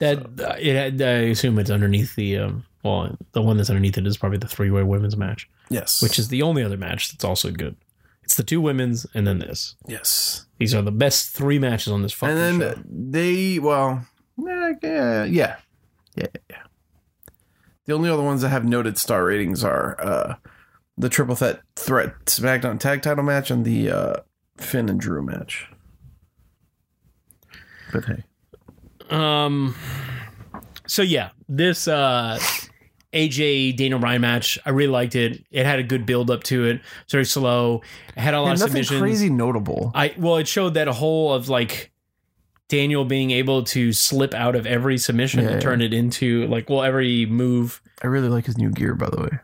That 0.00 0.18
uh, 0.40 0.56
it. 0.58 0.74
Had, 0.74 1.00
I 1.00 1.28
assume 1.30 1.58
it's 1.58 1.70
underneath 1.70 2.14
the. 2.14 2.38
Um, 2.38 2.66
well, 2.82 3.16
the 3.32 3.40
one 3.42 3.56
that's 3.56 3.70
underneath 3.70 3.96
it 3.98 4.06
is 4.06 4.16
probably 4.18 4.38
the 4.38 4.46
three 4.46 4.70
way 4.70 4.82
women's 4.82 5.16
match, 5.16 5.48
Yes, 5.70 6.02
which 6.02 6.18
is 6.18 6.28
the 6.28 6.42
only 6.42 6.62
other 6.62 6.76
match 6.76 7.10
that's 7.10 7.24
also 7.24 7.50
good. 7.50 7.76
It's 8.22 8.34
the 8.34 8.44
two 8.44 8.60
women's 8.60 9.06
and 9.14 9.26
then 9.26 9.38
this. 9.38 9.76
yes, 9.86 10.46
These 10.58 10.74
are 10.74 10.82
the 10.82 10.92
best 10.92 11.30
three 11.30 11.58
matches 11.58 11.92
on 11.92 12.02
this 12.02 12.12
fucking 12.12 12.36
and 12.36 12.60
show. 12.60 12.68
then 12.68 12.84
they 13.10 13.58
well, 13.58 14.04
yeah, 14.38 14.72
yeah, 14.82 15.24
yeah, 15.24 15.56
yeah, 16.14 16.26
yeah. 16.50 16.62
The 17.86 17.92
only 17.94 18.10
other 18.10 18.22
ones 18.22 18.42
that 18.42 18.48
have 18.48 18.64
noted 18.64 18.98
star 18.98 19.24
ratings 19.24 19.62
are 19.62 19.96
uh, 20.00 20.34
the 20.98 21.08
triple 21.08 21.36
threat 21.36 21.60
threat 21.76 22.12
SmackDown 22.26 22.80
tag 22.80 23.02
title 23.02 23.22
match 23.24 23.50
and 23.50 23.64
the 23.64 23.90
uh, 23.90 24.14
Finn 24.56 24.88
and 24.88 24.98
Drew 25.00 25.22
match. 25.22 25.68
But 27.92 28.04
hey, 28.04 28.24
Um. 29.10 29.74
So 30.88 31.02
yeah, 31.02 31.30
this 31.48 31.88
uh, 31.88 32.38
AJ 33.12 33.76
Daniel 33.76 33.98
Bryan 33.98 34.20
match, 34.20 34.58
I 34.64 34.70
really 34.70 34.90
liked 34.92 35.16
it. 35.16 35.44
It 35.50 35.66
had 35.66 35.78
a 35.78 35.82
good 35.82 36.06
build 36.06 36.30
up 36.30 36.42
to 36.44 36.64
it. 36.66 36.80
It's 37.02 37.12
very 37.12 37.24
slow. 37.24 37.82
It 38.16 38.20
had 38.20 38.34
a 38.34 38.40
lot 38.40 38.48
Yeah, 38.48 38.52
of 38.54 38.58
submissions. 38.60 39.00
crazy 39.00 39.30
notable. 39.30 39.90
I 39.94 40.14
well, 40.18 40.36
it 40.36 40.46
showed 40.48 40.74
that 40.74 40.88
a 40.88 40.92
whole 40.92 41.32
of 41.32 41.48
like 41.48 41.90
Daniel 42.68 43.04
being 43.04 43.30
able 43.30 43.62
to 43.64 43.92
slip 43.92 44.34
out 44.34 44.56
of 44.56 44.66
every 44.66 44.98
submission 44.98 45.44
Yeah, 45.44 45.50
and 45.50 45.62
turn 45.62 45.80
it 45.80 45.94
into 45.94 46.46
like 46.48 46.68
well 46.68 46.82
every 46.82 47.26
move. 47.26 47.80
I 48.02 48.08
really 48.08 48.28
like 48.28 48.46
his 48.46 48.58
new 48.58 48.70
gear, 48.70 48.94
by 48.94 49.08
the 49.08 49.22
way. 49.22 49.38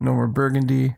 No 0.00 0.14
more 0.14 0.26
burgundy. 0.26 0.96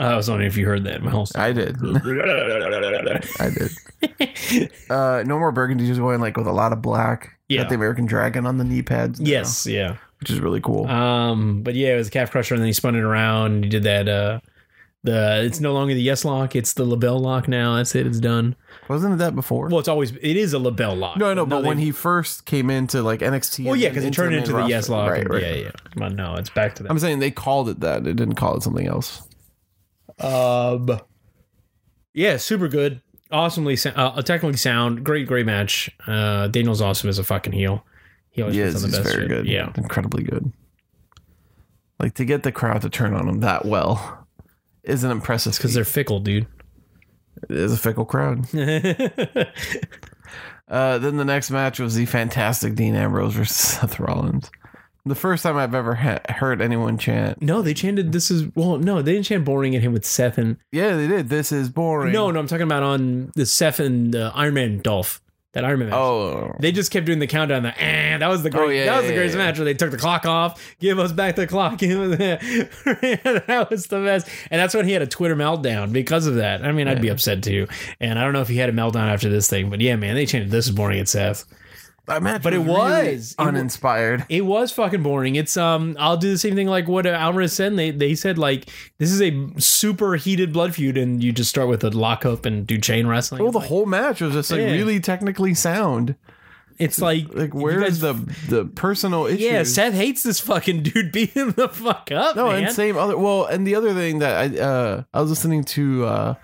Uh, 0.00 0.04
I 0.04 0.16
was 0.16 0.28
wondering 0.28 0.48
if 0.48 0.56
you 0.56 0.66
heard 0.66 0.84
that. 0.84 1.02
My 1.02 1.10
whole 1.10 1.26
I 1.34 1.52
did. 1.52 1.76
I 3.40 3.50
did. 3.50 4.70
Uh, 4.88 5.24
no 5.26 5.38
more 5.38 5.50
burgundy. 5.50 5.86
Just 5.86 6.00
going 6.00 6.20
like 6.20 6.36
with 6.36 6.46
a 6.46 6.52
lot 6.52 6.72
of 6.72 6.80
black. 6.80 7.38
Yeah. 7.48 7.62
Got 7.62 7.70
the 7.70 7.74
American 7.74 8.06
Dragon 8.06 8.46
on 8.46 8.58
the 8.58 8.64
knee 8.64 8.82
pads. 8.82 9.20
now, 9.20 9.28
yes, 9.28 9.66
yeah. 9.66 9.96
which 10.20 10.30
is 10.30 10.38
really 10.40 10.60
cool. 10.60 10.86
Um, 10.86 11.62
but 11.62 11.74
yeah, 11.74 11.94
it 11.94 11.96
was 11.96 12.08
a 12.08 12.10
calf 12.10 12.30
crusher, 12.30 12.54
and 12.54 12.62
then 12.62 12.68
he 12.68 12.72
spun 12.72 12.94
it 12.94 13.02
around. 13.02 13.52
And 13.52 13.64
he 13.64 13.70
did 13.70 13.82
that. 13.84 14.08
Uh, 14.08 14.40
the 15.02 15.42
it's 15.44 15.60
no 15.60 15.72
longer 15.72 15.94
the 15.94 16.02
yes 16.02 16.24
lock; 16.24 16.54
it's 16.54 16.74
the 16.74 16.84
LeBell 16.84 17.20
lock 17.20 17.48
now. 17.48 17.76
That's 17.76 17.94
it. 17.94 18.06
It's 18.06 18.20
done. 18.20 18.54
Wasn't 18.88 19.12
it 19.14 19.16
that 19.18 19.34
before? 19.34 19.68
Well, 19.68 19.78
it's 19.78 19.88
always 19.88 20.12
it 20.12 20.36
is 20.36 20.54
a 20.54 20.58
LeBell 20.58 20.98
lock. 20.98 21.18
no, 21.18 21.34
no. 21.34 21.44
But 21.44 21.60
they- 21.62 21.68
when 21.68 21.78
he 21.78 21.90
first 21.92 22.44
came 22.46 22.70
into 22.70 23.02
like 23.02 23.20
NXT, 23.20 23.64
well, 23.66 23.76
yeah, 23.76 23.88
because 23.90 24.04
it 24.04 24.12
turned 24.14 24.34
into 24.34 24.52
the 24.52 24.56
roster. 24.58 24.70
yes 24.70 24.88
lock. 24.88 25.10
Right, 25.10 25.26
and-. 25.26 25.40
Yeah, 25.40 25.52
yeah. 25.54 25.70
But 25.96 26.14
no, 26.14 26.36
it's 26.36 26.50
back 26.50 26.74
to 26.76 26.82
that. 26.82 26.90
I'm 26.90 26.98
saying 26.98 27.18
they 27.18 27.30
called 27.30 27.68
it 27.68 27.80
that. 27.80 28.04
They 28.04 28.12
didn't 28.14 28.36
call 28.36 28.56
it 28.56 28.62
something 28.62 28.86
else. 28.86 29.22
Um, 30.18 30.98
yeah, 32.14 32.38
super 32.38 32.66
good, 32.68 33.02
awesomely, 33.30 33.76
sou- 33.76 33.90
uh, 33.90 34.20
technically 34.22 34.56
sound, 34.56 35.04
great, 35.04 35.26
great 35.28 35.46
match. 35.46 35.90
Uh, 36.06 36.48
Daniel's 36.48 36.80
awesome 36.80 37.08
as 37.08 37.18
a 37.18 37.24
fucking 37.24 37.52
heel. 37.52 37.84
He 38.30 38.42
always 38.42 38.56
Yes, 38.56 38.72
puts 38.72 38.84
on 38.84 38.90
he's 38.90 38.98
best 38.98 39.10
very 39.10 39.22
shit. 39.24 39.28
good. 39.28 39.46
Yeah, 39.46 39.70
incredibly 39.76 40.24
good. 40.24 40.52
Like 42.00 42.14
to 42.14 42.24
get 42.24 42.42
the 42.42 42.52
crowd 42.52 42.82
to 42.82 42.90
turn 42.90 43.14
on 43.14 43.28
him 43.28 43.40
that 43.40 43.64
well 43.64 44.26
is 44.82 45.04
an 45.04 45.10
impressive. 45.10 45.56
because 45.56 45.74
they're 45.74 45.84
fickle, 45.84 46.20
dude. 46.20 46.46
It 47.48 47.56
is 47.56 47.72
a 47.72 47.76
fickle 47.76 48.04
crowd. 48.04 48.46
Uh, 50.68 50.98
then 50.98 51.16
the 51.16 51.24
next 51.24 51.50
match 51.50 51.78
was 51.80 51.94
the 51.94 52.04
fantastic 52.04 52.74
Dean 52.74 52.94
Ambrose 52.94 53.32
versus 53.32 53.56
Seth 53.80 53.98
Rollins. 53.98 54.50
The 55.06 55.14
first 55.14 55.42
time 55.42 55.56
I've 55.56 55.74
ever 55.74 55.94
ha- 55.94 56.18
heard 56.28 56.60
anyone 56.60 56.98
chant. 56.98 57.40
no, 57.40 57.62
they 57.62 57.72
chanted. 57.72 58.12
This 58.12 58.30
is 58.30 58.54
well, 58.54 58.76
no, 58.76 59.00
they 59.00 59.12
didn't 59.14 59.24
chant 59.24 59.46
boring 59.46 59.74
at 59.74 59.80
him 59.80 59.94
with 59.94 60.04
Seth 60.04 60.36
and 60.36 60.58
Yeah, 60.70 60.94
they 60.94 61.08
did. 61.08 61.30
This 61.30 61.52
is 61.52 61.70
boring. 61.70 62.12
no, 62.12 62.30
no. 62.30 62.38
I'm 62.38 62.46
talking 62.46 62.64
about 62.64 62.82
on 62.82 63.32
the 63.34 63.46
Seth 63.46 63.80
and 63.80 64.14
uh, 64.14 64.30
Iron 64.34 64.52
Man 64.52 64.80
Dolph. 64.80 65.22
That 65.54 65.64
Iron 65.64 65.78
Man 65.78 65.88
match. 65.88 65.96
Oh, 65.96 66.54
They 66.60 66.72
just 66.72 66.90
kept 66.90 67.06
doing 67.06 67.20
the 67.20 67.26
countdown. 67.26 67.62
The 67.62 67.82
eh, 67.82 68.18
that 68.18 68.28
was 68.28 68.42
the 68.42 68.50
great. 68.50 68.62
Oh, 68.62 68.68
yeah, 68.68 68.84
that 68.84 68.96
was 68.96 69.04
yeah, 69.04 69.08
the 69.08 69.16
greatest 69.16 69.36
yeah, 69.36 69.44
match 69.46 69.58
where 69.58 69.64
they 69.64 69.72
took 69.72 69.90
the 69.90 69.96
clock 69.96 70.26
off, 70.26 70.76
give 70.78 70.98
us 70.98 71.10
back 71.10 71.36
the 71.36 71.46
clock. 71.46 71.78
That. 71.88 73.44
that 73.46 73.70
was 73.70 73.86
the 73.86 74.00
best, 74.00 74.28
and 74.50 74.60
that's 74.60 74.74
when 74.74 74.84
he 74.84 74.92
had 74.92 75.02
a 75.02 75.06
Twitter 75.06 75.36
meltdown 75.36 75.92
because 75.92 76.26
of 76.26 76.34
that. 76.36 76.64
I 76.64 76.72
mean, 76.72 76.86
I'd 76.86 77.00
be 77.00 77.08
upset 77.08 77.42
too, 77.42 77.66
and 77.98 78.18
I 78.18 78.24
don't 78.24 78.32
know 78.34 78.42
if 78.42 78.48
he 78.48 78.56
had 78.56 78.68
a 78.68 78.72
meltdown 78.72 79.08
after 79.10 79.28
this 79.30 79.48
thing, 79.48 79.70
but 79.70 79.80
yeah, 79.80 79.96
man, 79.96 80.14
they 80.14 80.26
changed. 80.26 80.50
This 80.50 80.66
is 80.66 80.72
boring 80.72 81.00
at 81.00 81.08
Seth. 81.08 81.44
That 82.08 82.22
match. 82.22 82.42
But 82.42 82.54
it 82.54 82.58
was. 82.62 83.32
It 83.32 83.38
wa- 83.42 83.48
uninspired. 83.48 84.26
It 84.28 84.44
was 84.44 84.72
fucking 84.72 85.02
boring. 85.02 85.36
It's 85.36 85.56
um, 85.56 85.96
I'll 85.98 86.16
do 86.16 86.30
the 86.30 86.38
same 86.38 86.54
thing 86.56 86.66
like 86.66 86.88
what 86.88 87.06
Alvarez 87.06 87.52
said. 87.52 87.76
They 87.76 87.90
they 87.90 88.14
said 88.14 88.38
like 88.38 88.68
this 88.98 89.12
is 89.12 89.22
a 89.22 89.48
super 89.60 90.16
heated 90.16 90.52
blood 90.52 90.74
feud, 90.74 90.96
and 90.96 91.22
you 91.22 91.32
just 91.32 91.50
start 91.50 91.68
with 91.68 91.84
a 91.84 91.90
lockup 91.90 92.44
and 92.46 92.66
do 92.66 92.78
chain 92.78 93.06
wrestling. 93.06 93.42
well, 93.42 93.52
the 93.52 93.60
whole 93.60 93.86
match 93.86 94.20
was 94.20 94.32
just 94.32 94.50
like 94.50 94.60
Yeah. 94.60 94.72
really 94.72 95.00
technically 95.00 95.54
sound. 95.54 96.16
it's 96.78 97.00
like 97.00 97.26
Like, 97.34 97.52
you 97.54 97.60
where's 97.60 97.98
the 98.00 98.12
the 98.48 98.64
personal 98.64 99.26
issues? 99.26 99.40
Yeah, 99.40 99.62
Seth 99.64 99.94
hates 99.94 100.22
this 100.22 100.38
fucking 100.40 100.84
dude 100.84 101.12
beating 101.12 101.50
the 101.52 101.68
fuck 101.68 102.10
up. 102.12 102.36
No, 102.36 102.46
man. 102.48 102.64
and 102.64 102.72
same 102.74 102.96
other. 102.96 103.18
Well, 103.18 103.46
and 103.46 103.66
the 103.66 103.74
other 103.74 103.92
thing 103.94 104.20
that 104.20 104.36
I 104.36 104.58
uh 104.60 105.02
I 105.12 105.20
was 105.20 105.28
listening 105.30 105.64
to 105.64 106.06
uh 106.06 106.34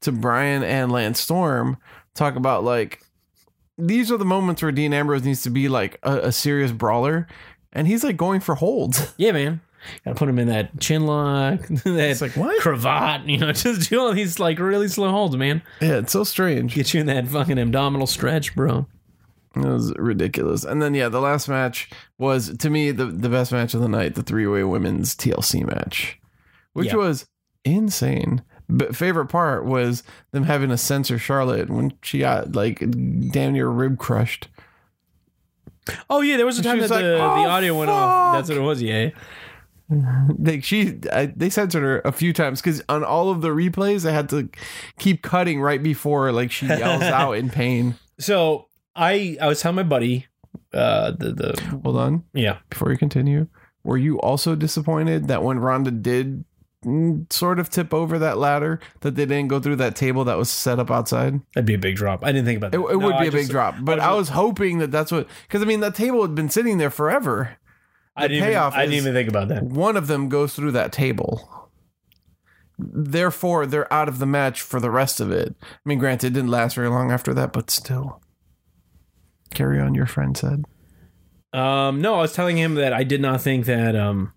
to 0.00 0.12
Bryan 0.12 0.62
and 0.62 0.90
Lance 0.90 1.20
Storm 1.20 1.76
talk 2.14 2.36
about 2.36 2.64
like 2.64 3.02
these 3.78 4.10
are 4.12 4.16
the 4.16 4.24
moments 4.24 4.62
where 4.62 4.72
Dean 4.72 4.92
Ambrose 4.92 5.24
needs 5.24 5.42
to 5.42 5.50
be 5.50 5.68
like 5.68 5.98
a, 6.02 6.18
a 6.28 6.32
serious 6.32 6.72
brawler, 6.72 7.26
and 7.72 7.86
he's 7.86 8.02
like 8.04 8.16
going 8.16 8.40
for 8.40 8.54
holds. 8.56 9.14
Yeah, 9.18 9.32
man. 9.32 9.60
Gotta 10.04 10.16
put 10.16 10.28
him 10.28 10.38
in 10.40 10.48
that 10.48 10.80
chin 10.80 11.06
lock, 11.06 11.60
that 11.68 12.18
like, 12.20 12.36
what? 12.36 12.60
cravat, 12.60 13.28
you 13.28 13.38
know, 13.38 13.52
just 13.52 13.88
do 13.88 14.00
all 14.00 14.12
these 14.12 14.40
like 14.40 14.58
really 14.58 14.88
slow 14.88 15.10
holds, 15.10 15.36
man. 15.36 15.62
yeah, 15.80 15.98
it's 15.98 16.12
so 16.12 16.24
strange. 16.24 16.74
Get 16.74 16.92
you 16.92 17.00
in 17.00 17.06
that 17.06 17.28
fucking 17.28 17.58
abdominal 17.58 18.06
stretch, 18.08 18.54
bro. 18.56 18.86
It 19.54 19.64
was 19.64 19.94
ridiculous. 19.96 20.64
And 20.64 20.82
then 20.82 20.92
yeah, 20.94 21.08
the 21.08 21.20
last 21.20 21.48
match 21.48 21.88
was 22.18 22.56
to 22.58 22.68
me 22.68 22.90
the 22.90 23.06
the 23.06 23.28
best 23.28 23.52
match 23.52 23.74
of 23.74 23.80
the 23.80 23.88
night, 23.88 24.14
the 24.16 24.22
three 24.24 24.46
way 24.46 24.64
women's 24.64 25.14
TLC 25.14 25.64
match, 25.64 26.18
which 26.72 26.88
Yeah. 26.88 26.96
was 26.96 27.26
insane. 27.64 28.42
But 28.68 28.96
favorite 28.96 29.26
part 29.26 29.64
was 29.64 30.02
them 30.32 30.44
having 30.44 30.70
to 30.70 30.76
censor 30.76 31.18
Charlotte 31.18 31.70
when 31.70 31.92
she 32.02 32.18
got 32.20 32.54
like 32.54 32.80
damn 32.80 33.52
near 33.52 33.68
rib 33.68 33.98
crushed. 33.98 34.48
Oh 36.10 36.20
yeah, 36.20 36.36
there 36.36 36.46
was 36.46 36.58
a 36.58 36.62
time 36.62 36.78
that 36.78 36.82
was 36.82 36.90
the, 36.90 36.96
like, 36.96 37.04
the 37.04 37.18
"Oh, 37.18 37.48
audio 37.48 37.78
went 37.78 37.90
off. 37.90 38.34
That's 38.34 38.48
what 38.48 38.58
it 38.58 38.62
was, 38.62 38.82
yeah. 38.82 39.10
Like 40.38 40.64
she, 40.64 40.98
I, 41.12 41.26
they 41.26 41.48
censored 41.48 41.84
her 41.84 42.00
a 42.04 42.10
few 42.10 42.32
times 42.32 42.60
because 42.60 42.82
on 42.88 43.04
all 43.04 43.30
of 43.30 43.40
the 43.40 43.50
replays, 43.50 44.04
I 44.08 44.12
had 44.12 44.28
to 44.30 44.48
keep 44.98 45.22
cutting 45.22 45.60
right 45.60 45.80
before 45.80 46.32
like 46.32 46.50
she 46.50 46.66
yells 46.66 47.02
out 47.04 47.32
in 47.34 47.50
pain. 47.50 47.94
So 48.18 48.66
I 48.96 49.36
I 49.40 49.46
was 49.46 49.60
telling 49.60 49.76
my 49.76 49.84
buddy, 49.84 50.26
uh 50.72 51.12
the 51.12 51.32
the 51.32 51.78
Hold 51.84 51.96
on, 51.96 52.24
yeah. 52.32 52.58
before 52.68 52.90
you 52.90 52.98
continue, 52.98 53.46
were 53.84 53.96
you 53.96 54.18
also 54.20 54.56
disappointed 54.56 55.28
that 55.28 55.44
when 55.44 55.60
Ronda 55.60 55.92
did 55.92 56.44
sort 57.30 57.58
of 57.58 57.68
tip 57.70 57.92
over 57.92 58.18
that 58.18 58.38
ladder, 58.38 58.78
that 59.00 59.14
they 59.16 59.26
didn't 59.26 59.48
go 59.48 59.58
through 59.60 59.76
that 59.76 59.96
table 59.96 60.24
that 60.24 60.36
was 60.38 60.50
set 60.50 60.78
up 60.78 60.90
outside? 60.90 61.40
That'd 61.54 61.66
be 61.66 61.74
a 61.74 61.78
big 61.78 61.96
drop. 61.96 62.24
I 62.24 62.32
didn't 62.32 62.44
think 62.46 62.58
about 62.58 62.74
It, 62.74 62.78
that. 62.78 62.84
it 62.92 62.98
No, 62.98 63.06
would 63.06 63.18
be 63.18 63.24
I 63.24 63.28
a 63.28 63.32
big 63.32 63.48
drop, 63.48 63.74
but 63.80 63.98
I 64.00 64.10
I 64.10 64.14
was- 64.14 64.28
hoping 64.30 64.78
that 64.78 64.90
that's 64.90 65.10
what 65.12 65.26
because 65.48 65.62
I 65.62 65.64
mean 65.64 65.80
that 65.80 65.94
table 65.94 66.22
had 66.22 66.34
been 66.34 66.48
sitting 66.48 66.78
there 66.78 66.90
forever. 66.90 67.56
I 68.18 68.28
didn't 68.28 68.48
even, 68.48 68.56
I 68.56 68.80
didn't 68.86 68.94
even 68.94 69.12
think 69.12 69.28
about 69.28 69.48
that. 69.48 69.62
one 69.62 69.96
of 69.96 70.06
them 70.06 70.28
goes 70.30 70.54
through 70.54 70.72
that 70.72 70.90
table. 70.92 71.68
Therefore, 72.78 73.66
they're 73.66 73.90
out 73.92 74.08
of 74.08 74.18
the 74.18 74.26
match 74.26 74.60
for 74.62 74.80
the 74.80 74.90
rest 74.90 75.18
of 75.20 75.30
it. 75.30 75.54
I 75.62 75.66
mean, 75.84 75.98
granted, 75.98 76.28
it 76.28 76.32
didn't 76.34 76.50
last 76.50 76.74
very 76.76 76.88
long 76.88 77.10
after 77.10 77.32
that, 77.34 77.52
but 77.52 77.70
still. 77.70 78.20
Carry 79.54 79.80
on, 79.80 79.94
your 79.94 80.06
friend 80.06 80.36
said. 80.36 80.64
Um, 81.52 82.00
no, 82.02 82.14
I 82.16 82.20
was 82.22 82.34
telling 82.34 82.58
him 82.58 82.74
that 82.74 82.92
I 82.92 83.02
did 83.02 83.20
not 83.22 83.40
think 83.40 83.64
that 83.66 83.96
um 83.96 84.32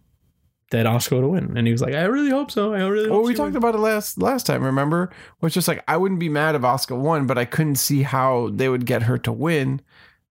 that 0.72 0.86
Asuka 0.86 1.22
would 1.22 1.28
win, 1.28 1.58
and 1.58 1.66
he 1.66 1.72
was 1.72 1.82
like, 1.82 1.94
"I 1.94 2.04
really 2.04 2.30
hope 2.30 2.52
so. 2.52 2.74
I 2.74 2.86
really." 2.86 3.10
Well, 3.10 3.24
we 3.24 3.34
talked 3.34 3.54
wins." 3.54 3.58
about 3.58 3.76
it 3.76 3.80
last 3.80 4.22
last 4.22 4.46
time. 4.46 4.64
Remember, 4.64 5.10
was 5.42 5.54
just 5.54 5.68
like 5.68 5.84
I 5.88 5.98
wouldn't 5.98 6.20
be 6.20 6.30
mad 6.30 6.56
if 6.56 6.62
Asuka 6.62 6.98
won, 6.98 7.26
but 7.28 7.38
I 7.38 7.46
couldn't 7.46 7.76
see 7.76 8.04
how 8.04 8.50
they 8.54 8.70
would 8.70 8.86
get 8.86 9.04
her 9.04 9.18
to 9.20 9.32
win. 9.32 9.82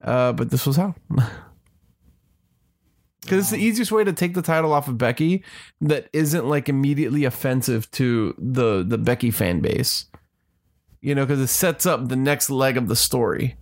Uh, 0.02 0.32
but 0.32 0.50
this 0.50 0.66
was 0.66 0.76
how. 0.76 0.94
Because 3.28 3.40
it's 3.40 3.50
the 3.50 3.58
easiest 3.62 3.92
way 3.92 4.04
to 4.04 4.12
take 4.14 4.32
the 4.32 4.40
title 4.40 4.72
off 4.72 4.88
of 4.88 4.96
Becky 4.96 5.44
that 5.82 6.08
isn't 6.14 6.48
like 6.48 6.70
immediately 6.70 7.26
offensive 7.26 7.90
to 7.90 8.34
the 8.38 8.82
the 8.82 8.96
Becky 8.96 9.30
fan 9.30 9.60
base. 9.60 10.06
You 11.02 11.14
know, 11.14 11.26
because 11.26 11.40
it 11.40 11.48
sets 11.48 11.84
up 11.84 12.08
the 12.08 12.16
next 12.16 12.48
leg 12.48 12.78
of 12.78 12.88
the 12.88 12.96
story. 12.96 13.56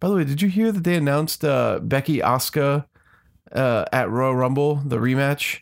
By 0.00 0.08
the 0.08 0.16
way, 0.16 0.24
did 0.24 0.42
you 0.42 0.48
hear 0.48 0.72
that 0.72 0.82
they 0.82 0.96
announced 0.96 1.44
uh, 1.44 1.78
Becky 1.80 2.18
Asuka 2.18 2.86
uh, 3.52 3.84
at 3.92 4.10
Royal 4.10 4.34
Rumble 4.34 4.76
the 4.76 4.96
rematch? 4.96 5.60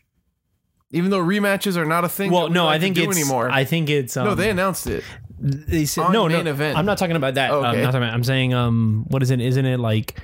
Even 0.93 1.11
though 1.11 1.21
rematches 1.21 1.77
are 1.77 1.85
not 1.85 2.05
a 2.05 2.09
thing. 2.09 2.31
Well, 2.31 2.49
we 2.49 2.55
no, 2.55 2.67
like 2.67 2.77
I 2.77 2.81
think 2.81 2.97
it's 2.97 3.17
anymore. 3.17 3.51
I 3.51 3.65
think 3.65 3.91
it's 3.91 4.17
um, 4.17 4.25
no, 4.27 4.35
they 4.35 4.51
announced 4.51 4.87
it. 4.87 5.03
they 5.39 5.85
said 5.85 6.11
no, 6.11 6.29
main 6.29 6.45
no. 6.45 6.51
event. 6.51 6.79
I'm 6.79 6.87
not 6.87 6.97
talking 6.99 7.17
about 7.17 7.35
that. 7.35 7.51
Oh, 7.51 7.59
Um, 7.65 7.75
okay. 7.75 7.83
not 7.83 7.87
talking 7.93 8.03
about, 8.05 8.15
I'm 8.15 8.25
saying 8.25 8.55
um, 8.55 9.05
what 9.09 9.23
is 9.23 9.31
it? 9.31 9.41
Isn't 9.41 9.67
it 9.67 9.79
like 9.81 10.19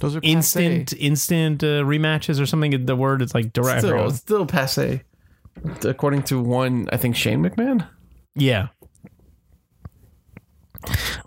Those 0.00 0.16
are 0.16 0.20
instant 0.22 0.90
passe. 0.90 0.96
instant 0.98 1.62
uh, 1.62 1.82
rematches 1.84 2.40
or 2.40 2.46
something? 2.46 2.86
The 2.86 2.96
word 2.96 3.20
is 3.22 3.34
like 3.34 3.52
direct. 3.52 3.82
Still, 3.82 4.10
still 4.10 4.46
passe. 4.46 5.02
According 5.84 6.22
to 6.24 6.40
one, 6.40 6.88
I 6.90 6.96
think 6.96 7.14
Shane 7.14 7.42
McMahon. 7.42 7.86
Yeah. 8.34 8.68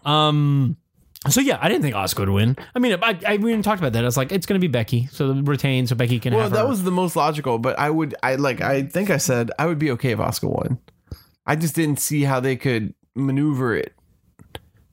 Um. 0.03 0.77
So 1.29 1.41
yeah, 1.41 1.57
I 1.61 1.67
didn't 1.69 1.81
think 1.81 1.95
Asuka 1.95 2.19
would 2.19 2.29
win. 2.29 2.55
I 2.75 2.79
mean, 2.79 2.97
I, 3.01 3.17
I 3.27 3.37
we 3.37 3.49
even 3.51 3.63
talked 3.63 3.79
about 3.81 3.93
that. 3.93 4.03
I 4.03 4.05
was 4.05 4.17
like, 4.17 4.31
it's 4.31 4.45
going 4.45 4.59
to 4.59 4.65
be 4.67 4.71
Becky, 4.71 5.07
so 5.07 5.33
retain, 5.33 5.87
so 5.87 5.95
Becky 5.95 6.19
can 6.19 6.33
Well, 6.33 6.43
have. 6.43 6.51
that 6.51 6.59
her- 6.61 6.67
was 6.67 6.83
the 6.83 6.91
most 6.91 7.15
logical, 7.15 7.57
but 7.57 7.77
I 7.79 7.89
would, 7.89 8.13
I 8.21 8.35
like, 8.35 8.61
I 8.61 8.83
think 8.83 9.09
I 9.09 9.17
said 9.17 9.51
I 9.57 9.65
would 9.65 9.79
be 9.79 9.89
okay 9.91 10.11
if 10.11 10.19
Asuka 10.19 10.49
won. 10.49 10.79
I 11.47 11.55
just 11.55 11.75
didn't 11.75 11.99
see 11.99 12.23
how 12.23 12.39
they 12.39 12.55
could 12.55 12.93
maneuver 13.15 13.75
it 13.75 13.93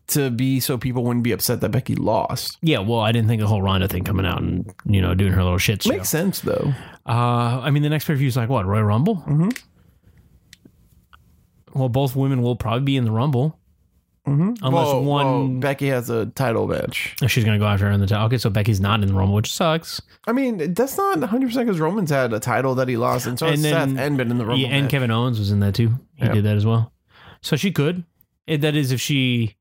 to 0.09 0.31
be 0.31 0.61
so 0.61 0.77
people 0.77 1.05
wouldn't 1.05 1.23
be 1.25 1.33
upset 1.33 1.61
that 1.63 1.71
Becky 1.71 1.95
lost. 1.97 2.59
yeah. 2.61 2.79
Well, 2.81 3.01
I 3.01 3.13
didn't 3.13 3.29
think 3.29 3.41
the 3.41 3.47
whole 3.49 3.63
Ronda 3.63 3.89
thing 3.89 4.05
coming 4.05 4.27
out 4.27 4.43
and 4.43 4.71
you 4.85 5.01
know 5.01 5.15
doing 5.15 5.33
her 5.33 5.43
little 5.43 5.59
shit 5.59 5.83
show. 5.83 5.91
Makes 5.91 6.09
sense 6.11 6.41
though. 6.41 6.73
Uh, 7.07 7.61
I 7.63 7.71
mean, 7.71 7.83
the 7.83 7.89
next 7.89 8.05
pay 8.07 8.13
per 8.15 8.17
view 8.19 8.29
is 8.29 8.37
like 8.37 8.49
what 8.49 8.67
Royal 8.67 8.85
Rumble. 8.85 9.17
Mm-hmm. 9.17 9.49
Well, 11.75 11.89
both 11.89 12.15
women 12.15 12.43
will 12.43 12.57
probably 12.57 12.83
be 12.83 12.97
in 12.97 13.05
the 13.05 13.11
Rumble. 13.11 13.59
Mm-hmm. 14.27 14.65
Unless 14.65 14.87
Well, 14.87 15.03
one, 15.03 15.27
well, 15.27 15.49
Becky 15.61 15.89
has 15.89 16.09
a 16.09 16.27
title 16.27 16.69
match. 16.69 17.17
she's 17.27 17.45
going 17.45 17.59
to 17.59 17.63
go 17.65 17.67
after 17.69 17.87
her 17.87 17.91
in 17.91 18.01
the 18.01 18.07
title. 18.07 18.27
Okay, 18.27 18.39
so 18.39 18.51
Becky's 18.51 18.81
not 18.81 19.03
in 19.03 19.09
the 19.09 19.15
Rumble, 19.15 19.35
which 19.35 19.53
sucks. 19.53 20.01
I 20.29 20.33
mean, 20.33 20.75
that's 20.75 20.97
not 20.97 21.19
100 21.19 21.47
percent 21.49 21.67
because 21.67 21.81
Roman's 21.81 22.11
had 22.11 22.33
a 22.33 22.39
title 22.39 22.77
that 22.77 22.87
he 22.87 22.97
lost, 22.97 23.27
and 23.27 23.37
so 23.37 23.47
And 23.47 23.57
has 23.57 23.63
then- 23.63 23.97
Seth 23.97 23.99
and 24.07 24.17
been 24.17 24.31
in 24.31 24.39
the 24.39 24.47
Rumble. 24.47 24.63
Yeah, 24.63 24.69
and 24.69 24.85
match. 24.85 24.91
Kevin 24.93 25.11
Owens 25.11 25.41
was 25.41 25.51
in 25.51 25.59
that 25.61 25.75
too. 25.75 25.89
He 26.15 26.25
Yeah. 26.27 26.33
did 26.33 26.45
that 26.45 26.57
as 26.57 26.65
well. 26.65 26.93
So 27.41 27.57
she 27.57 27.73
could. 27.73 28.05
It, 28.47 28.61
that 28.61 28.77
is 28.77 28.93
if 28.93 29.01
she 29.01 29.57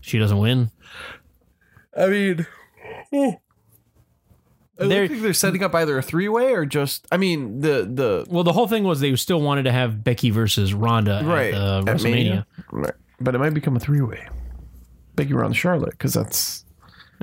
she 0.00 0.18
doesn't 0.18 0.38
win. 0.38 0.70
I 1.98 2.06
mean, 2.06 2.46
it 3.10 3.38
They're- 4.78 5.02
looks 5.02 5.12
like 5.12 5.20
they're 5.22 5.32
setting 5.34 5.62
up 5.62 5.74
either 5.74 5.98
a 5.98 6.02
three 6.02 6.28
way 6.28 6.52
or 6.52 6.64
just. 6.64 7.06
I 7.12 7.16
mean, 7.16 7.60
the 7.60 7.88
the 7.92 8.26
Well, 8.28 8.44
the 8.44 8.52
whole 8.52 8.66
thing 8.68 8.84
was 8.84 9.00
they 9.00 9.14
still 9.16 9.40
wanted 9.40 9.64
to 9.64 9.72
have 9.72 10.02
Becky 10.02 10.30
versus 10.30 10.72
Ronda 10.72 11.22
right 11.24 11.52
at 11.52 11.60
uh, 11.60 11.78
at 11.80 11.84
WrestleMania. 11.96 12.02
Mania. 12.12 12.46
right, 12.70 12.94
but 13.22 13.34
it 13.34 13.38
might 13.38 13.54
become 13.54 13.76
a 13.76 13.80
three 13.80 14.00
way. 14.00 14.26
Becky 15.14 15.32
around 15.34 15.52
Charlotte 15.54 15.90
because 15.92 16.14
that's 16.14 16.64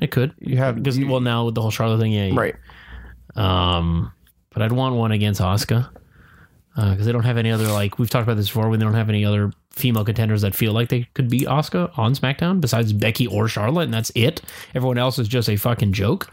It 0.02 0.12
could 0.12 0.34
you 0.40 0.58
have 0.58 0.76
because 0.76 0.98
you- 0.98 1.08
well 1.08 1.22
now 1.22 1.46
with 1.46 1.56
the 1.56 1.62
whole 1.62 1.72
Charlotte 1.72 2.00
thing, 2.00 2.12
yeah, 2.12 2.30
right. 2.34 2.56
Um, 3.36 4.12
but 4.52 4.62
I'd 4.62 4.72
want 4.72 4.96
one 4.96 5.12
against 5.12 5.42
Asuka 5.42 5.90
because 6.76 7.06
they 7.06 7.12
don't 7.12 7.24
have 7.26 7.38
any 7.38 7.52
other 7.52 7.68
like 7.68 8.00
we've 8.00 8.10
talked 8.10 8.24
about 8.24 8.38
this 8.38 8.48
before. 8.48 8.70
When 8.70 8.80
they 8.80 8.86
don't 8.86 8.94
have 8.96 9.10
any 9.10 9.26
other 9.26 9.52
female 9.72 10.04
contenders 10.06 10.42
that 10.42 10.56
feel 10.56 10.74
like 10.74 10.90
they 10.90 11.08
could 11.14 11.30
beat 11.30 11.48
Asuka 11.48 11.98
on 11.98 12.14
SmackDown 12.14 12.60
besides 12.62 12.94
Becky 12.94 13.28
or 13.28 13.48
Charlotte, 13.48 13.84
and 13.84 13.94
that's 13.94 14.12
it. 14.16 14.42
Everyone 14.76 14.98
else 14.98 15.20
is 15.20 15.28
just 15.28 15.50
a 15.50 15.56
fucking 15.58 15.94
joke. 15.94 16.30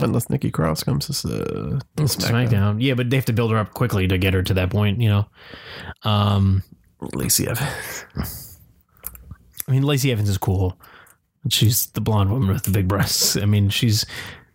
Unless 0.00 0.30
Nikki 0.30 0.50
Cross 0.50 0.82
comes 0.84 1.06
to, 1.06 1.12
uh, 1.12 1.78
to 1.96 2.02
SmackDown. 2.02 2.48
SmackDown. 2.48 2.76
yeah, 2.80 2.94
but 2.94 3.10
they 3.10 3.16
have 3.16 3.24
to 3.26 3.32
build 3.32 3.50
her 3.52 3.58
up 3.58 3.72
quickly 3.74 4.08
to 4.08 4.18
get 4.18 4.34
her 4.34 4.42
to 4.42 4.54
that 4.54 4.70
point. 4.70 5.00
You 5.00 5.08
know, 5.10 5.26
um, 6.02 6.62
Lacey 7.14 7.46
Evans. 7.48 8.51
I 9.72 9.74
mean, 9.74 9.84
Lacey 9.84 10.12
Evans 10.12 10.28
is 10.28 10.36
cool. 10.36 10.78
She's 11.48 11.86
the 11.86 12.02
blonde 12.02 12.30
woman 12.30 12.48
with 12.48 12.64
the 12.64 12.70
big 12.70 12.86
breasts. 12.86 13.38
I 13.38 13.46
mean, 13.46 13.70
she's 13.70 14.04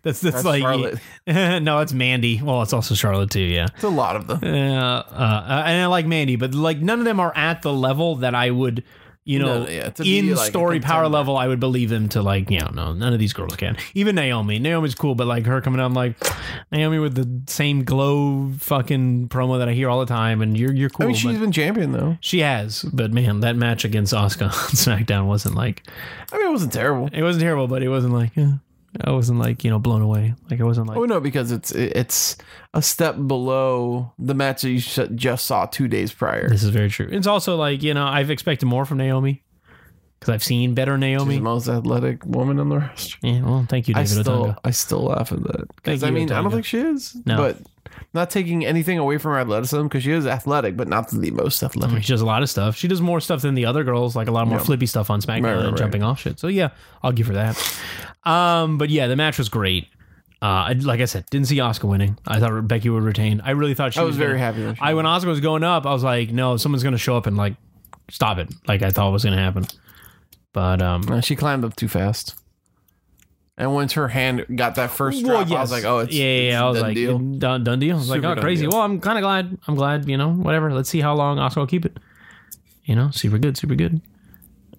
that's 0.02 0.20
that's, 0.20 0.42
That's 0.42 0.44
like 0.44 1.00
no, 1.62 1.80
it's 1.80 1.92
Mandy. 1.92 2.40
Well, 2.40 2.62
it's 2.62 2.72
also 2.72 2.94
Charlotte 2.94 3.30
too. 3.30 3.40
Yeah. 3.40 3.66
It's 3.74 3.82
a 3.82 3.88
lot 3.88 4.14
of 4.14 4.28
them. 4.28 4.38
Yeah, 4.42 4.98
uh, 4.98 5.62
and 5.66 5.82
I 5.82 5.86
like 5.86 6.06
Mandy, 6.06 6.36
but 6.36 6.54
like 6.54 6.78
none 6.78 7.00
of 7.00 7.04
them 7.04 7.18
are 7.18 7.32
at 7.34 7.62
the 7.62 7.72
level 7.72 8.14
that 8.16 8.32
I 8.34 8.52
would, 8.52 8.84
you 9.28 9.38
know, 9.38 9.64
No, 9.64 9.68
yeah, 9.68 9.90
in 10.02 10.34
like, 10.34 10.48
story 10.48 10.80
power 10.80 11.06
level, 11.06 11.36
I 11.36 11.46
would 11.46 11.60
believe 11.60 11.90
them 11.90 12.08
to 12.10 12.22
like, 12.22 12.50
you 12.50 12.60
know, 12.60 12.70
no, 12.72 12.92
none 12.94 13.12
of 13.12 13.18
these 13.18 13.34
girls 13.34 13.56
can. 13.56 13.76
Even 13.92 14.14
Naomi, 14.14 14.58
Naomi's 14.58 14.94
cool, 14.94 15.14
but 15.14 15.26
like 15.26 15.44
her 15.44 15.60
coming 15.60 15.80
out, 15.80 15.84
I'm 15.84 15.92
like 15.92 16.14
Naomi 16.72 16.98
with 16.98 17.14
the 17.14 17.52
same 17.52 17.84
glow 17.84 18.50
fucking 18.58 19.28
promo 19.28 19.58
that 19.58 19.68
I 19.68 19.74
hear 19.74 19.90
all 19.90 20.00
the 20.00 20.06
time, 20.06 20.40
and 20.40 20.56
you're 20.56 20.72
you're 20.72 20.88
cool. 20.88 21.04
I 21.04 21.08
mean, 21.08 21.16
she's 21.16 21.38
been 21.38 21.52
champion 21.52 21.92
though. 21.92 22.16
she 22.20 22.38
has, 22.40 22.82
but 22.84 23.12
man, 23.12 23.40
that 23.40 23.54
match 23.54 23.84
against 23.84 24.14
Asuka 24.14 24.44
on 24.44 24.50
SmackDown 24.50 25.26
wasn't 25.26 25.56
like 25.56 25.86
I 26.32 26.38
mean, 26.38 26.46
it 26.46 26.50
wasn't 26.50 26.72
terrible. 26.72 27.10
it 27.12 27.22
wasn't 27.22 27.42
terrible, 27.42 27.68
but 27.68 27.82
it 27.82 27.90
wasn't 27.90 28.14
like 28.14 28.36
eh, 28.38 28.52
I 29.00 29.10
wasn't 29.10 29.38
like 29.38 29.64
you 29.64 29.70
know 29.70 29.78
blown 29.78 30.02
away. 30.02 30.34
Like 30.50 30.60
I 30.60 30.64
wasn't 30.64 30.88
like 30.88 30.96
Oh 30.96 31.04
no, 31.04 31.20
because 31.20 31.52
it's 31.52 31.72
it's 31.72 32.36
a 32.74 32.82
step 32.82 33.16
below 33.26 34.12
the 34.18 34.34
match 34.34 34.62
that 34.62 34.70
you 34.70 34.80
just 35.14 35.46
saw 35.46 35.66
two 35.66 35.88
days 35.88 36.12
prior. 36.12 36.48
this 36.48 36.62
is 36.62 36.70
very 36.70 36.88
true. 36.88 37.08
It's 37.10 37.26
also 37.26 37.56
like 37.56 37.82
you 37.82 37.94
know 37.94 38.06
I've 38.06 38.30
expected 38.30 38.66
more 38.66 38.84
from 38.84 38.98
Naomi 38.98 39.42
because 40.18 40.32
I've 40.34 40.42
seen 40.44 40.74
better 40.74 40.96
She's 40.96 41.00
Naomi. 41.00 41.36
the 41.36 41.42
most 41.42 41.68
athletic 41.68 42.24
woman 42.26 42.58
in 42.58 42.68
the 42.68 42.78
roster. 42.78 43.16
Yeah, 43.22 43.42
well, 43.42 43.66
thank 43.68 43.88
you, 43.88 43.94
I 43.96 44.04
David 44.04 44.24
still, 44.24 44.46
Otunga. 44.46 44.56
I 44.64 44.70
still 44.70 45.04
laugh 45.04 45.32
at 45.32 45.42
that 45.44 45.68
because 45.76 46.02
I 46.02 46.08
you, 46.08 46.12
mean, 46.12 46.32
I 46.32 46.42
don't 46.42 46.50
think 46.50 46.64
she 46.64 46.78
is. 46.78 47.16
No. 47.24 47.36
but 47.36 47.58
not 48.14 48.30
taking 48.30 48.64
anything 48.64 48.98
away 48.98 49.18
from 49.18 49.32
her 49.32 49.38
athleticism 49.38 49.84
because 49.84 50.02
she 50.02 50.12
is 50.12 50.26
athletic, 50.26 50.76
but 50.76 50.88
not 50.88 51.10
the 51.10 51.30
most 51.30 51.62
athletic. 51.62 52.02
She 52.04 52.12
does 52.12 52.20
a 52.20 52.26
lot 52.26 52.42
of 52.42 52.50
stuff. 52.50 52.76
She 52.76 52.86
does 52.88 53.00
more 53.00 53.20
stuff 53.20 53.42
than 53.42 53.54
the 53.54 53.66
other 53.66 53.82
girls, 53.84 54.14
like 54.16 54.28
a 54.28 54.30
lot 54.32 54.46
more 54.46 54.58
Yeah. 54.58 54.64
flippy 54.64 54.86
stuff 54.86 55.10
on 55.10 55.20
SmackDown 55.20 55.42
Right, 55.42 55.54
right, 55.54 55.58
and 55.64 55.66
right. 55.72 55.76
jumping 55.78 56.02
off 56.02 56.20
shit. 56.20 56.38
So 56.38 56.48
yeah, 56.48 56.70
I'll 57.02 57.12
give 57.12 57.26
her 57.28 57.34
that. 57.34 57.78
Um, 58.24 58.78
but 58.78 58.90
yeah, 58.90 59.06
the 59.06 59.16
match 59.16 59.38
was 59.38 59.48
great. 59.48 59.88
Uh, 60.40 60.72
like 60.82 61.00
I 61.00 61.06
said, 61.06 61.26
didn't 61.30 61.48
see 61.48 61.56
Asuka 61.56 61.84
winning. 61.88 62.16
I 62.26 62.38
thought 62.38 62.68
Becky 62.68 62.88
would 62.90 63.02
retain. 63.02 63.40
I 63.44 63.50
really 63.52 63.74
thought 63.74 63.94
she 63.94 64.00
I 64.00 64.04
was 64.04 64.16
very 64.16 64.32
gonna- 64.34 64.38
happy 64.44 64.64
when 64.64 64.74
she 64.76 64.80
I 64.80 64.94
when 64.94 65.04
Asuka 65.04 65.26
was 65.26 65.40
going 65.40 65.64
up, 65.64 65.84
I 65.84 65.92
was 65.92 66.04
like, 66.04 66.30
no, 66.30 66.56
someone's 66.56 66.84
gonna 66.84 66.98
show 66.98 67.16
up 67.16 67.26
and 67.26 67.36
like 67.36 67.54
stop 68.10 68.38
it. 68.38 68.48
Like 68.68 68.82
I 68.82 68.90
thought 68.90 69.10
was 69.10 69.24
gonna 69.24 69.36
happen. 69.38 69.64
But 70.52 70.82
um, 70.82 71.20
she 71.20 71.36
climbed 71.36 71.64
up 71.64 71.76
too 71.76 71.88
fast. 71.88 72.34
And 73.58 73.74
once 73.74 73.94
her 73.94 74.06
hand 74.06 74.46
got 74.54 74.76
that 74.76 74.92
first 74.92 75.24
well, 75.24 75.44
drop, 75.44 75.58
I 75.58 75.60
was 75.60 75.72
like, 75.72 75.84
"Oh, 75.84 75.98
it's 75.98 76.14
yeah, 76.14 76.24
yeah, 76.24 76.30
it's 76.30 76.52
yeah. 76.52 76.62
I 76.62 76.68
was 76.68 76.78
done 76.78 76.88
like, 76.88 76.94
deal." 76.94 77.18
done, 77.18 77.64
done 77.64 77.78
deal. 77.80 77.96
I 77.96 77.98
was 77.98 78.08
like, 78.08 78.22
oh, 78.22 78.36
crazy. 78.36 78.62
deal. 78.62 78.70
Well, 78.70 78.82
I'm 78.82 79.00
kind 79.00 79.18
of 79.18 79.22
glad. 79.22 79.58
I'm 79.66 79.74
glad. 79.74 80.08
You 80.08 80.16
know, 80.16 80.32
whatever. 80.32 80.72
Let's 80.72 80.88
see 80.88 81.00
how 81.00 81.16
long 81.16 81.38
Asuka 81.38 81.56
will 81.56 81.66
keep 81.66 81.84
it. 81.84 81.98
You 82.84 82.94
know, 82.94 83.10
super 83.10 83.36
good, 83.36 83.56
super 83.56 83.74
good. 83.74 84.00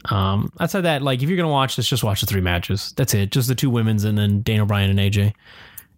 Um, 0.05 0.53
outside 0.61 0.81
that, 0.81 1.01
like, 1.01 1.21
if 1.21 1.27
you're 1.27 1.35
gonna 1.35 1.49
watch 1.49 1.75
this, 1.75 1.89
just 1.89 2.05
watch 2.05 2.21
the 2.21 2.25
three 2.25 2.39
matches. 2.39 2.93
That's 2.95 3.13
it. 3.13 3.31
Just 3.31 3.49
the 3.49 3.55
two 3.55 3.69
women's 3.69 4.05
and 4.05 4.17
then 4.17 4.43
Daniel 4.43 4.65
Bryan 4.65 4.89
and 4.89 4.99
AJ. 4.99 5.33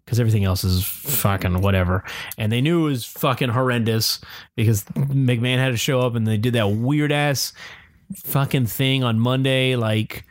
Because 0.03 0.19
everything 0.19 0.43
else 0.43 0.63
is 0.63 0.84
fucking 0.84 1.62
whatever. 1.62 2.03
And 2.38 2.51
they 2.51 2.62
knew 2.62 2.88
it 2.88 2.89
was 2.89 3.05
fucking 3.05 3.49
horrendous 3.49 4.19
because 4.55 4.84
McMahon 4.95 5.57
had 5.57 5.69
to 5.69 5.77
show 5.77 6.01
up 6.01 6.15
and 6.15 6.25
they 6.27 6.38
did 6.38 6.53
that 6.53 6.71
weird 6.71 7.12
ass 7.12 7.53
fucking 8.15 8.65
thing 8.67 9.04
on 9.04 9.19
Monday. 9.19 9.76
Like, 9.76 10.26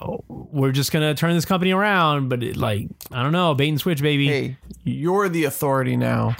oh, 0.00 0.24
we're 0.28 0.72
just 0.72 0.92
gonna 0.92 1.14
turn 1.14 1.34
this 1.34 1.44
company 1.44 1.72
around, 1.72 2.28
but 2.28 2.42
it, 2.42 2.56
like, 2.56 2.88
I 3.12 3.22
don't 3.22 3.32
know, 3.32 3.54
bait 3.54 3.68
and 3.68 3.80
switch, 3.80 4.02
baby. 4.02 4.26
Hey, 4.28 4.56
you're 4.84 5.28
the 5.28 5.44
authority 5.44 5.96
now. 5.96 6.36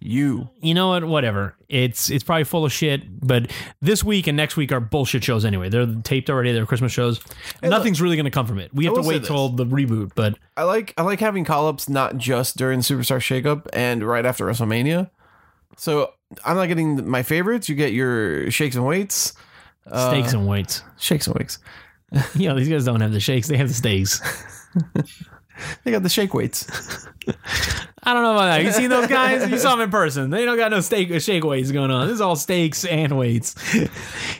You. 0.00 0.48
you 0.60 0.74
know 0.74 0.90
what? 0.90 1.04
Whatever. 1.04 1.56
It's 1.68 2.08
it's 2.08 2.22
probably 2.22 2.44
full 2.44 2.64
of 2.64 2.72
shit. 2.72 3.02
But 3.20 3.50
this 3.80 4.04
week 4.04 4.28
and 4.28 4.36
next 4.36 4.56
week 4.56 4.70
are 4.70 4.78
bullshit 4.80 5.24
shows 5.24 5.44
anyway. 5.44 5.70
They're 5.70 5.92
taped 6.04 6.30
already. 6.30 6.52
They're 6.52 6.66
Christmas 6.66 6.92
shows. 6.92 7.20
Nothing's 7.62 8.00
really 8.00 8.14
going 8.14 8.24
to 8.24 8.30
come 8.30 8.46
from 8.46 8.60
it. 8.60 8.72
We 8.72 8.84
have 8.84 8.94
to 8.94 9.02
wait 9.02 9.24
till 9.24 9.48
the 9.48 9.66
reboot. 9.66 10.12
But 10.14 10.38
I 10.56 10.62
like 10.62 10.94
I 10.96 11.02
like 11.02 11.18
having 11.18 11.44
call 11.44 11.66
ups 11.66 11.88
not 11.88 12.16
just 12.16 12.56
during 12.56 12.78
the 12.78 12.84
Superstar 12.84 13.18
Shakeup 13.18 13.66
and 13.72 14.04
right 14.04 14.24
after 14.24 14.46
WrestleMania. 14.46 15.10
So 15.76 16.12
I'm 16.44 16.56
not 16.56 16.66
getting 16.66 17.08
my 17.08 17.22
favorites. 17.24 17.68
You 17.68 17.74
get 17.74 17.92
your 17.92 18.50
shakes 18.52 18.76
and 18.76 18.86
weights. 18.86 19.32
Uh, 19.90 20.10
steaks 20.10 20.32
and 20.32 20.46
weights. 20.46 20.82
Shakes 20.98 21.26
and 21.26 21.36
weights. 21.36 21.58
You 22.34 22.48
know 22.48 22.54
these 22.56 22.68
guys 22.70 22.84
don't 22.86 23.02
have 23.02 23.12
the 23.12 23.20
shakes. 23.20 23.48
They 23.48 23.58
have 23.58 23.68
the 23.68 23.74
steaks. 23.74 24.20
They 25.84 25.90
got 25.90 26.02
the 26.02 26.08
shake 26.08 26.34
weights. 26.34 26.66
I 28.04 28.14
don't 28.14 28.22
know 28.22 28.32
about 28.32 28.46
that. 28.46 28.62
You 28.64 28.72
seen 28.72 28.90
those 28.90 29.08
guys? 29.08 29.50
You 29.50 29.58
saw 29.58 29.72
them 29.72 29.80
in 29.80 29.90
person. 29.90 30.30
They 30.30 30.44
don't 30.44 30.56
got 30.56 30.70
no 30.70 30.80
steak 30.80 31.20
shake 31.20 31.44
weights 31.44 31.72
going 31.72 31.90
on. 31.90 32.06
This 32.06 32.14
is 32.14 32.20
all 32.20 32.36
steaks 32.36 32.84
and 32.84 33.18
weights. 33.18 33.54
and 33.74 33.88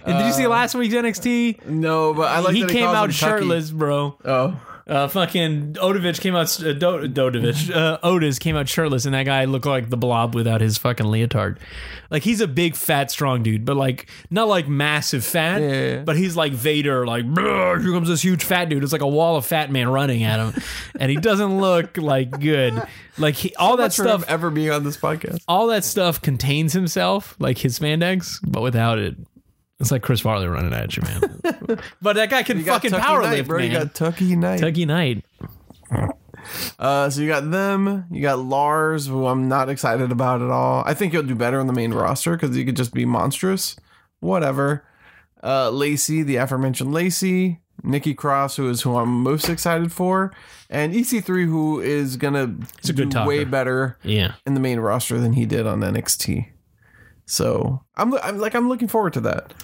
did 0.06 0.26
you 0.26 0.32
see 0.32 0.46
last 0.46 0.74
week's 0.74 0.94
NXT? 0.94 1.66
No, 1.66 2.14
but 2.14 2.28
I 2.30 2.38
like 2.38 2.54
he 2.54 2.62
that 2.62 2.70
came 2.70 2.84
calls 2.84 2.96
out 2.96 3.00
them 3.02 3.10
Tucky. 3.10 3.30
shirtless, 3.40 3.70
bro. 3.70 4.16
Oh, 4.24 4.60
Uh, 4.88 5.06
fucking 5.06 5.74
Odovich 5.74 6.18
came 6.18 6.34
out. 6.34 6.48
Uh, 6.62 6.72
Do- 6.72 7.08
Dodovich, 7.08 7.70
uh, 7.74 7.98
Otis 8.02 8.38
came 8.38 8.56
out 8.56 8.68
shirtless, 8.70 9.04
and 9.04 9.14
that 9.14 9.24
guy 9.24 9.44
looked 9.44 9.66
like 9.66 9.90
the 9.90 9.98
Blob 9.98 10.34
without 10.34 10.62
his 10.62 10.78
fucking 10.78 11.04
leotard. 11.06 11.58
Like 12.10 12.22
he's 12.22 12.40
a 12.40 12.48
big, 12.48 12.74
fat, 12.74 13.10
strong 13.10 13.42
dude, 13.42 13.66
but 13.66 13.76
like 13.76 14.08
not 14.30 14.48
like 14.48 14.66
massive 14.66 15.24
fat. 15.26 15.60
Yeah. 15.60 16.02
But 16.04 16.16
he's 16.16 16.36
like 16.36 16.52
Vader. 16.54 17.06
Like 17.06 17.26
"Brr, 17.26 17.78
here 17.80 17.92
comes 17.92 18.08
this 18.08 18.22
huge 18.22 18.42
fat 18.44 18.70
dude. 18.70 18.82
It's 18.82 18.92
like 18.92 19.02
a 19.02 19.06
wall 19.06 19.36
of 19.36 19.44
fat 19.44 19.70
man 19.70 19.90
running 19.90 20.22
at 20.22 20.40
him, 20.40 20.62
and 20.98 21.10
he 21.10 21.16
doesn't 21.18 21.60
look 21.60 21.98
like 21.98 22.40
good. 22.40 22.82
Like 23.18 23.34
he, 23.34 23.54
all 23.56 23.76
that 23.76 23.92
for 23.92 24.04
him 24.04 24.20
stuff. 24.20 24.24
ever 24.30 24.48
being 24.50 24.70
on 24.70 24.84
this 24.84 24.96
podcast. 24.96 25.42
All 25.46 25.66
that 25.66 25.84
stuff 25.84 26.22
contains 26.22 26.72
himself, 26.72 27.36
like 27.38 27.58
his 27.58 27.78
spandex, 27.78 28.38
but 28.46 28.62
without 28.62 28.98
it. 28.98 29.16
It's 29.80 29.90
like 29.92 30.02
Chris 30.02 30.20
Farley 30.20 30.48
running 30.48 30.72
at 30.74 30.96
you, 30.96 31.02
man. 31.04 31.40
but 32.02 32.16
that 32.16 32.30
guy 32.30 32.42
can 32.42 32.58
You 32.58 32.64
got 32.64 32.74
fucking 32.74 32.90
Tucky 32.90 33.02
power 33.02 33.22
Knight, 33.22 33.30
lift, 33.36 33.48
bro. 33.48 33.58
man. 33.58 33.70
You 33.70 33.78
got 33.78 33.94
Tucky 33.94 34.34
Knight. 34.36 34.60
Tucky 34.60 34.84
Knight. 34.86 35.24
Uh, 36.78 37.10
so 37.10 37.20
you 37.20 37.28
got 37.28 37.50
them. 37.50 38.04
You 38.10 38.22
got 38.22 38.38
Lars, 38.38 39.06
who 39.06 39.26
I'm 39.26 39.48
not 39.48 39.68
excited 39.68 40.10
about 40.12 40.40
at 40.42 40.50
all. 40.50 40.82
I 40.86 40.94
think 40.94 41.12
he'll 41.12 41.22
do 41.22 41.34
better 41.34 41.60
on 41.60 41.66
the 41.66 41.72
main 41.72 41.92
roster 41.92 42.36
because 42.36 42.54
he 42.56 42.64
could 42.64 42.76
just 42.76 42.92
be 42.94 43.04
monstrous. 43.04 43.76
Whatever. 44.20 44.84
Uh, 45.42 45.70
Lacey, 45.70 46.22
the 46.22 46.36
aforementioned 46.36 46.92
Lacey. 46.92 47.60
Nikki 47.84 48.12
Cross, 48.12 48.56
who 48.56 48.68
is 48.68 48.82
who 48.82 48.96
I'm 48.96 49.22
most 49.22 49.48
excited 49.48 49.92
for, 49.92 50.32
and 50.68 50.92
EC3, 50.92 51.44
who 51.46 51.78
is 51.80 52.16
gonna 52.16 52.42
a 52.88 52.92
good 52.92 53.10
do 53.10 53.24
way 53.24 53.38
talker. 53.38 53.50
better 53.50 53.98
Yeah. 54.02 54.32
in 54.44 54.54
the 54.54 54.60
main 54.60 54.80
roster 54.80 55.20
than 55.20 55.34
he 55.34 55.46
did 55.46 55.64
on 55.64 55.78
NXT. 55.80 56.48
So 57.24 57.84
I'm, 57.94 58.14
I'm 58.14 58.38
like 58.38 58.56
I'm 58.56 58.68
looking 58.68 58.88
forward 58.88 59.12
to 59.12 59.20
that. 59.20 59.54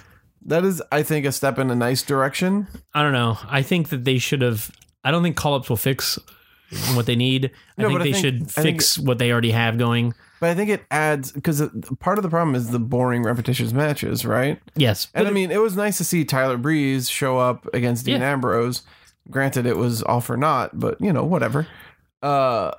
That 0.47 0.65
is, 0.65 0.83
I 0.93 1.03
think, 1.03 1.25
a 1.27 1.33
step 1.33 1.59
in 1.59 1.71
a 1.71 1.75
nice 1.75 2.03
direction. 2.03 2.67
I 2.93 3.03
don't 3.03 3.13
know. 3.13 3.39
I 3.49 3.63
think 3.63 3.89
that 3.89 4.05
they 4.05 4.19
should 4.19 4.43
have. 4.43 4.71
I 5.03 5.11
don't 5.11 5.23
think 5.23 5.37
call 5.37 5.55
ups 5.55 5.69
will 5.69 5.77
fix 5.77 6.19
what 6.95 7.07
they 7.07 7.17
need. 7.17 7.51
I 7.79 7.83
No, 7.83 7.89
think 7.89 7.99
but 7.99 8.03
I 8.03 8.05
they 8.05 8.13
think- 8.13 8.25
should 8.25 8.43
I 8.59 8.63
think- 8.63 8.77
fix 8.81 8.99
what 8.99 9.19
they 9.19 9.31
already 9.33 9.53
have 9.53 9.79
going. 9.79 10.15
But 10.41 10.51
I 10.51 10.55
think 10.55 10.69
it 10.69 10.85
adds 10.91 11.33
because 11.33 11.63
part 12.01 12.19
of 12.19 12.23
the 12.23 12.29
problem 12.29 12.55
is 12.55 12.69
the 12.71 12.79
boring, 12.79 13.23
repetitious 13.23 13.73
matches, 13.73 14.27
right? 14.27 14.61
Yes. 14.75 15.09
And 15.15 15.27
I 15.27 15.31
mean, 15.31 15.51
it 15.51 15.61
was 15.63 15.75
nice 15.77 15.97
to 15.99 16.05
see 16.05 16.25
Tyler 16.25 16.59
Breeze 16.59 17.09
show 17.09 17.39
up 17.39 17.67
against 17.73 18.05
Dean 18.05 18.21
Yeah. 18.21 18.33
Ambrose. 18.33 18.83
Granted, 19.31 19.65
it 19.65 19.79
was 19.79 20.03
all 20.03 20.21
for 20.21 20.37
naught, 20.37 20.79
but 20.79 21.01
you 21.01 21.13
know, 21.13 21.25
whatever. 21.25 21.67
Uh, 22.23 22.73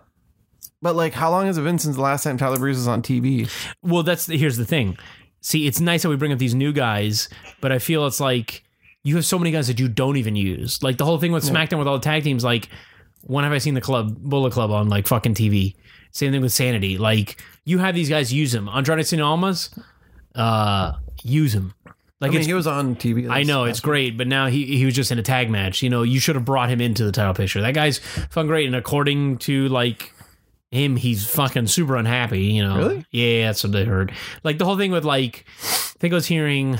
but 0.81 0.95
like, 0.95 1.13
how 1.13 1.31
long 1.31 1.47
has 1.47 1.57
it 1.57 1.63
been 1.63 1.79
since 1.79 1.95
the 1.95 2.01
last 2.01 2.23
time 2.23 2.37
Tyler 2.37 2.59
Breeze 2.59 2.77
was 2.77 2.87
on 2.87 3.01
TV? 3.01 3.49
Well, 3.81 4.03
that's 4.03 4.27
the, 4.27 4.37
here's 4.37 4.57
the 4.57 4.65
thing. 4.65 4.97
See, 5.45 5.67
it's 5.67 5.79
nice 5.79 6.01
that 6.01 6.09
we 6.09 6.15
bring 6.15 6.33
up 6.33 6.39
these 6.39 6.55
new 6.55 6.73
guys, 6.73 7.29
but 7.61 7.71
I 7.71 7.77
feel 7.77 8.07
it's 8.07 8.19
like 8.19 8.63
you 9.03 9.15
have 9.15 9.27
so 9.27 9.37
many 9.37 9.51
guys 9.51 9.67
that 9.67 9.79
you 9.79 9.87
don't 9.87 10.17
even 10.17 10.35
use. 10.35 10.81
Like 10.81 10.97
the 10.97 11.05
whole 11.05 11.19
thing 11.19 11.31
with 11.31 11.43
SmackDown 11.43 11.77
with 11.77 11.87
all 11.87 11.99
the 11.99 12.03
tag 12.03 12.23
teams. 12.23 12.43
Like, 12.43 12.67
when 13.21 13.43
have 13.43 13.53
I 13.53 13.59
seen 13.59 13.75
the 13.75 13.81
club 13.81 14.17
Bullet 14.17 14.53
Club 14.53 14.71
on 14.71 14.89
like 14.89 15.05
fucking 15.05 15.35
TV? 15.35 15.75
Same 16.09 16.31
thing 16.31 16.41
with 16.41 16.51
Sanity. 16.51 16.97
Like, 16.97 17.39
you 17.63 17.77
have 17.77 17.93
these 17.93 18.09
guys 18.09 18.33
use 18.33 18.53
them. 18.53 18.67
Andrade 18.67 19.05
Cien 19.05 19.23
Almas, 19.23 19.69
uh, 20.33 20.93
use 21.21 21.53
him. 21.53 21.75
Like 22.19 22.31
I 22.31 22.37
mean, 22.37 22.41
he 22.41 22.53
was 22.55 22.65
on 22.65 22.95
TV. 22.95 23.29
I 23.29 23.43
know 23.43 23.65
it's 23.65 23.81
great, 23.81 24.17
but 24.17 24.25
now 24.25 24.47
he 24.47 24.65
he 24.77 24.83
was 24.83 24.95
just 24.95 25.11
in 25.11 25.19
a 25.19 25.23
tag 25.23 25.51
match. 25.51 25.83
You 25.83 25.91
know, 25.91 26.01
you 26.01 26.19
should 26.19 26.33
have 26.33 26.45
brought 26.45 26.71
him 26.71 26.81
into 26.81 27.05
the 27.05 27.11
title 27.11 27.35
picture. 27.35 27.61
That 27.61 27.75
guy's 27.75 27.99
fun, 27.99 28.47
great, 28.47 28.65
and 28.65 28.75
according 28.75 29.37
to 29.39 29.67
like 29.67 30.11
him, 30.71 30.95
he's 30.95 31.27
fucking 31.27 31.67
super 31.67 31.95
unhappy. 31.95 32.43
You 32.43 32.63
know, 32.67 32.77
Really? 32.77 33.05
Yeah, 33.11 33.47
that's 33.47 33.63
what 33.63 33.71
they 33.73 33.85
heard. 33.85 34.11
Like 34.43 34.57
the 34.57 34.65
whole 34.65 34.77
thing 34.77 34.91
with 34.91 35.05
like, 35.05 35.45
I 35.61 35.97
think 35.99 36.13
I 36.13 36.15
was 36.15 36.25
hearing 36.25 36.77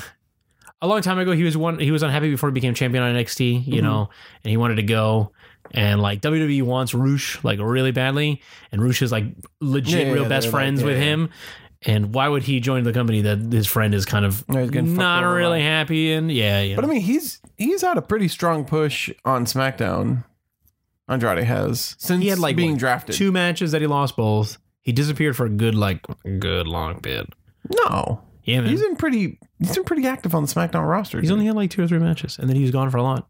a 0.82 0.88
long 0.88 1.02
time 1.02 1.18
ago 1.20 1.32
he 1.32 1.44
was 1.44 1.56
one 1.56 1.80
he 1.80 1.92
was 1.92 2.04
unhappy 2.04 2.30
before 2.30 2.50
he 2.50 2.54
became 2.54 2.74
champion 2.74 3.04
on 3.04 3.16
NXT. 3.16 3.62
Mm-hmm. 3.62 3.72
You 3.74 3.82
know, 3.82 4.10
and 4.44 4.52
he 4.52 4.58
wanted 4.58 4.76
to 4.76 4.84
go. 4.84 5.32
And 5.72 6.00
like 6.02 6.22
WWE 6.22 6.62
wants 6.64 6.94
Rush 6.94 7.44
like 7.44 7.60
really 7.60 7.92
badly, 7.92 8.42
and 8.72 8.84
Rush 8.84 9.02
is 9.02 9.12
like 9.12 9.26
legit 9.62 10.08
Yeah, 10.08 10.14
real 10.14 10.24
yeah, 10.24 10.30
best 10.30 10.50
friends 10.50 10.82
like- 10.82 10.88
with 10.90 10.98
yeah, 10.98 11.04
yeah. 11.04 11.10
him. 11.14 11.30
And 11.88 12.16
why 12.16 12.28
would 12.28 12.42
he 12.44 12.60
join 12.62 12.84
the 12.84 12.94
company 12.94 13.22
that 13.22 13.38
his 13.52 13.68
friend 13.68 13.94
is 13.94 14.06
kind 14.06 14.26
of 14.26 14.44
Yeah, 14.52 14.62
he's 14.62 14.72
getting 14.72 14.90
fucked 14.90 14.98
not 15.00 15.24
really 15.24 15.62
happy 15.62 16.12
in? 16.14 16.30
Yeah, 16.30 16.62
yeah. 16.62 16.76
But 16.76 16.86
I 16.86 16.88
mean, 16.88 17.02
he's 17.02 17.40
he's 17.58 17.82
had 17.82 17.98
a 17.98 18.02
pretty 18.02 18.28
strong 18.28 18.66
push 18.66 19.12
on 19.24 19.46
SmackDown. 19.46 20.24
Andrade 21.08 21.44
has 21.44 21.96
since 22.00 22.22
he 22.24 22.30
had 22.30 22.40
like 22.40 22.56
being 22.56 22.78
drafted. 22.78 23.16
two 23.16 23.32
matches 23.32 23.72
that 23.72 23.82
he 23.82 23.88
lost 23.88 24.16
both. 24.18 24.58
He 24.82 24.92
disappeared 24.92 25.36
for 25.36 25.46
a 25.46 25.50
good 25.50 25.76
like 25.76 26.06
good 26.40 26.68
long 26.68 27.00
bit. 27.00 27.28
no, 27.86 28.22
Yeah, 28.44 28.62
man. 28.62 28.70
he's 28.70 28.80
He's, 28.80 28.88
been 28.88 28.96
pretty. 28.96 29.40
He's 29.60 29.76
been 29.76 29.84
pretty 29.84 30.06
active 30.08 30.34
on 30.36 30.44
the 30.44 30.48
SmackDown 30.50 30.88
roster. 30.88 31.20
dude. 31.22 31.32
only 31.32 31.46
had 31.46 31.56
like 31.56 31.70
two 31.72 31.84
or 31.84 31.88
three 31.88 32.00
matches, 32.00 32.38
and 32.40 32.50
then 32.50 32.56
he 32.56 32.62
was 32.64 32.72
gone 32.72 32.90
for 32.90 32.98
a 32.98 33.04
lot. 33.04 33.28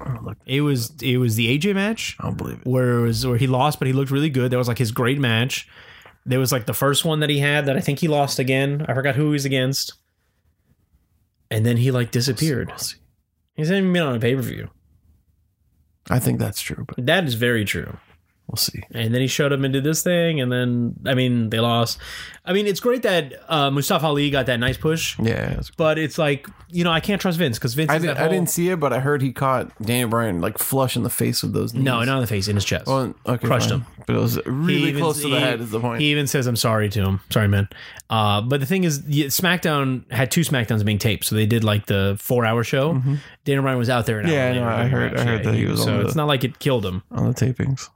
Oh, 0.00 0.32
It 0.46 0.60
was 0.60 0.94
it 1.02 1.16
was 1.18 1.34
the 1.36 1.58
AJ 1.58 1.74
match 1.74 2.16
I 2.20 2.24
don't 2.24 2.36
believe 2.38 2.60
it. 2.60 2.66
where 2.66 3.00
it 3.00 3.02
was 3.02 3.26
where 3.26 3.36
he 3.36 3.46
lost, 3.48 3.78
but 3.80 3.86
he 3.86 3.92
looked 3.92 4.10
really 4.12 4.30
good. 4.30 4.50
That 4.52 4.56
was 4.58 4.68
like 4.68 4.78
his 4.78 4.92
great 4.92 5.18
match. 5.18 5.66
There 6.24 6.38
was 6.38 6.52
like 6.52 6.66
the 6.66 6.74
first 6.74 7.04
one 7.04 7.20
that 7.20 7.30
he 7.30 7.38
had 7.40 7.66
that 7.66 7.76
I 7.76 7.80
think 7.80 7.98
he 7.98 8.06
lost 8.08 8.38
again. 8.38 8.84
I 8.88 8.94
forgot 8.94 9.14
who 9.16 9.24
he 9.24 9.30
was 9.30 9.44
against. 9.44 9.94
And 11.50 11.64
then 11.64 11.78
he 11.78 11.90
like 11.90 12.10
disappeared. 12.10 12.70
He's 13.54 13.70
not 13.70 13.78
even 13.78 13.92
been 13.92 14.02
on 14.02 14.14
a 14.14 14.20
pay 14.20 14.34
per 14.34 14.42
view. 14.42 14.68
I 16.10 16.18
think 16.18 16.38
that's 16.38 16.60
true, 16.60 16.84
but 16.86 17.04
That 17.04 17.24
is 17.24 17.34
very 17.34 17.64
true. 17.64 17.96
We'll 18.48 18.56
see. 18.56 18.82
And 18.92 19.14
then 19.14 19.20
he 19.20 19.26
showed 19.28 19.52
up 19.52 19.60
and 19.60 19.72
did 19.72 19.84
this 19.84 20.02
thing, 20.02 20.40
and 20.40 20.50
then 20.50 20.94
I 21.06 21.14
mean 21.14 21.50
they 21.50 21.60
lost. 21.60 21.98
I 22.44 22.52
mean 22.54 22.66
it's 22.66 22.80
great 22.80 23.02
that 23.02 23.34
uh, 23.48 23.70
Mustafa 23.70 24.06
Ali 24.06 24.30
got 24.30 24.46
that 24.46 24.58
nice 24.58 24.76
push. 24.78 25.18
Yeah, 25.18 25.54
that's 25.54 25.70
But 25.70 25.98
it's 25.98 26.16
like 26.18 26.46
you 26.70 26.82
know 26.84 26.90
I 26.90 27.00
can't 27.00 27.20
trust 27.20 27.38
Vince 27.38 27.58
because 27.58 27.74
Vince. 27.74 27.90
I, 27.90 27.96
is 27.96 28.02
did, 28.02 28.08
that 28.10 28.16
I 28.16 28.20
whole- 28.22 28.30
didn't 28.32 28.50
see 28.50 28.70
it, 28.70 28.80
but 28.80 28.92
I 28.92 29.00
heard 29.00 29.20
he 29.22 29.32
caught 29.32 29.70
Daniel 29.82 30.08
Bryan 30.08 30.40
like 30.40 30.58
flush 30.58 30.96
in 30.96 31.02
the 31.02 31.10
face 31.10 31.42
with 31.42 31.52
those. 31.52 31.74
Knees. 31.74 31.84
No, 31.84 32.02
not 32.04 32.16
in 32.16 32.20
the 32.22 32.26
face, 32.26 32.48
in 32.48 32.56
his 32.56 32.64
chest. 32.64 32.86
Well, 32.86 33.14
okay, 33.26 33.46
Crushed 33.46 33.68
fine. 33.70 33.80
him. 33.80 33.86
but 34.06 34.16
it 34.16 34.18
was 34.18 34.38
really 34.46 34.88
even- 34.90 35.02
close 35.02 35.20
to 35.22 35.28
the 35.28 35.36
he- 35.36 35.40
head. 35.40 35.60
Is 35.60 35.70
the 35.70 35.80
point? 35.80 36.00
He 36.00 36.10
even 36.10 36.26
says, 36.26 36.46
"I'm 36.46 36.56
sorry" 36.56 36.88
to 36.88 37.02
him. 37.04 37.20
Sorry, 37.30 37.48
man. 37.48 37.68
Uh, 38.10 38.40
but 38.40 38.60
the 38.60 38.66
thing 38.66 38.84
is, 38.84 39.00
SmackDown 39.02 40.10
had 40.10 40.30
two 40.30 40.40
SmackDowns 40.40 40.84
being 40.84 40.98
taped, 40.98 41.24
so 41.26 41.34
they 41.34 41.44
did 41.46 41.64
like 41.64 41.86
the 41.86 42.16
four-hour 42.18 42.64
show. 42.64 43.02
Daniel 43.44 43.62
Bryan 43.62 43.78
was 43.78 43.90
out 43.90 44.06
there. 44.06 44.22
Mm-hmm. 44.22 44.30
Yeah, 44.30 44.62
hour 44.62 44.70
I 44.70 44.82
I 44.84 44.86
heard- 44.88 45.16
I 45.18 45.24
heard 45.24 45.44
that 45.44 45.54
he 45.54 45.66
was 45.66 45.82
So 45.82 45.92
on 45.98 46.06
it's 46.06 46.14
not 46.14 46.26
like 46.26 46.44
it 46.44 46.58
killed 46.58 46.84
him. 46.86 47.02
on 47.10 47.26
the 47.30 47.34
tapings. 47.34 47.88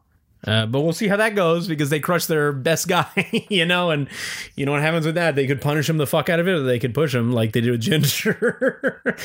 Uh, 0.45 0.67
but 0.67 0.81
we'll 0.81 0.93
see 0.93 1.07
how 1.07 1.17
that 1.17 1.37
goes 1.37 1.69
because 1.69 1.89
they 1.91 2.01
crushed 2.01 2.27
their 2.27 2.53
best 2.53 2.89
guy, 2.89 3.07
you 3.49 3.65
know, 3.65 3.91
and 3.91 4.09
you 4.57 4.67
know 4.67 4.73
what 4.73 4.83
happens 4.83 5.07
with 5.07 5.15
that. 5.15 5.37
They 5.37 5.47
could 5.47 5.61
punish 5.61 5.89
him 5.89 5.99
the 5.99 6.07
fuck 6.07 6.29
out 6.29 6.41
of 6.41 6.49
it, 6.49 6.53
or 6.53 6.63
they 6.63 6.81
could 6.81 6.95
push 6.95 7.15
him 7.15 7.33
like 7.33 7.53
they 7.53 7.61
did 7.61 7.71
with 7.71 7.81
Ginger, 7.81 9.03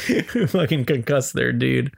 fucking 0.47 0.85
concuss 0.85 1.33
their 1.33 1.51
dude. 1.51 1.91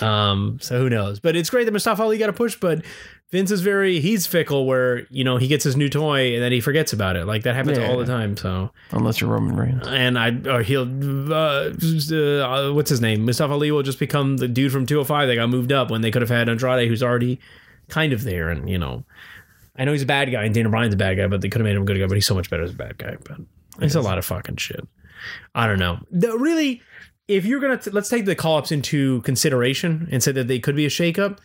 Um, 0.00 0.58
so 0.62 0.78
who 0.78 0.88
knows? 0.88 1.20
But 1.20 1.36
it's 1.36 1.50
great 1.50 1.64
that 1.64 1.72
Mustafa 1.72 2.02
Ali 2.02 2.16
got 2.16 2.30
a 2.30 2.32
push, 2.32 2.56
but 2.56 2.82
Vince 3.30 3.50
is 3.50 3.60
very 3.60 4.00
he's 4.00 4.26
fickle 4.26 4.64
where 4.66 5.06
you 5.10 5.22
know 5.22 5.36
he 5.36 5.46
gets 5.46 5.62
his 5.62 5.76
new 5.76 5.88
toy 5.90 6.32
and 6.34 6.42
then 6.42 6.50
he 6.52 6.60
forgets 6.60 6.92
about 6.94 7.16
it. 7.16 7.26
Like 7.26 7.42
that 7.42 7.54
happens 7.54 7.76
Yeah. 7.78 7.88
all 7.90 7.98
the 7.98 8.06
time. 8.06 8.36
So 8.38 8.70
Unless 8.92 9.20
you're 9.20 9.28
Roman 9.30 9.54
Reigns. 9.56 9.86
and 9.86 10.18
I 10.18 10.30
or 10.48 10.62
he'll 10.62 10.88
uh, 11.32 11.70
uh, 11.70 12.72
what's 12.72 12.88
his 12.90 13.00
name? 13.02 13.24
Mustafa 13.26 13.52
Ali 13.52 13.70
will 13.70 13.82
just 13.82 13.98
become 13.98 14.38
the 14.38 14.48
dude 14.48 14.72
from 14.72 14.86
205 14.86 15.28
that 15.28 15.34
got 15.36 15.50
moved 15.50 15.72
up 15.72 15.90
when 15.90 16.00
they 16.00 16.10
could 16.10 16.22
have 16.22 16.30
had 16.30 16.48
Andrade, 16.48 16.88
who's 16.88 17.02
already 17.02 17.38
kind 17.90 18.12
of 18.12 18.24
there. 18.24 18.48
And 18.48 18.68
you 18.68 18.78
know, 18.78 19.04
I 19.76 19.84
know 19.84 19.92
he's 19.92 20.02
a 20.02 20.06
bad 20.06 20.30
guy 20.30 20.44
and 20.44 20.54
Daniel 20.54 20.70
Bryan's 20.70 20.94
a 20.94 20.96
bad 20.96 21.16
guy, 21.16 21.26
but 21.26 21.40
they 21.40 21.48
could 21.48 21.60
have 21.60 21.66
made 21.66 21.76
him 21.76 21.82
a 21.82 21.86
good 21.86 21.98
guy. 21.98 22.06
But 22.06 22.14
he's 22.14 22.26
so 22.26 22.34
much 22.34 22.50
better 22.50 22.62
as 22.62 22.70
a 22.70 22.76
bad 22.76 22.98
guy. 22.98 23.16
But 23.24 23.38
it's 23.80 23.94
a 23.94 24.00
lot 24.00 24.18
of 24.18 24.24
fucking 24.24 24.56
shit. 24.56 24.86
I 25.54 25.66
don't 25.66 25.78
know. 25.78 25.98
The, 26.10 26.36
really, 26.36 26.82
if 27.28 27.44
you're 27.44 27.60
gonna 27.60 27.80
let's 27.92 28.08
take 28.08 28.24
the 28.24 28.34
call 28.34 28.58
ups 28.58 28.72
into 28.72 29.20
consideration 29.22 30.08
and 30.10 30.22
say 30.22 30.32
that 30.32 30.48
they 30.48 30.58
could 30.58 30.76
be 30.76 30.86
a 30.86 30.90
shakeup. 30.90 31.38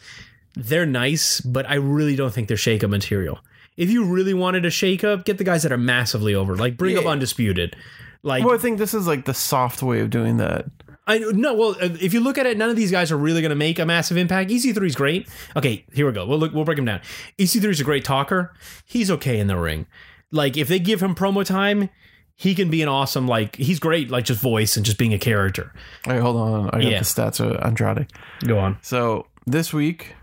They're 0.58 0.86
nice, 0.86 1.42
but 1.42 1.70
I 1.70 1.76
really 1.76 2.16
don't 2.16 2.34
think 2.34 2.48
they're 2.48 2.56
shakeup 2.56 2.90
material. 2.90 3.40
If 3.76 3.90
you 3.90 4.06
really 4.06 4.34
wanted 4.34 4.66
a 4.66 4.70
shakeup, 4.70 5.26
get 5.26 5.38
the 5.38 5.44
guys 5.44 5.64
that 5.64 5.74
are 5.74 5.78
massively 5.78 6.34
over. 6.34 6.56
Like 6.56 6.78
bring 6.78 6.98
up 6.98 7.06
undisputed. 7.06 7.76
Like 8.24 8.44
Well, 8.46 8.56
I 8.56 8.58
think 8.58 8.80
this 8.80 8.94
is 8.94 9.06
like 9.06 9.26
the 9.26 9.34
soft 9.34 9.84
way 9.84 10.00
of 10.00 10.10
doing 10.10 10.38
that. 10.38 10.66
I 11.08 11.20
no, 11.20 11.54
well, 11.54 11.72
uh, 11.82 11.90
if 12.02 12.14
you 12.14 12.20
look 12.20 12.38
at 12.38 12.46
it, 12.46 12.58
none 12.58 12.70
of 12.70 12.76
these 12.76 12.90
guys 12.92 13.12
are 13.12 13.18
really 13.18 13.42
going 13.42 13.50
to 13.52 13.56
make 13.56 13.78
a 13.80 13.86
massive 13.86 14.18
impact. 14.18 14.50
EC3 14.50 14.86
is 14.88 14.96
great. 14.96 15.28
Okay, 15.56 15.86
here 15.94 16.06
we 16.08 16.12
go. 16.12 16.26
We'll 16.26 16.40
look, 16.40 16.54
we'll 16.54 16.66
break 16.66 16.80
him 16.80 16.86
down. 16.86 17.02
EC3 17.38 17.66
is 17.66 17.80
a 17.80 17.84
great 17.84 18.04
talker. 18.04 18.54
He's 18.86 19.12
okay 19.12 19.40
in 19.40 19.48
the 19.48 19.58
ring. 19.58 19.86
Like 20.32 20.58
if 20.58 20.68
they 20.68 20.80
give 20.80 21.02
him 21.04 21.14
promo 21.14 21.46
time, 21.46 21.90
he 22.36 22.56
can 22.56 22.70
be 22.70 22.82
an 22.82 22.90
awesome. 22.90 23.28
Like 23.28 23.56
he's 23.56 23.80
great. 23.80 24.10
Like 24.10 24.26
just 24.26 24.42
voice 24.42 24.76
and 24.78 24.86
just 24.86 24.98
being 24.98 25.14
a 25.14 25.20
character. 25.20 25.72
All 26.08 26.14
right, 26.14 26.22
hold 26.22 26.36
on. 26.38 26.70
I 26.70 26.82
got 26.82 26.84
Yeah. 26.84 27.00
the 27.00 27.06
stats 27.06 27.40
of 27.40 27.64
Andrade. 27.64 28.08
Go 28.46 28.58
on. 28.58 28.78
So 28.82 29.28
this 29.46 29.72
week, 29.72 30.16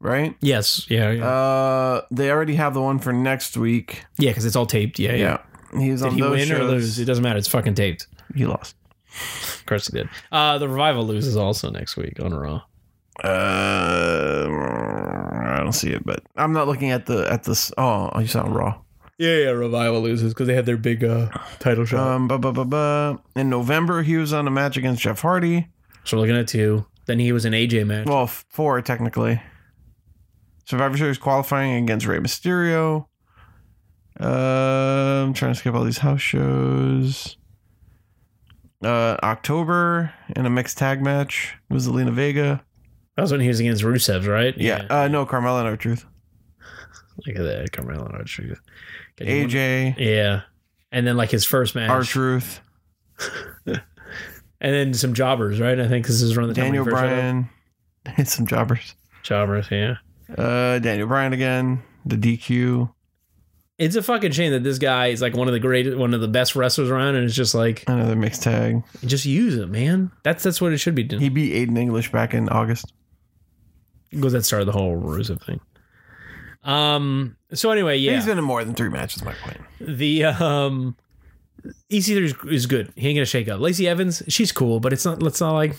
right? 0.00 0.34
Yes. 0.40 0.86
Yeah. 0.90 1.12
Yeah. 1.12 1.24
Uh, 1.28 2.02
they 2.10 2.30
already 2.30 2.56
have 2.56 2.74
the 2.74 2.80
one 2.82 2.98
for 2.98 3.12
next 3.12 3.56
week. 3.56 4.04
yeah. 4.18 4.30
Because 4.30 4.44
it's 4.44 4.56
all 4.56 4.66
taped. 4.66 4.98
Yeah. 4.98 5.14
Yeah. 5.14 5.38
Yeah, 5.72 5.80
he's 5.80 6.00
Did 6.02 6.08
on 6.08 6.14
he 6.16 6.20
those 6.20 6.30
win 6.32 6.48
shows. 6.48 6.60
or 6.60 6.64
lose? 6.64 6.98
It 6.98 7.04
doesn't 7.04 7.22
matter. 7.22 7.38
It's 7.38 7.46
fucking 7.48 7.74
taped. 7.76 8.08
He 8.34 8.44
lost. 8.44 8.74
Of 9.12 9.64
course 9.66 9.86
he 9.88 9.98
did. 9.98 10.08
Uh, 10.32 10.58
the 10.58 10.68
revival 10.68 11.04
loses 11.06 11.36
also 11.36 11.70
next 11.70 11.96
week 11.96 12.20
on 12.20 12.32
Raw. 12.34 12.62
Uh, 13.22 14.46
I 14.50 15.58
don't 15.60 15.72
see 15.72 15.90
it, 15.90 16.04
but 16.04 16.22
I'm 16.36 16.52
not 16.52 16.66
looking 16.68 16.90
at 16.90 17.06
the 17.06 17.30
at 17.30 17.44
this. 17.44 17.72
Oh, 17.76 18.10
you 18.20 18.26
saw 18.26 18.42
Raw. 18.42 18.80
Yeah. 19.18 19.36
Yeah. 19.36 19.50
Revival 19.50 20.00
loses 20.00 20.32
because 20.32 20.46
they 20.46 20.54
had 20.54 20.66
their 20.66 20.76
big 20.78 21.04
uh, 21.04 21.28
title 21.58 21.84
shot. 21.84 22.30
Um. 22.32 23.20
In 23.36 23.50
November, 23.50 24.02
he 24.02 24.16
was 24.16 24.32
on 24.32 24.46
a 24.46 24.50
match 24.50 24.76
against 24.76 25.02
Jeff 25.02 25.20
Hardy. 25.20 25.68
so 26.04 26.16
we're 26.16 26.22
looking 26.22 26.36
at 26.36 26.48
two. 26.48 26.86
Then 27.06 27.18
he 27.18 27.32
was 27.32 27.44
an 27.44 27.52
AJ 27.52 27.86
match. 27.86 28.06
Well, 28.06 28.24
f- 28.24 28.44
four 28.48 28.80
technically. 28.82 29.42
Survivor 30.64 30.96
Series 30.96 31.18
qualifying 31.18 31.82
against 31.82 32.06
Rey 32.06 32.18
Mysterio. 32.18 33.06
Uh, 34.20 35.24
I'm 35.24 35.32
trying 35.34 35.52
to 35.52 35.58
skip 35.58 35.74
all 35.74 35.82
these 35.84 35.98
house 35.98 36.20
shows. 36.20 37.36
Uh, 38.82 39.16
October 39.22 40.12
in 40.34 40.46
a 40.46 40.50
mixed 40.50 40.78
tag 40.78 41.02
match 41.02 41.54
was 41.68 41.86
Zelina 41.88 42.12
Vega. 42.12 42.64
That 43.16 43.22
was 43.22 43.32
when 43.32 43.40
he 43.40 43.48
was 43.48 43.60
against 43.60 43.82
Rusev, 43.82 44.26
right? 44.26 44.56
Yeah. 44.56 44.86
Uh, 44.88 45.08
no, 45.08 45.26
Carmella 45.26 45.60
and 45.60 45.68
R-Truth. 45.68 46.06
Look 47.26 47.36
at 47.36 47.42
that, 47.42 47.70
Carmella 47.72 48.06
and 48.06 48.14
R-Truth. 48.14 48.60
AJ, 49.18 49.96
Yeah. 49.98 50.42
And 50.92 51.06
then 51.06 51.16
like 51.16 51.30
his 51.30 51.44
first 51.44 51.74
match. 51.74 51.90
R-Truth. 51.90 52.60
And 54.62 54.74
then 54.74 54.92
some 54.94 55.14
jobbers, 55.14 55.58
right? 55.58 55.80
I 55.80 55.88
think 55.88 56.06
this 56.06 56.20
is 56.20 56.36
around 56.36 56.48
the 56.48 56.54
time 56.54 56.64
Daniel 56.66 56.84
first. 56.84 56.94
Bryan. 56.94 57.48
Hit 58.08 58.28
some 58.28 58.46
jobbers. 58.46 58.94
Jobbers, 59.22 59.66
yeah. 59.70 59.94
Uh, 60.36 60.78
Daniel 60.78 61.08
Bryan 61.08 61.32
again. 61.32 61.82
The 62.04 62.16
DQ. 62.16 62.92
It's 63.80 63.96
a 63.96 64.02
fucking 64.02 64.32
shame 64.32 64.52
that 64.52 64.62
this 64.62 64.76
guy 64.78 65.06
is 65.06 65.22
like 65.22 65.34
one 65.34 65.48
of 65.48 65.52
the 65.54 65.58
greatest, 65.58 65.96
one 65.96 66.12
of 66.12 66.20
the 66.20 66.28
best 66.28 66.54
wrestlers 66.54 66.90
around, 66.90 67.14
and 67.14 67.24
it's 67.24 67.34
just 67.34 67.54
like 67.54 67.82
Another 67.88 68.14
mixed 68.14 68.42
tag. 68.42 68.82
just 69.06 69.24
use 69.24 69.56
him, 69.56 69.70
man. 69.70 70.10
That's 70.22 70.42
that's 70.44 70.60
what 70.60 70.72
it 70.74 70.78
should 70.78 70.94
be 70.94 71.02
doing. 71.02 71.22
He 71.22 71.30
beat 71.30 71.54
Aiden 71.54 71.78
English 71.78 72.12
back 72.12 72.34
in 72.34 72.50
August. 72.50 72.92
Because 74.10 74.34
that 74.34 74.44
started 74.44 74.66
the 74.66 74.72
whole 74.72 75.00
Rusev 75.00 75.42
thing. 75.44 75.60
Um. 76.62 77.36
So 77.54 77.70
anyway, 77.70 77.96
yeah, 77.96 78.16
He's 78.16 78.26
been 78.26 78.36
in 78.36 78.44
more 78.44 78.62
than 78.62 78.74
three 78.74 78.90
matches. 78.90 79.24
My 79.24 79.32
point. 79.32 79.60
the 79.80 80.24
um, 80.24 80.94
EC3 81.90 82.22
is, 82.22 82.34
is 82.50 82.66
good. 82.66 82.92
He 82.96 83.08
ain't 83.08 83.16
gonna 83.16 83.24
shake 83.24 83.48
up. 83.48 83.60
Lacey 83.60 83.88
Evans, 83.88 84.22
she's 84.28 84.52
cool, 84.52 84.78
but 84.78 84.92
it's 84.92 85.06
not. 85.06 85.22
Let's 85.22 85.40
not 85.40 85.54
like. 85.54 85.74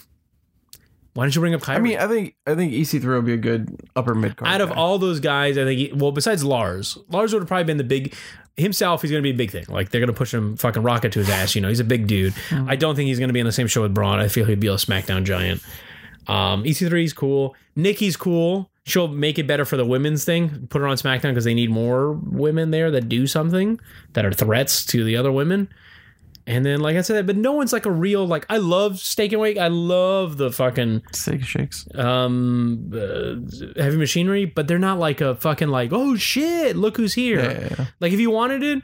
Why 1.14 1.26
don't 1.26 1.36
you 1.36 1.42
bring 1.42 1.54
up 1.54 1.62
Kyrie? 1.62 1.78
I 1.78 1.82
mean, 1.82 1.98
I 1.98 2.08
think 2.08 2.36
I 2.48 2.56
think 2.56 2.72
EC3 2.74 3.04
will 3.06 3.22
be 3.22 3.34
a 3.34 3.38
good 3.38 3.76
upper 3.96 4.16
mid 4.16 4.38
card. 4.38 4.52
out 4.52 4.62
of 4.62 4.72
all 4.72 4.98
those 4.98 5.20
guys, 5.20 5.58
I 5.58 5.66
think. 5.66 5.80
He, 5.80 5.92
well, 5.94 6.12
besides 6.12 6.44
Lars, 6.44 6.98
Lars 7.10 7.34
would 7.34 7.42
have 7.42 7.48
probably 7.48 7.66
been 7.66 7.78
the 7.78 7.84
big 7.84 8.14
himself. 8.56 9.02
He's 9.02 9.12
going 9.12 9.22
to 9.22 9.28
be 9.28 9.32
a 9.32 9.38
big 9.38 9.52
thing. 9.52 9.66
Like 9.68 9.90
they're 9.90 10.00
going 10.00 10.08
to 10.08 10.14
push 10.14 10.34
him 10.34 10.56
fucking 10.56 10.84
rocket 10.84 11.12
to 11.14 11.20
his 11.20 11.30
ass. 11.30 11.54
You 11.54 11.62
know, 11.62 11.68
he's 11.68 11.80
a 11.82 11.86
big 11.86 12.08
dude. 12.08 12.34
I 12.52 12.76
don't 12.76 12.96
think 12.96 13.08
he's 13.08 13.20
going 13.20 13.30
to 13.30 13.34
be 13.34 13.42
on 13.42 13.46
the 13.46 13.52
same 13.52 13.68
show 13.68 13.82
with 13.82 13.94
Braun. 13.94 14.20
I 14.20 14.30
feel 14.30 14.46
he'd 14.46 14.60
be 14.60 14.68
a 14.68 14.76
SmackDown 14.76 15.24
giant. 15.26 15.62
Um, 16.28 16.64
EC3 16.64 17.04
is 17.04 17.14
cool. 17.14 17.56
Nikki's 17.76 18.16
cool. 18.16 18.70
She'll 18.86 19.08
make 19.08 19.38
it 19.38 19.48
better 19.48 19.66
for 19.66 19.78
the 19.78 19.86
women's 19.86 20.24
thing. 20.24 20.68
Put 20.70 20.82
her 20.82 20.88
on 20.88 20.98
SmackDown 20.98 21.32
because 21.32 21.44
they 21.44 21.54
need 21.54 21.70
more 21.70 22.14
women 22.14 22.72
there 22.72 22.90
that 22.92 23.10
do 23.10 23.28
something 23.28 23.80
that 24.14 24.26
are 24.26 24.32
threats 24.34 24.86
to 24.88 25.04
the 25.04 25.18
other 25.18 25.32
women. 25.32 25.70
And 26.48 26.66
then, 26.66 26.80
like 26.80 26.98
I 26.98 27.02
said, 27.02 27.28
but 27.28 27.38
no 27.38 27.52
one's 27.52 27.72
like 27.72 27.86
a 27.86 27.92
real 27.92 28.26
like. 28.28 28.46
I 28.50 28.58
love 28.58 29.00
Steak 29.00 29.32
and 29.32 29.42
Wake. 29.42 29.58
I 29.58 29.68
love 29.68 30.38
the 30.38 30.52
fucking 30.52 31.04
Steak 31.14 31.44
shakes. 31.44 31.88
um 31.96 32.92
uh, 32.94 33.36
heavy 33.82 33.98
machinery, 33.98 34.46
but 34.46 34.68
they're 34.68 34.80
not 34.80 34.98
like 35.00 35.22
a 35.22 35.36
fucking 35.36 35.70
like 35.70 35.92
oh 35.94 36.16
shit, 36.16 36.76
look 36.76 36.98
who's 36.98 37.14
here. 37.14 37.40
Yeah. 37.42 37.86
Like 38.00 38.12
if 38.12 38.20
you 38.20 38.32
wanted 38.32 38.64
it, 38.64 38.84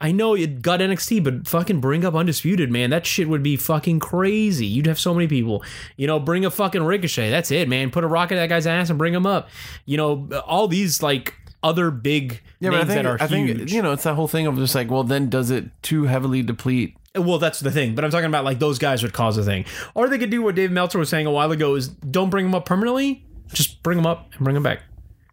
I 0.00 0.10
know 0.10 0.34
it 0.34 0.62
got 0.62 0.80
NXT, 0.80 1.22
but 1.22 1.46
fucking 1.46 1.80
bring 1.80 2.04
up 2.04 2.14
Undisputed, 2.14 2.72
man. 2.72 2.90
That 2.90 3.06
shit 3.06 3.28
would 3.28 3.42
be 3.42 3.56
fucking 3.56 4.00
crazy. 4.00 4.66
You'd 4.66 4.86
have 4.86 4.98
so 4.98 5.14
many 5.14 5.28
people. 5.28 5.62
You 5.96 6.08
know, 6.08 6.18
bring 6.18 6.44
a 6.44 6.50
fucking 6.50 6.82
Ricochet. 6.82 7.30
That's 7.30 7.52
it, 7.52 7.68
man. 7.68 7.90
Put 7.92 8.02
a 8.02 8.08
rocket 8.08 8.34
at 8.34 8.40
that 8.40 8.48
guy's 8.48 8.66
ass 8.66 8.90
and 8.90 8.98
bring 8.98 9.14
him 9.14 9.26
up. 9.26 9.48
You 9.84 9.98
know, 9.98 10.28
all 10.44 10.66
these 10.66 11.04
like 11.04 11.34
other 11.62 11.90
big 11.90 12.40
Yeah, 12.60 12.70
names 12.70 12.86
think 12.86 12.94
that 13.02 13.06
are 13.06 13.16
I 13.20 13.26
think 13.26 13.48
huge. 13.48 13.72
you 13.72 13.82
know 13.82 13.92
it's 13.92 14.02
that 14.04 14.14
whole 14.14 14.28
thing 14.28 14.46
of 14.46 14.56
just 14.56 14.74
like, 14.74 14.90
well, 14.90 15.04
then 15.04 15.28
does 15.30 15.50
it 15.50 15.70
too 15.82 16.04
heavily 16.04 16.42
deplete? 16.42 16.96
Well, 17.14 17.38
that's 17.38 17.60
the 17.60 17.70
thing. 17.70 17.94
But 17.94 18.04
I'm 18.04 18.10
talking 18.10 18.26
about 18.26 18.44
like 18.44 18.58
those 18.58 18.78
guys 18.78 19.02
would 19.02 19.12
cause 19.12 19.36
a 19.36 19.44
thing. 19.44 19.64
Or 19.94 20.08
they 20.08 20.18
could 20.18 20.30
do 20.30 20.42
what 20.42 20.54
Dave 20.54 20.72
Meltzer 20.72 20.98
was 20.98 21.08
saying 21.08 21.26
a 21.26 21.30
while 21.30 21.52
ago: 21.52 21.74
is 21.74 21.88
don't 21.88 22.30
bring 22.30 22.46
them 22.46 22.54
up 22.54 22.64
permanently. 22.64 23.24
Just 23.52 23.82
bring 23.82 23.96
them 23.96 24.06
up 24.06 24.30
and 24.32 24.40
bring 24.44 24.54
them 24.54 24.62
back. 24.62 24.80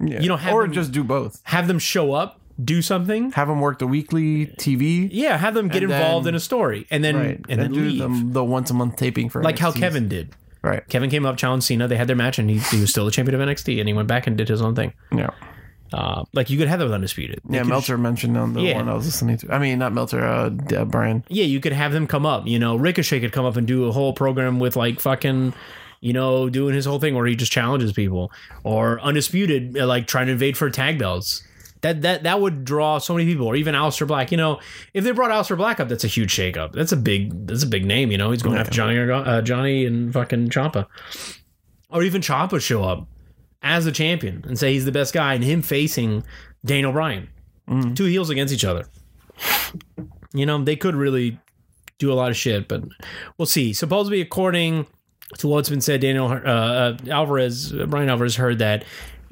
Yeah. 0.02 0.20
You 0.22 0.28
don't 0.28 0.40
have 0.40 0.54
or 0.54 0.64
them- 0.64 0.74
just 0.74 0.92
do 0.92 1.04
both. 1.04 1.42
have 1.44 1.68
them 1.68 1.80
show 1.80 2.14
up, 2.14 2.40
do 2.62 2.82
something. 2.82 3.32
Have 3.32 3.48
them 3.48 3.60
work 3.62 3.80
the 3.80 3.88
weekly 3.88 4.48
TV, 4.48 5.08
Yeah, 5.12 5.38
have 5.38 5.54
them 5.54 5.68
get 5.70 5.84
involved 5.84 6.26
then- 6.26 6.34
in 6.34 6.38
a 6.38 6.40
story 6.42 6.86
and 6.92 7.04
then 7.04 7.16
right? 7.18 7.46
and 7.50 7.62
then 7.62 7.72
do 7.72 7.82
leave. 7.82 8.00
them 8.00 8.34
the 8.34 8.44
once 8.44 8.70
a 8.70 8.74
month 8.74 8.98
taping 8.98 9.30
for 9.30 9.42
like 9.42 9.58
how 9.60 9.72
Kevin 9.72 10.08
did. 10.10 10.36
right? 10.62 10.86
Kevin 10.90 11.10
came 11.10 11.26
up, 11.26 11.38
challenged 11.38 11.66
Cena. 11.66 11.88
They 11.88 11.96
had 11.98 12.08
their 12.08 12.16
match, 12.18 12.40
and 12.40 12.50
he, 12.50 12.58
he 12.60 12.82
was 12.82 12.90
still 12.92 13.06
the 13.06 13.12
champion 13.12 13.40
of 13.40 13.48
NXT. 13.48 13.80
And 13.80 13.88
he 13.88 13.94
went 13.94 14.08
back 14.10 14.28
and 14.28 14.38
did 14.38 14.50
his 14.50 14.62
own 14.62 14.76
thing. 14.76 14.92
Yeah, 15.16 15.30
Uh, 15.92 16.24
like 16.34 16.50
you 16.50 16.58
could 16.58 16.68
have 16.68 16.80
that 16.80 16.86
with 16.86 16.94
Undisputed. 16.94 17.42
They 17.46 17.58
yeah. 17.58 17.64
could- 17.64 17.70
Meltzer 17.70 17.98
mentioned 17.98 18.38
on 18.38 18.54
the 18.54 18.62
Yeah. 18.62 18.76
one 18.76 18.90
I 18.90 18.94
was 18.94 19.06
listening 19.06 19.38
to. 19.38 19.54
I 19.54 19.60
mean, 19.60 19.80
not 19.80 19.94
Meltzer, 19.94 20.24
uh, 20.24 20.50
uh 20.76 20.86
Bryan. 20.86 21.24
Yeah, 21.30 21.46
you 21.46 21.60
could 21.60 21.74
have 21.74 21.92
them 21.92 22.08
come 22.08 22.26
up. 22.26 22.48
You 22.48 22.60
know, 22.60 22.76
Ricochet 22.76 23.20
could 23.20 23.32
come 23.32 23.46
up 23.46 23.56
and 23.56 23.68
do 23.68 23.86
a 23.86 23.92
whole 23.92 24.14
program 24.14 24.60
with 24.60 24.76
like 24.76 25.00
fucking, 25.00 25.54
you 26.02 26.14
know, 26.14 26.50
doing 26.50 26.76
his 26.76 26.86
whole 26.86 27.00
thing 27.00 27.16
where 27.16 27.26
he 27.26 27.36
just 27.36 27.52
challenges 27.52 27.92
people, 27.92 28.32
or 28.64 29.00
Undisputed 29.02 29.78
uh, 29.78 29.88
like 29.88 30.08
trying 30.08 30.28
to 30.28 30.34
invade 30.34 30.58
for 30.58 30.70
tag 30.70 31.00
belts. 31.00 31.44
That 31.82 32.02
that 32.02 32.24
that 32.24 32.42
would 32.42 32.66
draw 32.66 32.98
so 32.98 33.14
many 33.14 33.26
people, 33.26 33.48
or 33.48 33.56
even 33.56 33.74
Aleister 33.74 34.06
Black. 34.06 34.32
You 34.32 34.38
know, 34.38 34.60
if 34.94 35.06
they 35.06 35.12
brought 35.12 35.32
Aleister 35.32 35.56
Black 35.56 35.80
up, 35.80 35.88
that's 35.88 36.04
a 36.04 36.08
huge 36.08 36.36
shakeup. 36.36 36.74
That's 36.74 36.92
a 36.92 36.98
big 36.98 37.48
that's 37.48 37.64
a 37.64 37.68
big 37.68 37.86
name. 37.86 38.12
You 38.12 38.18
know, 38.18 38.32
he's 38.32 38.44
going 38.44 38.58
after 38.58 38.72
Johnny 38.72 39.00
uh, 39.00 39.42
Johnny 39.42 39.86
and 39.86 40.12
fucking 40.12 40.50
Ciampa, 40.50 40.88
or 41.90 42.04
even 42.04 42.22
Ciampa 42.22 42.60
show 42.62 42.84
up 42.84 43.08
as 43.62 43.86
a 43.86 43.92
champion 43.92 44.44
and 44.48 44.58
say 44.58 44.74
he's 44.74 44.86
the 44.86 44.92
best 44.92 45.14
guy, 45.14 45.34
and 45.34 45.44
him 45.44 45.62
facing 45.62 46.24
Daniel 46.66 46.92
Bryan, 46.92 47.30
two 47.96 48.06
heels 48.06 48.30
against 48.30 48.54
each 48.54 48.66
other. 48.66 48.86
You 50.34 50.46
know, 50.46 50.64
they 50.64 50.76
could 50.76 50.96
really 50.96 51.40
do 51.98 52.12
a 52.12 52.16
lot 52.16 52.30
of 52.30 52.38
shit, 52.38 52.68
but 52.68 52.84
we'll 53.38 53.46
see. 53.46 53.74
Supposedly, 53.74 54.22
according 54.22 54.88
to 55.38 55.48
what's 55.48 55.70
been 55.70 55.82
said, 55.82 56.02
Daniel 56.02 56.28
uh, 56.28 56.38
uh, 56.38 56.98
Alvarez, 57.10 57.74
uh, 57.74 57.86
Bryan 57.86 58.10
Alvarez 58.10 58.36
heard 58.36 58.60
that 58.60 58.86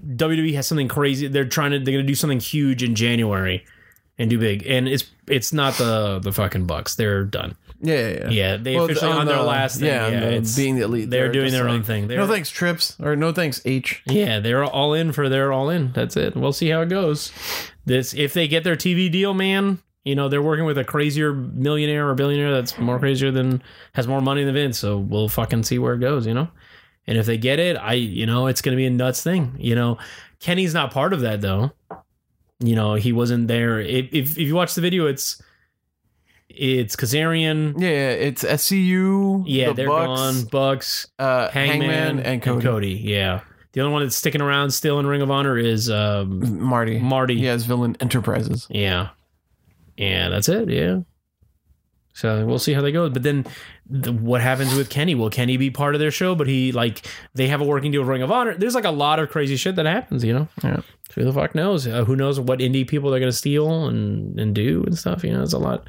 WWE 0.05 0.53
has 0.53 0.67
something 0.67 0.87
crazy. 0.87 1.27
They're 1.27 1.45
trying 1.45 1.71
to 1.71 1.79
they're 1.79 1.93
going 1.93 2.05
to 2.05 2.11
do 2.11 2.15
something 2.15 2.39
huge 2.39 2.83
in 2.83 2.95
January 2.95 3.65
and 4.17 4.29
do 4.29 4.37
big, 4.37 4.65
and 4.67 4.87
it's 4.87 5.05
it's 5.27 5.53
not 5.53 5.75
the 5.75 6.19
the 6.19 6.31
fucking 6.31 6.65
Bucks. 6.65 6.95
They're 6.95 7.23
done. 7.23 7.55
Yeah, 7.79 7.95
yeah, 7.95 8.09
yeah. 8.09 8.29
Yeah, 8.29 8.57
they 8.57 8.75
Well, 8.75 8.85
officially 8.85 9.11
on, 9.11 9.25
their 9.27 9.35
the- 9.37 9.43
last 9.43 9.79
thing. 9.79 9.87
Yeah, 9.87 10.05
on 10.05 10.11
the 10.13 10.33
it's 10.33 10.55
being 10.55 10.75
the 10.77 10.81
elite. 10.83 11.09
they're 11.09 11.31
doing 11.31 11.45
just 11.47 11.57
their 11.57 11.69
own 11.69 11.83
thing. 11.83 12.07
They're, 12.07 12.17
No 12.17 12.27
thanks, 12.27 12.49
Trips, 12.49 12.95
or 12.99 13.15
no 13.15 13.31
thanks, 13.31 13.61
H. 13.65 14.01
Yeah, 14.07 14.39
they're 14.39 14.63
all 14.63 14.93
in 14.93 15.11
for 15.11 15.29
their 15.29 15.51
all 15.53 15.69
in. 15.69 15.91
That's 15.91 16.17
it. 16.17 16.35
We'll 16.35 16.53
see 16.53 16.69
how 16.69 16.81
it 16.81 16.89
goes. 16.89 17.31
This 17.85 18.13
if 18.13 18.33
they 18.33 18.47
get 18.47 18.63
their 18.63 18.75
TV 18.75 19.11
deal, 19.11 19.33
man. 19.33 19.79
You 20.03 20.15
know 20.15 20.29
they're 20.29 20.41
working 20.41 20.63
with 20.65 20.77
a 20.77 20.85
crazier 20.85 21.33
millionaire 21.33 22.07
or 22.09 22.15
billionaire 22.15 22.53
that's 22.53 22.77
more 22.79 22.97
crazier 22.97 23.29
than 23.29 23.61
has 23.93 24.07
more 24.07 24.21
money 24.21 24.43
than 24.45 24.53
Vince. 24.53 24.79
So 24.79 24.97
we'll 24.97 25.27
fucking 25.29 25.63
see 25.63 25.77
where 25.79 25.93
it 25.95 25.99
goes. 25.99 26.25
You 26.25 26.33
know, 26.33 26.47
and 27.05 27.17
if 27.17 27.25
they 27.25 27.37
get 27.37 27.59
it, 27.59 27.75
I 27.75 27.93
you 27.93 28.25
know 28.25 28.47
it's 28.47 28.61
gonna 28.61 28.77
be 28.77 28.85
a 28.85 28.89
nuts 28.89 29.21
thing. 29.21 29.55
You 29.59 29.75
know, 29.75 29.97
Kenny's 30.39 30.73
not 30.73 30.91
part 30.91 31.11
of 31.13 31.21
that 31.21 31.41
though. 31.41 31.71
You 32.59 32.75
know 32.75 32.95
he 32.95 33.11
wasn't 33.11 33.47
there. 33.49 33.79
If 33.81 34.05
if, 34.13 34.31
if 34.31 34.37
you 34.39 34.55
watch 34.55 34.75
the 34.75 34.81
video, 34.81 35.07
it's 35.07 35.41
it's 36.49 36.95
Kazarian. 36.95 37.79
Yeah, 37.79 37.89
yeah, 37.89 38.09
it's 38.11 38.43
SCU. 38.43 39.43
Yeah, 39.45 39.67
the 39.67 39.73
they're 39.73 39.87
Bucks, 39.87 40.19
gone. 40.19 40.43
Bucks. 40.45 41.07
Uh, 41.19 41.49
Hangman, 41.49 41.89
Hangman, 41.89 42.19
and 42.25 42.41
Cody. 42.41 42.93
Yeah. 42.93 43.41
The 43.73 43.81
only 43.81 43.93
one 43.93 44.03
that's 44.03 44.15
sticking 44.15 44.41
around 44.41 44.71
still 44.71 44.99
in 44.99 45.05
Ring 45.05 45.21
of 45.21 45.29
Honor 45.29 45.57
is 45.57 45.89
um, 45.89 46.59
Marty. 46.59 46.99
Marty. 46.99 47.37
He 47.37 47.45
has 47.45 47.63
Villain 47.65 47.95
Enterprises. 47.99 48.65
Yeah. 48.69 49.09
Yeah, 49.97 50.29
that's 50.29 50.49
it. 50.49 50.69
Yeah. 50.69 51.01
So 52.13 52.43
we'll 52.47 52.57
see 52.57 52.73
how 52.73 52.81
they 52.81 52.91
go. 52.91 53.07
But 53.09 53.21
then 53.21 53.45
the, 53.87 54.11
what 54.11 54.41
happens 54.41 54.73
with 54.73 54.89
Kenny? 54.89 55.13
Will 55.13 55.29
Kenny 55.29 55.57
be 55.57 55.69
part 55.69 55.93
of 55.93 55.99
their 55.99 56.09
show? 56.09 56.33
But 56.33 56.47
he, 56.47 56.71
like, 56.71 57.05
they 57.35 57.47
have 57.49 57.61
a 57.61 57.63
working 57.63 57.91
deal 57.91 58.01
with 58.01 58.09
Ring 58.09 58.23
of 58.23 58.31
Honor. 58.31 58.55
There's 58.55 58.73
like 58.73 58.85
a 58.85 58.91
lot 58.91 59.19
of 59.19 59.29
crazy 59.29 59.55
shit 59.57 59.75
that 59.75 59.85
happens, 59.85 60.23
you 60.23 60.33
know? 60.33 60.47
Yeah. 60.63 60.81
Who 61.13 61.23
the 61.23 61.33
fuck 61.33 61.53
knows? 61.53 61.85
Uh, 61.85 62.03
who 62.05 62.15
knows 62.15 62.39
what 62.39 62.57
indie 62.57 62.87
people 62.87 63.11
they're 63.11 63.19
going 63.19 63.31
to 63.31 63.37
steal 63.37 63.85
and, 63.85 64.39
and 64.39 64.55
do 64.55 64.83
and 64.87 64.97
stuff? 64.97 65.23
You 65.23 65.33
know, 65.33 65.43
it's 65.43 65.53
a 65.53 65.59
lot. 65.59 65.87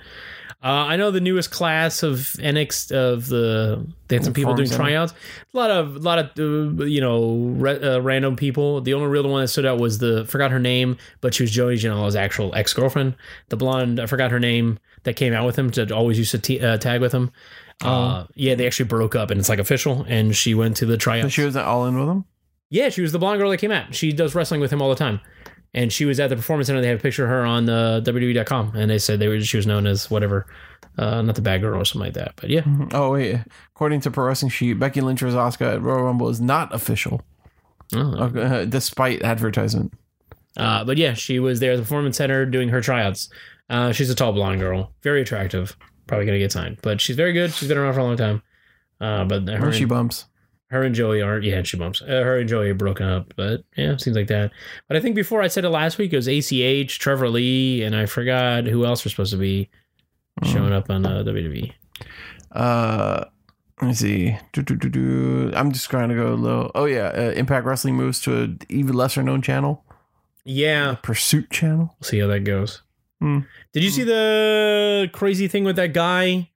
Uh, 0.61 0.67
I 0.67 0.97
know 0.97 1.13
the 1.13 1.21
newest 1.21 1.53
class 1.53 2.03
of 2.03 2.17
NX 2.19 2.91
of 2.91 3.29
the 3.29 3.87
they 4.09 4.17
had 4.17 4.25
some 4.25 4.35
people 4.35 4.55
doing 4.55 4.69
tryouts. 4.69 5.13
A 5.55 5.57
lot 5.57 5.71
of 5.71 5.97
a 5.97 5.99
lot 6.01 6.19
of 6.19 6.81
uh, 6.81 6.85
you 6.85 7.01
know 7.01 7.37
re, 7.57 7.81
uh, 7.81 8.01
random 8.01 8.35
people. 8.35 8.81
The 8.81 8.95
only 8.95 9.07
real 9.07 9.29
one 9.29 9.43
that 9.43 9.49
stood 9.49 9.67
out 9.67 9.79
was 9.79 9.99
the 9.99 10.25
forgot 10.27 10.51
her 10.51 10.59
name, 10.59 10.97
but 11.21 11.33
she 11.33 11.45
was 11.45 11.53
Joey 11.53 11.77
Janela's 11.77 12.17
actual 12.17 12.53
ex 12.57 12.75
girlfriend, 12.75 13.15
the 13.51 13.57
blonde. 13.57 14.01
I 14.01 14.07
forgot 14.07 14.33
her 14.33 14.41
name 14.41 14.81
that 15.05 15.15
came 15.15 15.33
out 15.33 15.47
with 15.47 15.57
him 15.57 15.71
to 15.73 15.95
always 15.95 16.19
used 16.19 16.33
to 16.33 16.39
t- 16.41 16.61
uh, 16.61 16.77
tag 16.79 17.01
with 17.01 17.13
him. 17.13 17.31
Uh, 17.81 18.25
yeah, 18.35 18.57
they 18.57 18.67
actually 18.67 18.87
broke 18.87 19.15
up 19.15 19.31
and 19.31 19.39
it's 19.39 19.49
like 19.49 19.61
official. 19.61 20.05
And 20.09 20.35
she 20.35 20.55
went 20.55 20.77
to 20.79 20.87
the 20.87 20.97
tryouts. 20.97 21.33
She 21.33 21.45
was 21.45 21.57
all 21.57 21.87
in 21.87 21.99
with 21.99 22.09
him. 22.09 22.25
Yeah, 22.71 22.89
she 22.91 23.01
was 23.01 23.13
the 23.13 23.19
blonde 23.19 23.39
girl 23.39 23.51
that 23.51 23.59
came 23.59 23.71
out. 23.71 23.95
She 23.95 24.13
does 24.13 24.35
wrestling 24.35 24.61
with 24.61 24.71
him 24.71 24.83
all 24.83 24.91
the 24.91 24.97
time. 24.97 25.21
And 25.75 25.93
she 25.93 26.05
was 26.07 26.19
at 26.19 26.31
the 26.31 26.37
performance 26.37 26.67
center. 26.69 26.81
They 26.81 26.89
had 26.89 26.99
a 26.99 27.03
picture 27.03 27.25
of 27.25 27.31
her 27.31 27.45
on 27.45 27.69
uh, 27.69 28.01
WWE.com, 28.03 28.75
and 28.75 28.91
they 28.91 28.99
said 28.99 29.19
they 29.21 29.29
were 29.29 29.41
she 29.41 29.59
was 29.59 29.67
known 29.67 29.87
as 29.87 30.11
whatever, 30.11 30.47
uh, 30.97 31.21
not 31.23 31.35
the 31.35 31.43
bad 31.43 31.61
girl 31.61 31.79
or 31.81 31.85
something 31.85 32.07
like 32.07 32.15
that. 32.15 32.33
But 32.37 32.49
yeah, 32.51 32.63
Oh 32.93 33.13
wait, 33.13 33.39
according 33.75 34.01
to 34.03 34.11
Pro 34.11 34.27
Wrestling 34.27 34.51
Sheet, 34.51 34.75
Becky 34.79 35.01
Lynch 35.03 35.21
versus 35.21 35.35
Asuka 35.37 35.75
at 35.75 35.83
Royal 35.83 36.05
Rumble 36.05 36.29
is 36.31 36.41
not 36.41 36.75
official, 36.75 37.21
Oh. 37.95 38.15
uh, 38.15 38.65
despite 38.65 39.23
advertisement. 39.23 39.93
uh, 40.57 40.85
but 40.85 40.97
yeah, 40.97 41.13
she 41.13 41.39
was 41.39 41.61
there 41.61 41.73
at 41.73 41.77
the 41.77 41.83
performance 41.83 42.17
center 42.17 42.47
doing 42.47 42.71
her 42.71 42.81
tryouts. 42.81 43.29
Uh, 43.69 43.93
she's 43.93 44.09
a 44.09 44.15
tall 44.15 44.33
blonde 44.33 44.61
girl, 44.61 44.93
very 45.03 45.21
attractive. 45.21 45.77
Probably 46.07 46.25
gonna 46.25 46.39
get 46.39 46.51
signed, 46.53 46.79
but 46.83 47.01
she's 47.03 47.17
very 47.17 47.35
good. 47.35 47.53
She's 47.53 47.69
been 47.69 47.77
around 47.77 47.93
for 47.93 48.01
a 48.01 48.05
long 48.05 48.17
time. 48.17 48.43
Uh, 49.01 49.25
but 49.27 49.47
her 49.47 49.71
she 49.71 49.85
bumps. 49.85 50.25
Her 50.69 50.83
and 50.83 50.95
Joey 50.95 51.21
aren't. 51.23 51.45
Yeah, 51.45 51.63
she 51.63 51.77
bumps. 51.77 52.01
Uh, 52.03 52.07
her 52.07 52.39
and 52.39 52.49
Joey 52.49 52.71
are 52.71 52.75
broken 52.75 53.07
up, 53.09 53.33
but 53.37 53.65
yeah, 53.77 53.97
seems 53.97 54.17
like 54.17 54.29
that. 54.29 54.51
But 54.87 54.97
I 54.97 55.01
think 55.01 55.15
before 55.17 55.43
I 55.43 55.49
said 55.49 55.65
it 55.65 55.71
last 55.71 55.99
week, 55.99 56.13
it 56.13 56.17
was 56.17 56.29
ACH, 56.29 56.99
Trevor 56.99 57.29
Lee, 57.31 57.83
and 57.83 57.97
I 57.97 58.07
forgot 58.07 58.65
who 58.67 58.85
else 58.85 59.05
was 59.05 59.13
supposed 59.13 59.33
to 59.33 59.39
be 59.39 59.69
showing 60.45 60.73
up 60.73 60.89
on 60.91 61.05
uh, 61.07 61.23
WWE. 61.25 61.73
Uh, 62.53 63.25
let 63.81 63.89
me 63.89 63.95
see. 63.95 64.37
Do, 64.53 64.63
do, 64.63 64.77
do, 64.77 64.89
do. 64.89 65.53
I'm 65.55 65.73
just 65.73 65.89
trying 65.91 66.09
to 66.09 66.15
go 66.15 66.35
low. 66.35 66.71
Oh 66.75 66.85
yeah, 66.87 67.13
uh, 67.17 67.33
Impact 67.37 67.65
Wrestling 67.67 67.95
moves 67.97 68.21
to 68.23 68.43
an 68.43 68.59
even 68.69 68.95
lesser 68.95 69.23
known 69.23 69.43
channel, 69.43 69.85
Yeah, 70.45 70.97
Pursuit 71.03 71.51
channel. 71.51 71.95
we'll 72.01 72.09
see 72.09 72.19
how 72.19 72.27
that 72.29 72.41
goes. 72.41 72.83
Hmm. 73.21 73.41
Did 73.73 73.83
you 73.85 73.91
see 73.91 74.05
the 74.05 75.09
crazy 75.13 75.49
thing 75.49 75.65
with 75.65 75.77
that 75.77 75.93
guy 75.93 76.51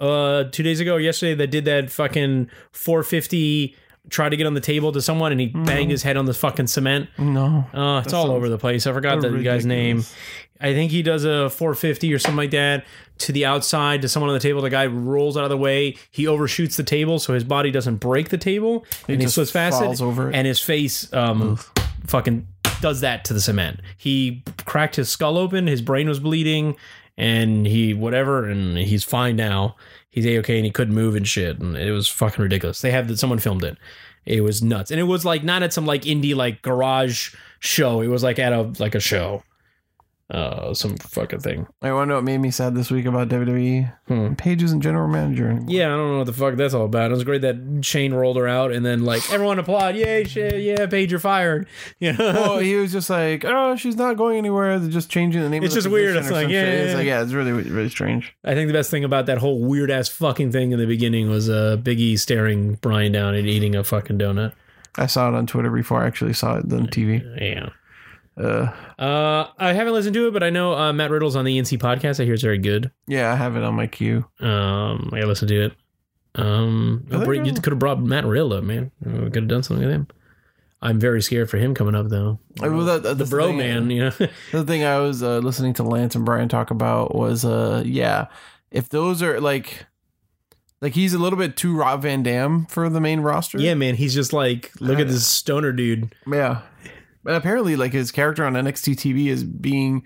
uh 0.00 0.44
two 0.44 0.62
days 0.62 0.80
ago 0.80 0.94
or 0.94 1.00
yesterday 1.00 1.34
that 1.34 1.48
did 1.48 1.64
that 1.64 1.90
fucking 1.90 2.48
450 2.72 3.74
tried 4.10 4.30
to 4.30 4.36
get 4.36 4.46
on 4.46 4.54
the 4.54 4.60
table 4.60 4.92
to 4.92 5.02
someone 5.02 5.32
and 5.32 5.40
he 5.40 5.48
banged 5.48 5.90
his 5.90 6.02
head 6.02 6.16
on 6.16 6.24
the 6.24 6.34
fucking 6.34 6.66
cement. 6.66 7.08
No. 7.18 7.66
Uh, 7.74 8.02
it's 8.04 8.12
all 8.12 8.30
over 8.30 8.48
the 8.48 8.58
place. 8.58 8.86
I 8.86 8.92
forgot 8.92 9.20
the 9.20 9.30
guy's 9.42 9.66
name. 9.66 10.04
I 10.60 10.72
think 10.72 10.90
he 10.90 11.02
does 11.02 11.24
a 11.24 11.50
450 11.50 12.12
or 12.12 12.18
something 12.18 12.36
like 12.36 12.50
that 12.50 12.84
to 13.18 13.32
the 13.32 13.44
outside 13.44 14.02
to 14.02 14.08
someone 14.08 14.30
on 14.30 14.34
the 14.34 14.40
table. 14.40 14.60
The 14.62 14.70
guy 14.70 14.86
rolls 14.86 15.36
out 15.36 15.44
of 15.44 15.50
the 15.50 15.56
way. 15.58 15.96
He 16.10 16.26
overshoots 16.26 16.76
the 16.76 16.82
table 16.82 17.18
so 17.18 17.34
his 17.34 17.44
body 17.44 17.70
doesn't 17.70 17.96
break 17.96 18.30
the 18.30 18.38
table 18.38 18.84
and 19.06 19.18
he 19.20 19.24
just 19.24 19.34
slips 19.34 19.52
past 19.52 19.78
falls 19.78 20.00
it. 20.00 20.04
over 20.04 20.30
it. 20.30 20.34
And 20.34 20.46
his 20.46 20.60
face 20.60 21.12
um, 21.12 21.58
fucking 22.06 22.46
does 22.80 23.00
that 23.02 23.24
to 23.26 23.34
the 23.34 23.40
cement. 23.40 23.80
He 23.96 24.42
cracked 24.64 24.96
his 24.96 25.08
skull 25.08 25.36
open. 25.36 25.66
His 25.66 25.82
brain 25.82 26.08
was 26.08 26.18
bleeding 26.18 26.76
and 27.18 27.66
he 27.66 27.92
whatever 27.92 28.48
and 28.48 28.78
he's 28.78 29.04
fine 29.04 29.36
now. 29.36 29.76
He's 30.08 30.24
a 30.24 30.38
okay 30.38 30.56
and 30.56 30.64
he 30.64 30.70
couldn't 30.70 30.94
move 30.94 31.14
and 31.16 31.28
shit. 31.28 31.58
And 31.58 31.76
it 31.76 31.90
was 31.90 32.08
fucking 32.08 32.42
ridiculous. 32.42 32.80
They 32.80 32.92
had 32.92 33.18
someone 33.18 33.40
filmed 33.40 33.64
it. 33.64 33.76
It 34.24 34.42
was 34.42 34.62
nuts. 34.62 34.90
And 34.90 34.98
it 35.00 35.04
was 35.04 35.24
like 35.24 35.42
not 35.42 35.62
at 35.62 35.72
some 35.72 35.84
like 35.84 36.02
indie 36.02 36.34
like 36.34 36.62
garage 36.62 37.34
show. 37.58 38.00
It 38.00 38.06
was 38.06 38.22
like 38.22 38.38
at 38.38 38.52
a 38.52 38.72
like 38.78 38.94
a 38.94 39.00
show. 39.00 39.42
Uh 40.30 40.74
some 40.74 40.96
fucking 40.98 41.40
thing. 41.40 41.66
I 41.80 41.90
want 41.92 42.06
to 42.06 42.10
know 42.10 42.14
what 42.16 42.24
made 42.24 42.38
me 42.38 42.50
sad 42.50 42.74
this 42.74 42.90
week 42.90 43.06
about 43.06 43.28
WWE. 43.28 43.90
Hmm. 44.08 44.34
Paige 44.34 44.62
isn't 44.64 44.82
general 44.82 45.08
manager 45.08 45.48
anymore. 45.48 45.70
Yeah, 45.70 45.86
I 45.86 45.96
don't 45.96 46.10
know 46.10 46.18
what 46.18 46.26
the 46.26 46.34
fuck 46.34 46.56
that's 46.56 46.74
all 46.74 46.84
about. 46.84 47.10
It 47.10 47.14
was 47.14 47.24
great 47.24 47.40
that 47.40 47.80
Shane 47.82 48.12
rolled 48.12 48.36
her 48.36 48.46
out 48.46 48.70
and 48.70 48.84
then 48.84 49.04
like 49.04 49.30
everyone 49.32 49.58
applaud, 49.58 49.96
yay, 49.96 50.24
shit, 50.24 50.60
yeah, 50.60 50.86
Paige, 50.86 51.10
you're 51.10 51.20
fired. 51.20 51.66
You 52.00 52.12
know? 52.12 52.32
Well, 52.32 52.58
he 52.58 52.76
was 52.76 52.92
just 52.92 53.10
like, 53.10 53.44
oh, 53.44 53.74
she's 53.74 53.96
not 53.96 54.16
going 54.16 54.38
anywhere. 54.38 54.78
They're 54.78 54.90
just 54.90 55.10
changing 55.10 55.42
the 55.42 55.48
name. 55.48 55.64
It's 55.64 55.74
of 55.74 55.82
the 55.82 55.88
just 55.88 55.92
weird. 55.92 56.16
It's 56.16 56.28
or 56.28 56.32
like, 56.32 56.48
yeah, 56.48 56.62
yeah, 56.62 56.70
it's 56.70 56.94
like, 56.94 57.06
yeah. 57.06 57.18
yeah, 57.18 57.22
it's 57.22 57.32
really, 57.32 57.50
really 57.50 57.88
strange. 57.88 58.34
I 58.44 58.54
think 58.54 58.68
the 58.68 58.72
best 58.72 58.90
thing 58.90 59.04
about 59.04 59.26
that 59.26 59.38
whole 59.38 59.64
weird 59.64 59.90
ass 59.90 60.08
fucking 60.08 60.52
thing 60.52 60.72
in 60.72 60.78
the 60.78 60.86
beginning 60.86 61.28
was 61.28 61.48
uh 61.50 61.76
Big 61.76 61.98
E 61.98 62.16
staring 62.16 62.74
Bryan 62.74 63.12
down 63.12 63.34
and 63.34 63.48
eating 63.48 63.74
a 63.74 63.82
fucking 63.82 64.18
donut. 64.18 64.52
I 64.96 65.06
saw 65.06 65.28
it 65.28 65.34
on 65.34 65.46
Twitter 65.46 65.70
before 65.70 66.02
I 66.02 66.06
actually 66.06 66.32
saw 66.32 66.56
it 66.56 66.72
on 66.72 66.88
TV. 66.88 67.22
Yeah. 67.40 67.70
Uh, 68.38 68.72
Uh, 68.98 69.48
I 69.58 69.72
haven't 69.72 69.92
listened 69.94 70.14
to 70.14 70.28
it, 70.28 70.32
but 70.32 70.42
I 70.42 70.50
know 70.50 70.74
uh, 70.74 70.92
Matt 70.92 71.10
Riddle's 71.10 71.36
on 71.36 71.44
the 71.44 71.58
NC 71.58 71.78
podcast. 71.78 72.20
I 72.20 72.24
hear 72.24 72.34
it's 72.34 72.42
very 72.42 72.58
good. 72.58 72.90
yeah, 73.06 73.32
I 73.32 73.36
have 73.36 73.56
it 73.56 73.62
on 73.62 73.74
my 73.74 73.86
queue. 73.86 74.24
Um, 74.40 75.10
I 75.12 75.22
listened 75.22 75.48
to 75.48 75.64
it. 75.66 75.72
Um, 76.34 77.06
you 77.10 77.52
could 77.54 77.72
have 77.72 77.78
brought 77.78 78.00
Matt 78.00 78.24
Riddle 78.24 78.52
up, 78.52 78.62
man. 78.64 78.90
We 79.04 79.12
could 79.30 79.34
have 79.42 79.48
done 79.48 79.62
something 79.62 79.84
with 79.84 79.94
him. 79.94 80.06
I'm 80.80 81.00
very 81.00 81.20
scared 81.22 81.50
for 81.50 81.56
him 81.56 81.74
coming 81.74 81.96
up 81.96 82.08
though. 82.08 82.38
Uh, 82.62 82.70
well, 82.70 82.84
that- 82.84 83.02
the 83.02 83.14
that's 83.14 83.30
bro 83.30 83.48
thing. 83.48 83.58
man, 83.58 83.90
you 83.90 84.04
know. 84.04 84.12
The 84.52 84.64
thing 84.64 84.84
I 84.84 84.98
was 85.00 85.22
uh, 85.22 85.38
listening 85.38 85.74
to 85.74 85.82
Lance 85.82 86.14
and 86.14 86.24
Bryan 86.24 86.48
talk 86.48 86.70
about 86.70 87.14
was, 87.16 87.44
uh, 87.44 87.82
yeah, 87.84 88.26
if 88.70 88.88
those 88.88 89.20
are 89.22 89.40
like, 89.40 89.86
like 90.80 90.92
he's 90.94 91.14
a 91.14 91.18
little 91.18 91.38
bit 91.38 91.56
too 91.56 91.76
Rob 91.76 92.02
Van 92.02 92.22
Dam 92.22 92.66
for 92.66 92.88
the 92.88 93.00
main 93.00 93.20
roster. 93.20 93.58
yeah, 93.58 93.74
man. 93.74 93.96
He's 93.96 94.14
just 94.14 94.32
like, 94.32 94.70
look 94.80 95.00
at 95.00 95.08
this 95.08 95.26
stoner 95.26 95.72
dude. 95.72 96.14
yeah. 96.30 96.60
But 97.22 97.34
apparently, 97.34 97.76
like 97.76 97.92
his 97.92 98.10
character 98.12 98.44
on 98.44 98.54
NXT 98.54 98.94
TV 98.94 99.26
is 99.26 99.44
being 99.44 100.04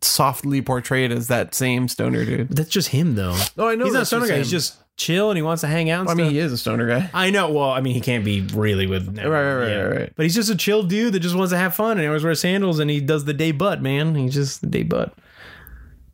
softly 0.00 0.62
portrayed 0.62 1.12
as 1.12 1.28
that 1.28 1.54
same 1.54 1.88
stoner 1.88 2.24
dude. 2.24 2.50
That's 2.50 2.70
just 2.70 2.88
him 2.88 3.14
though. 3.14 3.36
Oh, 3.56 3.68
I 3.68 3.74
know. 3.74 3.84
he's 3.84 3.94
not 3.94 4.02
a 4.02 4.06
stoner 4.06 4.26
guy. 4.26 4.34
him. 4.34 4.38
He's 4.38 4.50
just 4.50 4.76
chill 4.96 5.30
and 5.30 5.36
he 5.36 5.42
wants 5.42 5.60
to 5.60 5.66
hang 5.68 5.90
out. 5.90 6.02
And 6.02 6.10
I 6.10 6.14
mean, 6.14 6.30
he 6.30 6.38
is 6.38 6.52
a 6.52 6.58
stoner 6.58 6.86
guy. 6.88 7.08
I 7.14 7.30
know. 7.30 7.50
Well, 7.52 7.70
I 7.70 7.80
mean, 7.80 7.94
he 7.94 8.00
can't 8.00 8.24
be 8.24 8.40
really 8.40 8.86
with 8.86 9.16
Right, 9.16 9.26
right, 9.26 9.54
right, 9.54 9.82
right, 9.82 9.96
right. 9.96 10.12
But 10.16 10.24
he's 10.24 10.34
just 10.34 10.50
a 10.50 10.56
chill 10.56 10.82
dude 10.82 11.14
that 11.14 11.20
just 11.20 11.36
wants 11.36 11.52
to 11.52 11.58
have 11.58 11.74
fun 11.74 11.92
and 11.92 12.00
he 12.00 12.06
always 12.06 12.24
wears 12.24 12.40
sandals 12.40 12.78
and 12.78 12.90
he 12.90 13.00
does 13.00 13.24
the 13.24 13.34
day 13.34 13.52
butt, 13.52 13.80
man. 13.80 14.14
He's 14.14 14.34
just 14.34 14.60
the 14.60 14.66
day 14.66 14.82
butt. 14.82 15.14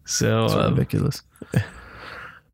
So 0.04 0.46
um, 0.46 0.74
ridiculous. 0.74 1.22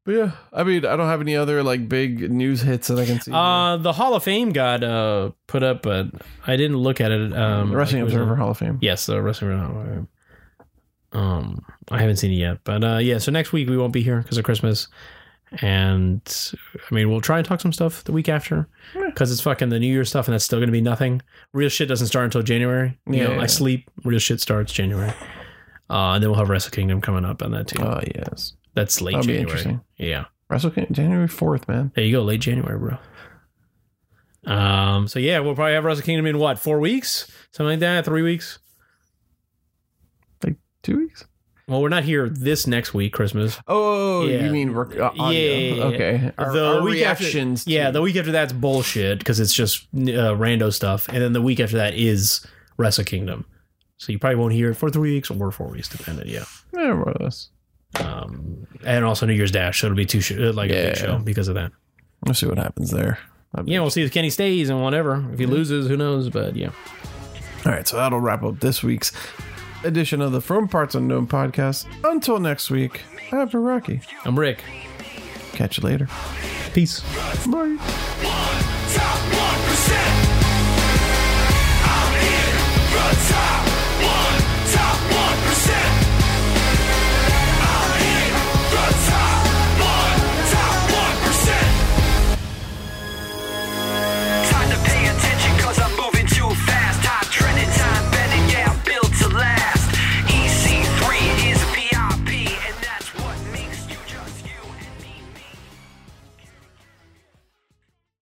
But 0.05 0.13
yeah, 0.15 0.31
I 0.53 0.65
mean, 0.65 0.87
I 0.87 0.97
don't 0.97 1.09
have 1.09 1.21
any 1.21 1.37
other 1.37 1.63
like 1.63 1.89
big 1.89 2.31
news 2.31 2.63
hits 2.63 2.89
that 2.89 2.99
I 2.99 3.05
can 3.05 3.21
see. 3.21 3.33
uh, 3.33 3.77
the 3.77 3.93
Hall 3.93 4.15
of 4.15 4.23
Fame 4.25 4.51
got 4.53 4.83
uh 4.83 5.31
put 5.47 5.63
up, 5.63 5.83
but 5.83 6.07
I 6.47 6.57
didn't 6.57 6.79
look 6.79 7.01
at 7.01 7.11
it. 7.11 7.33
Um, 7.37 7.71
the 7.71 7.77
Wrestling 7.77 8.03
was 8.05 8.15
Observer 8.15 8.35
Hall 8.37 8.51
of 8.53 8.59
Fame. 8.59 8.79
Yes, 8.81 9.07
the 9.07 9.21
Wrestling 9.21 9.53
Observer 9.53 9.73
Hall 9.73 9.83
of 9.83 9.89
Fame. 9.89 10.09
Um, 11.13 11.65
I 11.91 11.99
haven't 12.01 12.17
seen 12.17 12.33
it 12.33 12.37
yet, 12.37 12.59
but 12.65 12.83
uh, 12.85 12.97
yeah. 12.99 13.19
So 13.19 13.31
next 13.31 13.53
week 13.53 13.69
we 13.69 13.77
won't 13.77 13.93
be 13.93 14.03
here 14.03 14.23
because 14.23 14.39
of 14.39 14.45
Christmas, 14.45 14.89
and 15.61 16.23
I 16.91 16.95
mean 16.95 17.11
we'll 17.11 17.21
try 17.21 17.39
and 17.39 17.47
talk 17.47 17.61
some 17.61 17.73
stuff 17.73 18.05
the 18.05 18.13
week 18.13 18.29
after 18.29 18.69
because 19.07 19.33
it's 19.33 19.41
fucking 19.41 19.69
the 19.71 19.79
New 19.81 19.93
Year 19.93 20.05
stuff, 20.05 20.29
and 20.29 20.33
that's 20.35 20.45
still 20.45 20.61
gonna 20.61 20.73
be 20.73 20.81
nothing. 20.81 21.21
Real 21.53 21.69
shit 21.69 21.89
doesn't 21.89 22.07
start 22.07 22.25
until 22.27 22.43
January. 22.43 22.99
You 23.07 23.15
Yeah, 23.17 23.25
know, 23.29 23.35
yeah. 23.35 23.41
I 23.43 23.47
sleep. 23.47 23.91
Real 24.05 24.19
shit 24.21 24.41
starts 24.41 24.73
January. 24.73 25.13
Uh, 25.91 26.13
and 26.15 26.23
then 26.23 26.31
we'll 26.31 26.39
have 26.39 26.49
Wrestle 26.49 26.71
Kingdom 26.71 27.01
coming 27.01 27.25
up 27.25 27.43
on 27.43 27.51
that 27.51 27.67
too. 27.67 27.83
Oh 27.83 28.01
yes, 28.15 28.55
that's 28.75 29.01
late 29.01 29.12
that'll 29.14 29.27
January. 29.27 29.81
Yeah. 29.97 30.25
Wrestle 30.49 30.71
Kingdom 30.71 30.95
January 30.95 31.29
fourth, 31.29 31.68
man. 31.68 31.93
There 31.95 32.05
you 32.05 32.12
go, 32.16 32.23
late 32.23 32.41
January, 32.41 32.79
bro. 32.79 32.99
Um. 34.53 35.07
So 35.09 35.18
yeah, 35.18 35.39
we'll 35.41 35.55
probably 35.55 35.75
have 35.75 35.85
Wrestle 35.85 36.05
Kingdom 36.05 36.27
in 36.27 36.39
what 36.39 36.59
four 36.59 36.81
weeks, 36.81 37.31
something 37.53 37.73
like 37.73 37.81
that, 37.81 38.05
three 38.05 38.23
weeks. 38.23 38.59
Like 40.43 40.57
two 40.83 40.99
weeks. 40.99 41.27
Well, 41.68 41.81
we're 41.83 41.89
not 41.89 42.03
here 42.03 42.29
this 42.29 42.66
next 42.66 42.95
week, 42.95 43.12
Christmas. 43.12 43.57
Oh, 43.68 44.27
Yeah. 44.27 44.47
you 44.47 44.51
mean 44.51 44.71
rec- 44.73 44.99
uh. 44.99 45.12
Yeah, 45.14 45.31
yeah, 45.31 45.75
yeah. 45.75 45.85
Okay. 45.85 46.33
Our, 46.37 46.53
the 46.53 46.66
our 46.66 46.83
week 46.83 46.95
reactions. 46.95 47.61
after, 47.61 47.71
yeah, 47.71 47.91
the 47.93 48.03
week 48.03 48.16
after 48.16 48.33
that's 48.33 48.53
bullshit 48.53 49.18
because 49.21 49.39
it's 49.39 49.55
just 49.55 49.85
uh, 49.95 50.35
rando 50.35 50.73
stuff, 50.73 51.07
and 51.09 51.18
then 51.23 51.33
the 51.33 51.41
week 51.43 51.61
after 51.61 51.77
that 51.77 51.95
is 51.95 52.45
Wrestle 52.77 53.05
Kingdom. 53.05 53.45
So 53.99 54.11
you 54.11 54.18
probably 54.18 54.37
won't 54.37 54.53
hear 54.55 54.71
it 54.71 54.75
for 54.77 54.91
three 54.91 55.12
weeks 55.12 55.31
or 55.31 55.53
four 55.53 55.68
weeks, 55.68 55.89
depending. 55.89 56.27
Yeah. 56.27 56.45
yeah, 56.75 56.95
more 56.95 57.11
or 57.11 57.16
less. 57.21 57.51
Um, 57.99 58.66
and 58.84 59.05
also 59.05 59.26
New 59.26 59.32
Year's 59.34 59.51
Dash, 59.51 59.80
so 59.80 59.86
it'll 59.88 59.97
be 59.97 60.07
two 60.07 60.20
sh- 60.20 60.32
uh, 60.32 60.53
like 60.53 60.70
a 60.70 60.91
big 60.91 60.97
show 60.97 61.18
because 61.18 61.49
of 61.49 61.55
that. 61.57 61.72
We'll 62.24 62.34
see 62.34 62.47
what 62.47 62.59
happens 62.59 62.91
there. 62.91 63.18
That'd 63.53 63.68
Yeah, 63.68 63.80
we'll 63.80 63.91
see 63.91 64.03
if 64.03 64.12
Kenny 64.12 64.30
stays 64.30 64.70
and 64.70 64.80
whatever. 64.80 65.28
If 65.32 65.38
he 65.38 65.47
loses, 65.47 65.88
who 65.88 65.97
knows? 65.97 66.28
But 66.28 66.55
yeah. 66.57 66.70
All 67.66 67.72
right, 67.72 67.86
so 67.86 67.97
that'll 67.97 68.20
wrap 68.20 68.43
up 68.43 68.61
this 68.61 68.82
week's 68.82 69.12
edition 69.84 70.20
of 70.20 70.32
the 70.32 70.41
From 70.41 70.68
Parts 70.68 70.95
Unknown 70.95 71.26
podcast. 71.26 71.86
Until 72.05 72.38
next 72.38 72.70
week, 72.70 73.03
I've 73.32 73.51
been 73.51 73.62
Rocky. 73.62 74.01
I'm 74.24 74.38
Rick. 74.38 74.62
Catch 75.53 75.78
you 75.78 75.84
later. 75.84 76.09
Peace. 76.72 77.01
Bye. 77.47 77.76
Top 78.93 79.18
1%. 79.18 80.30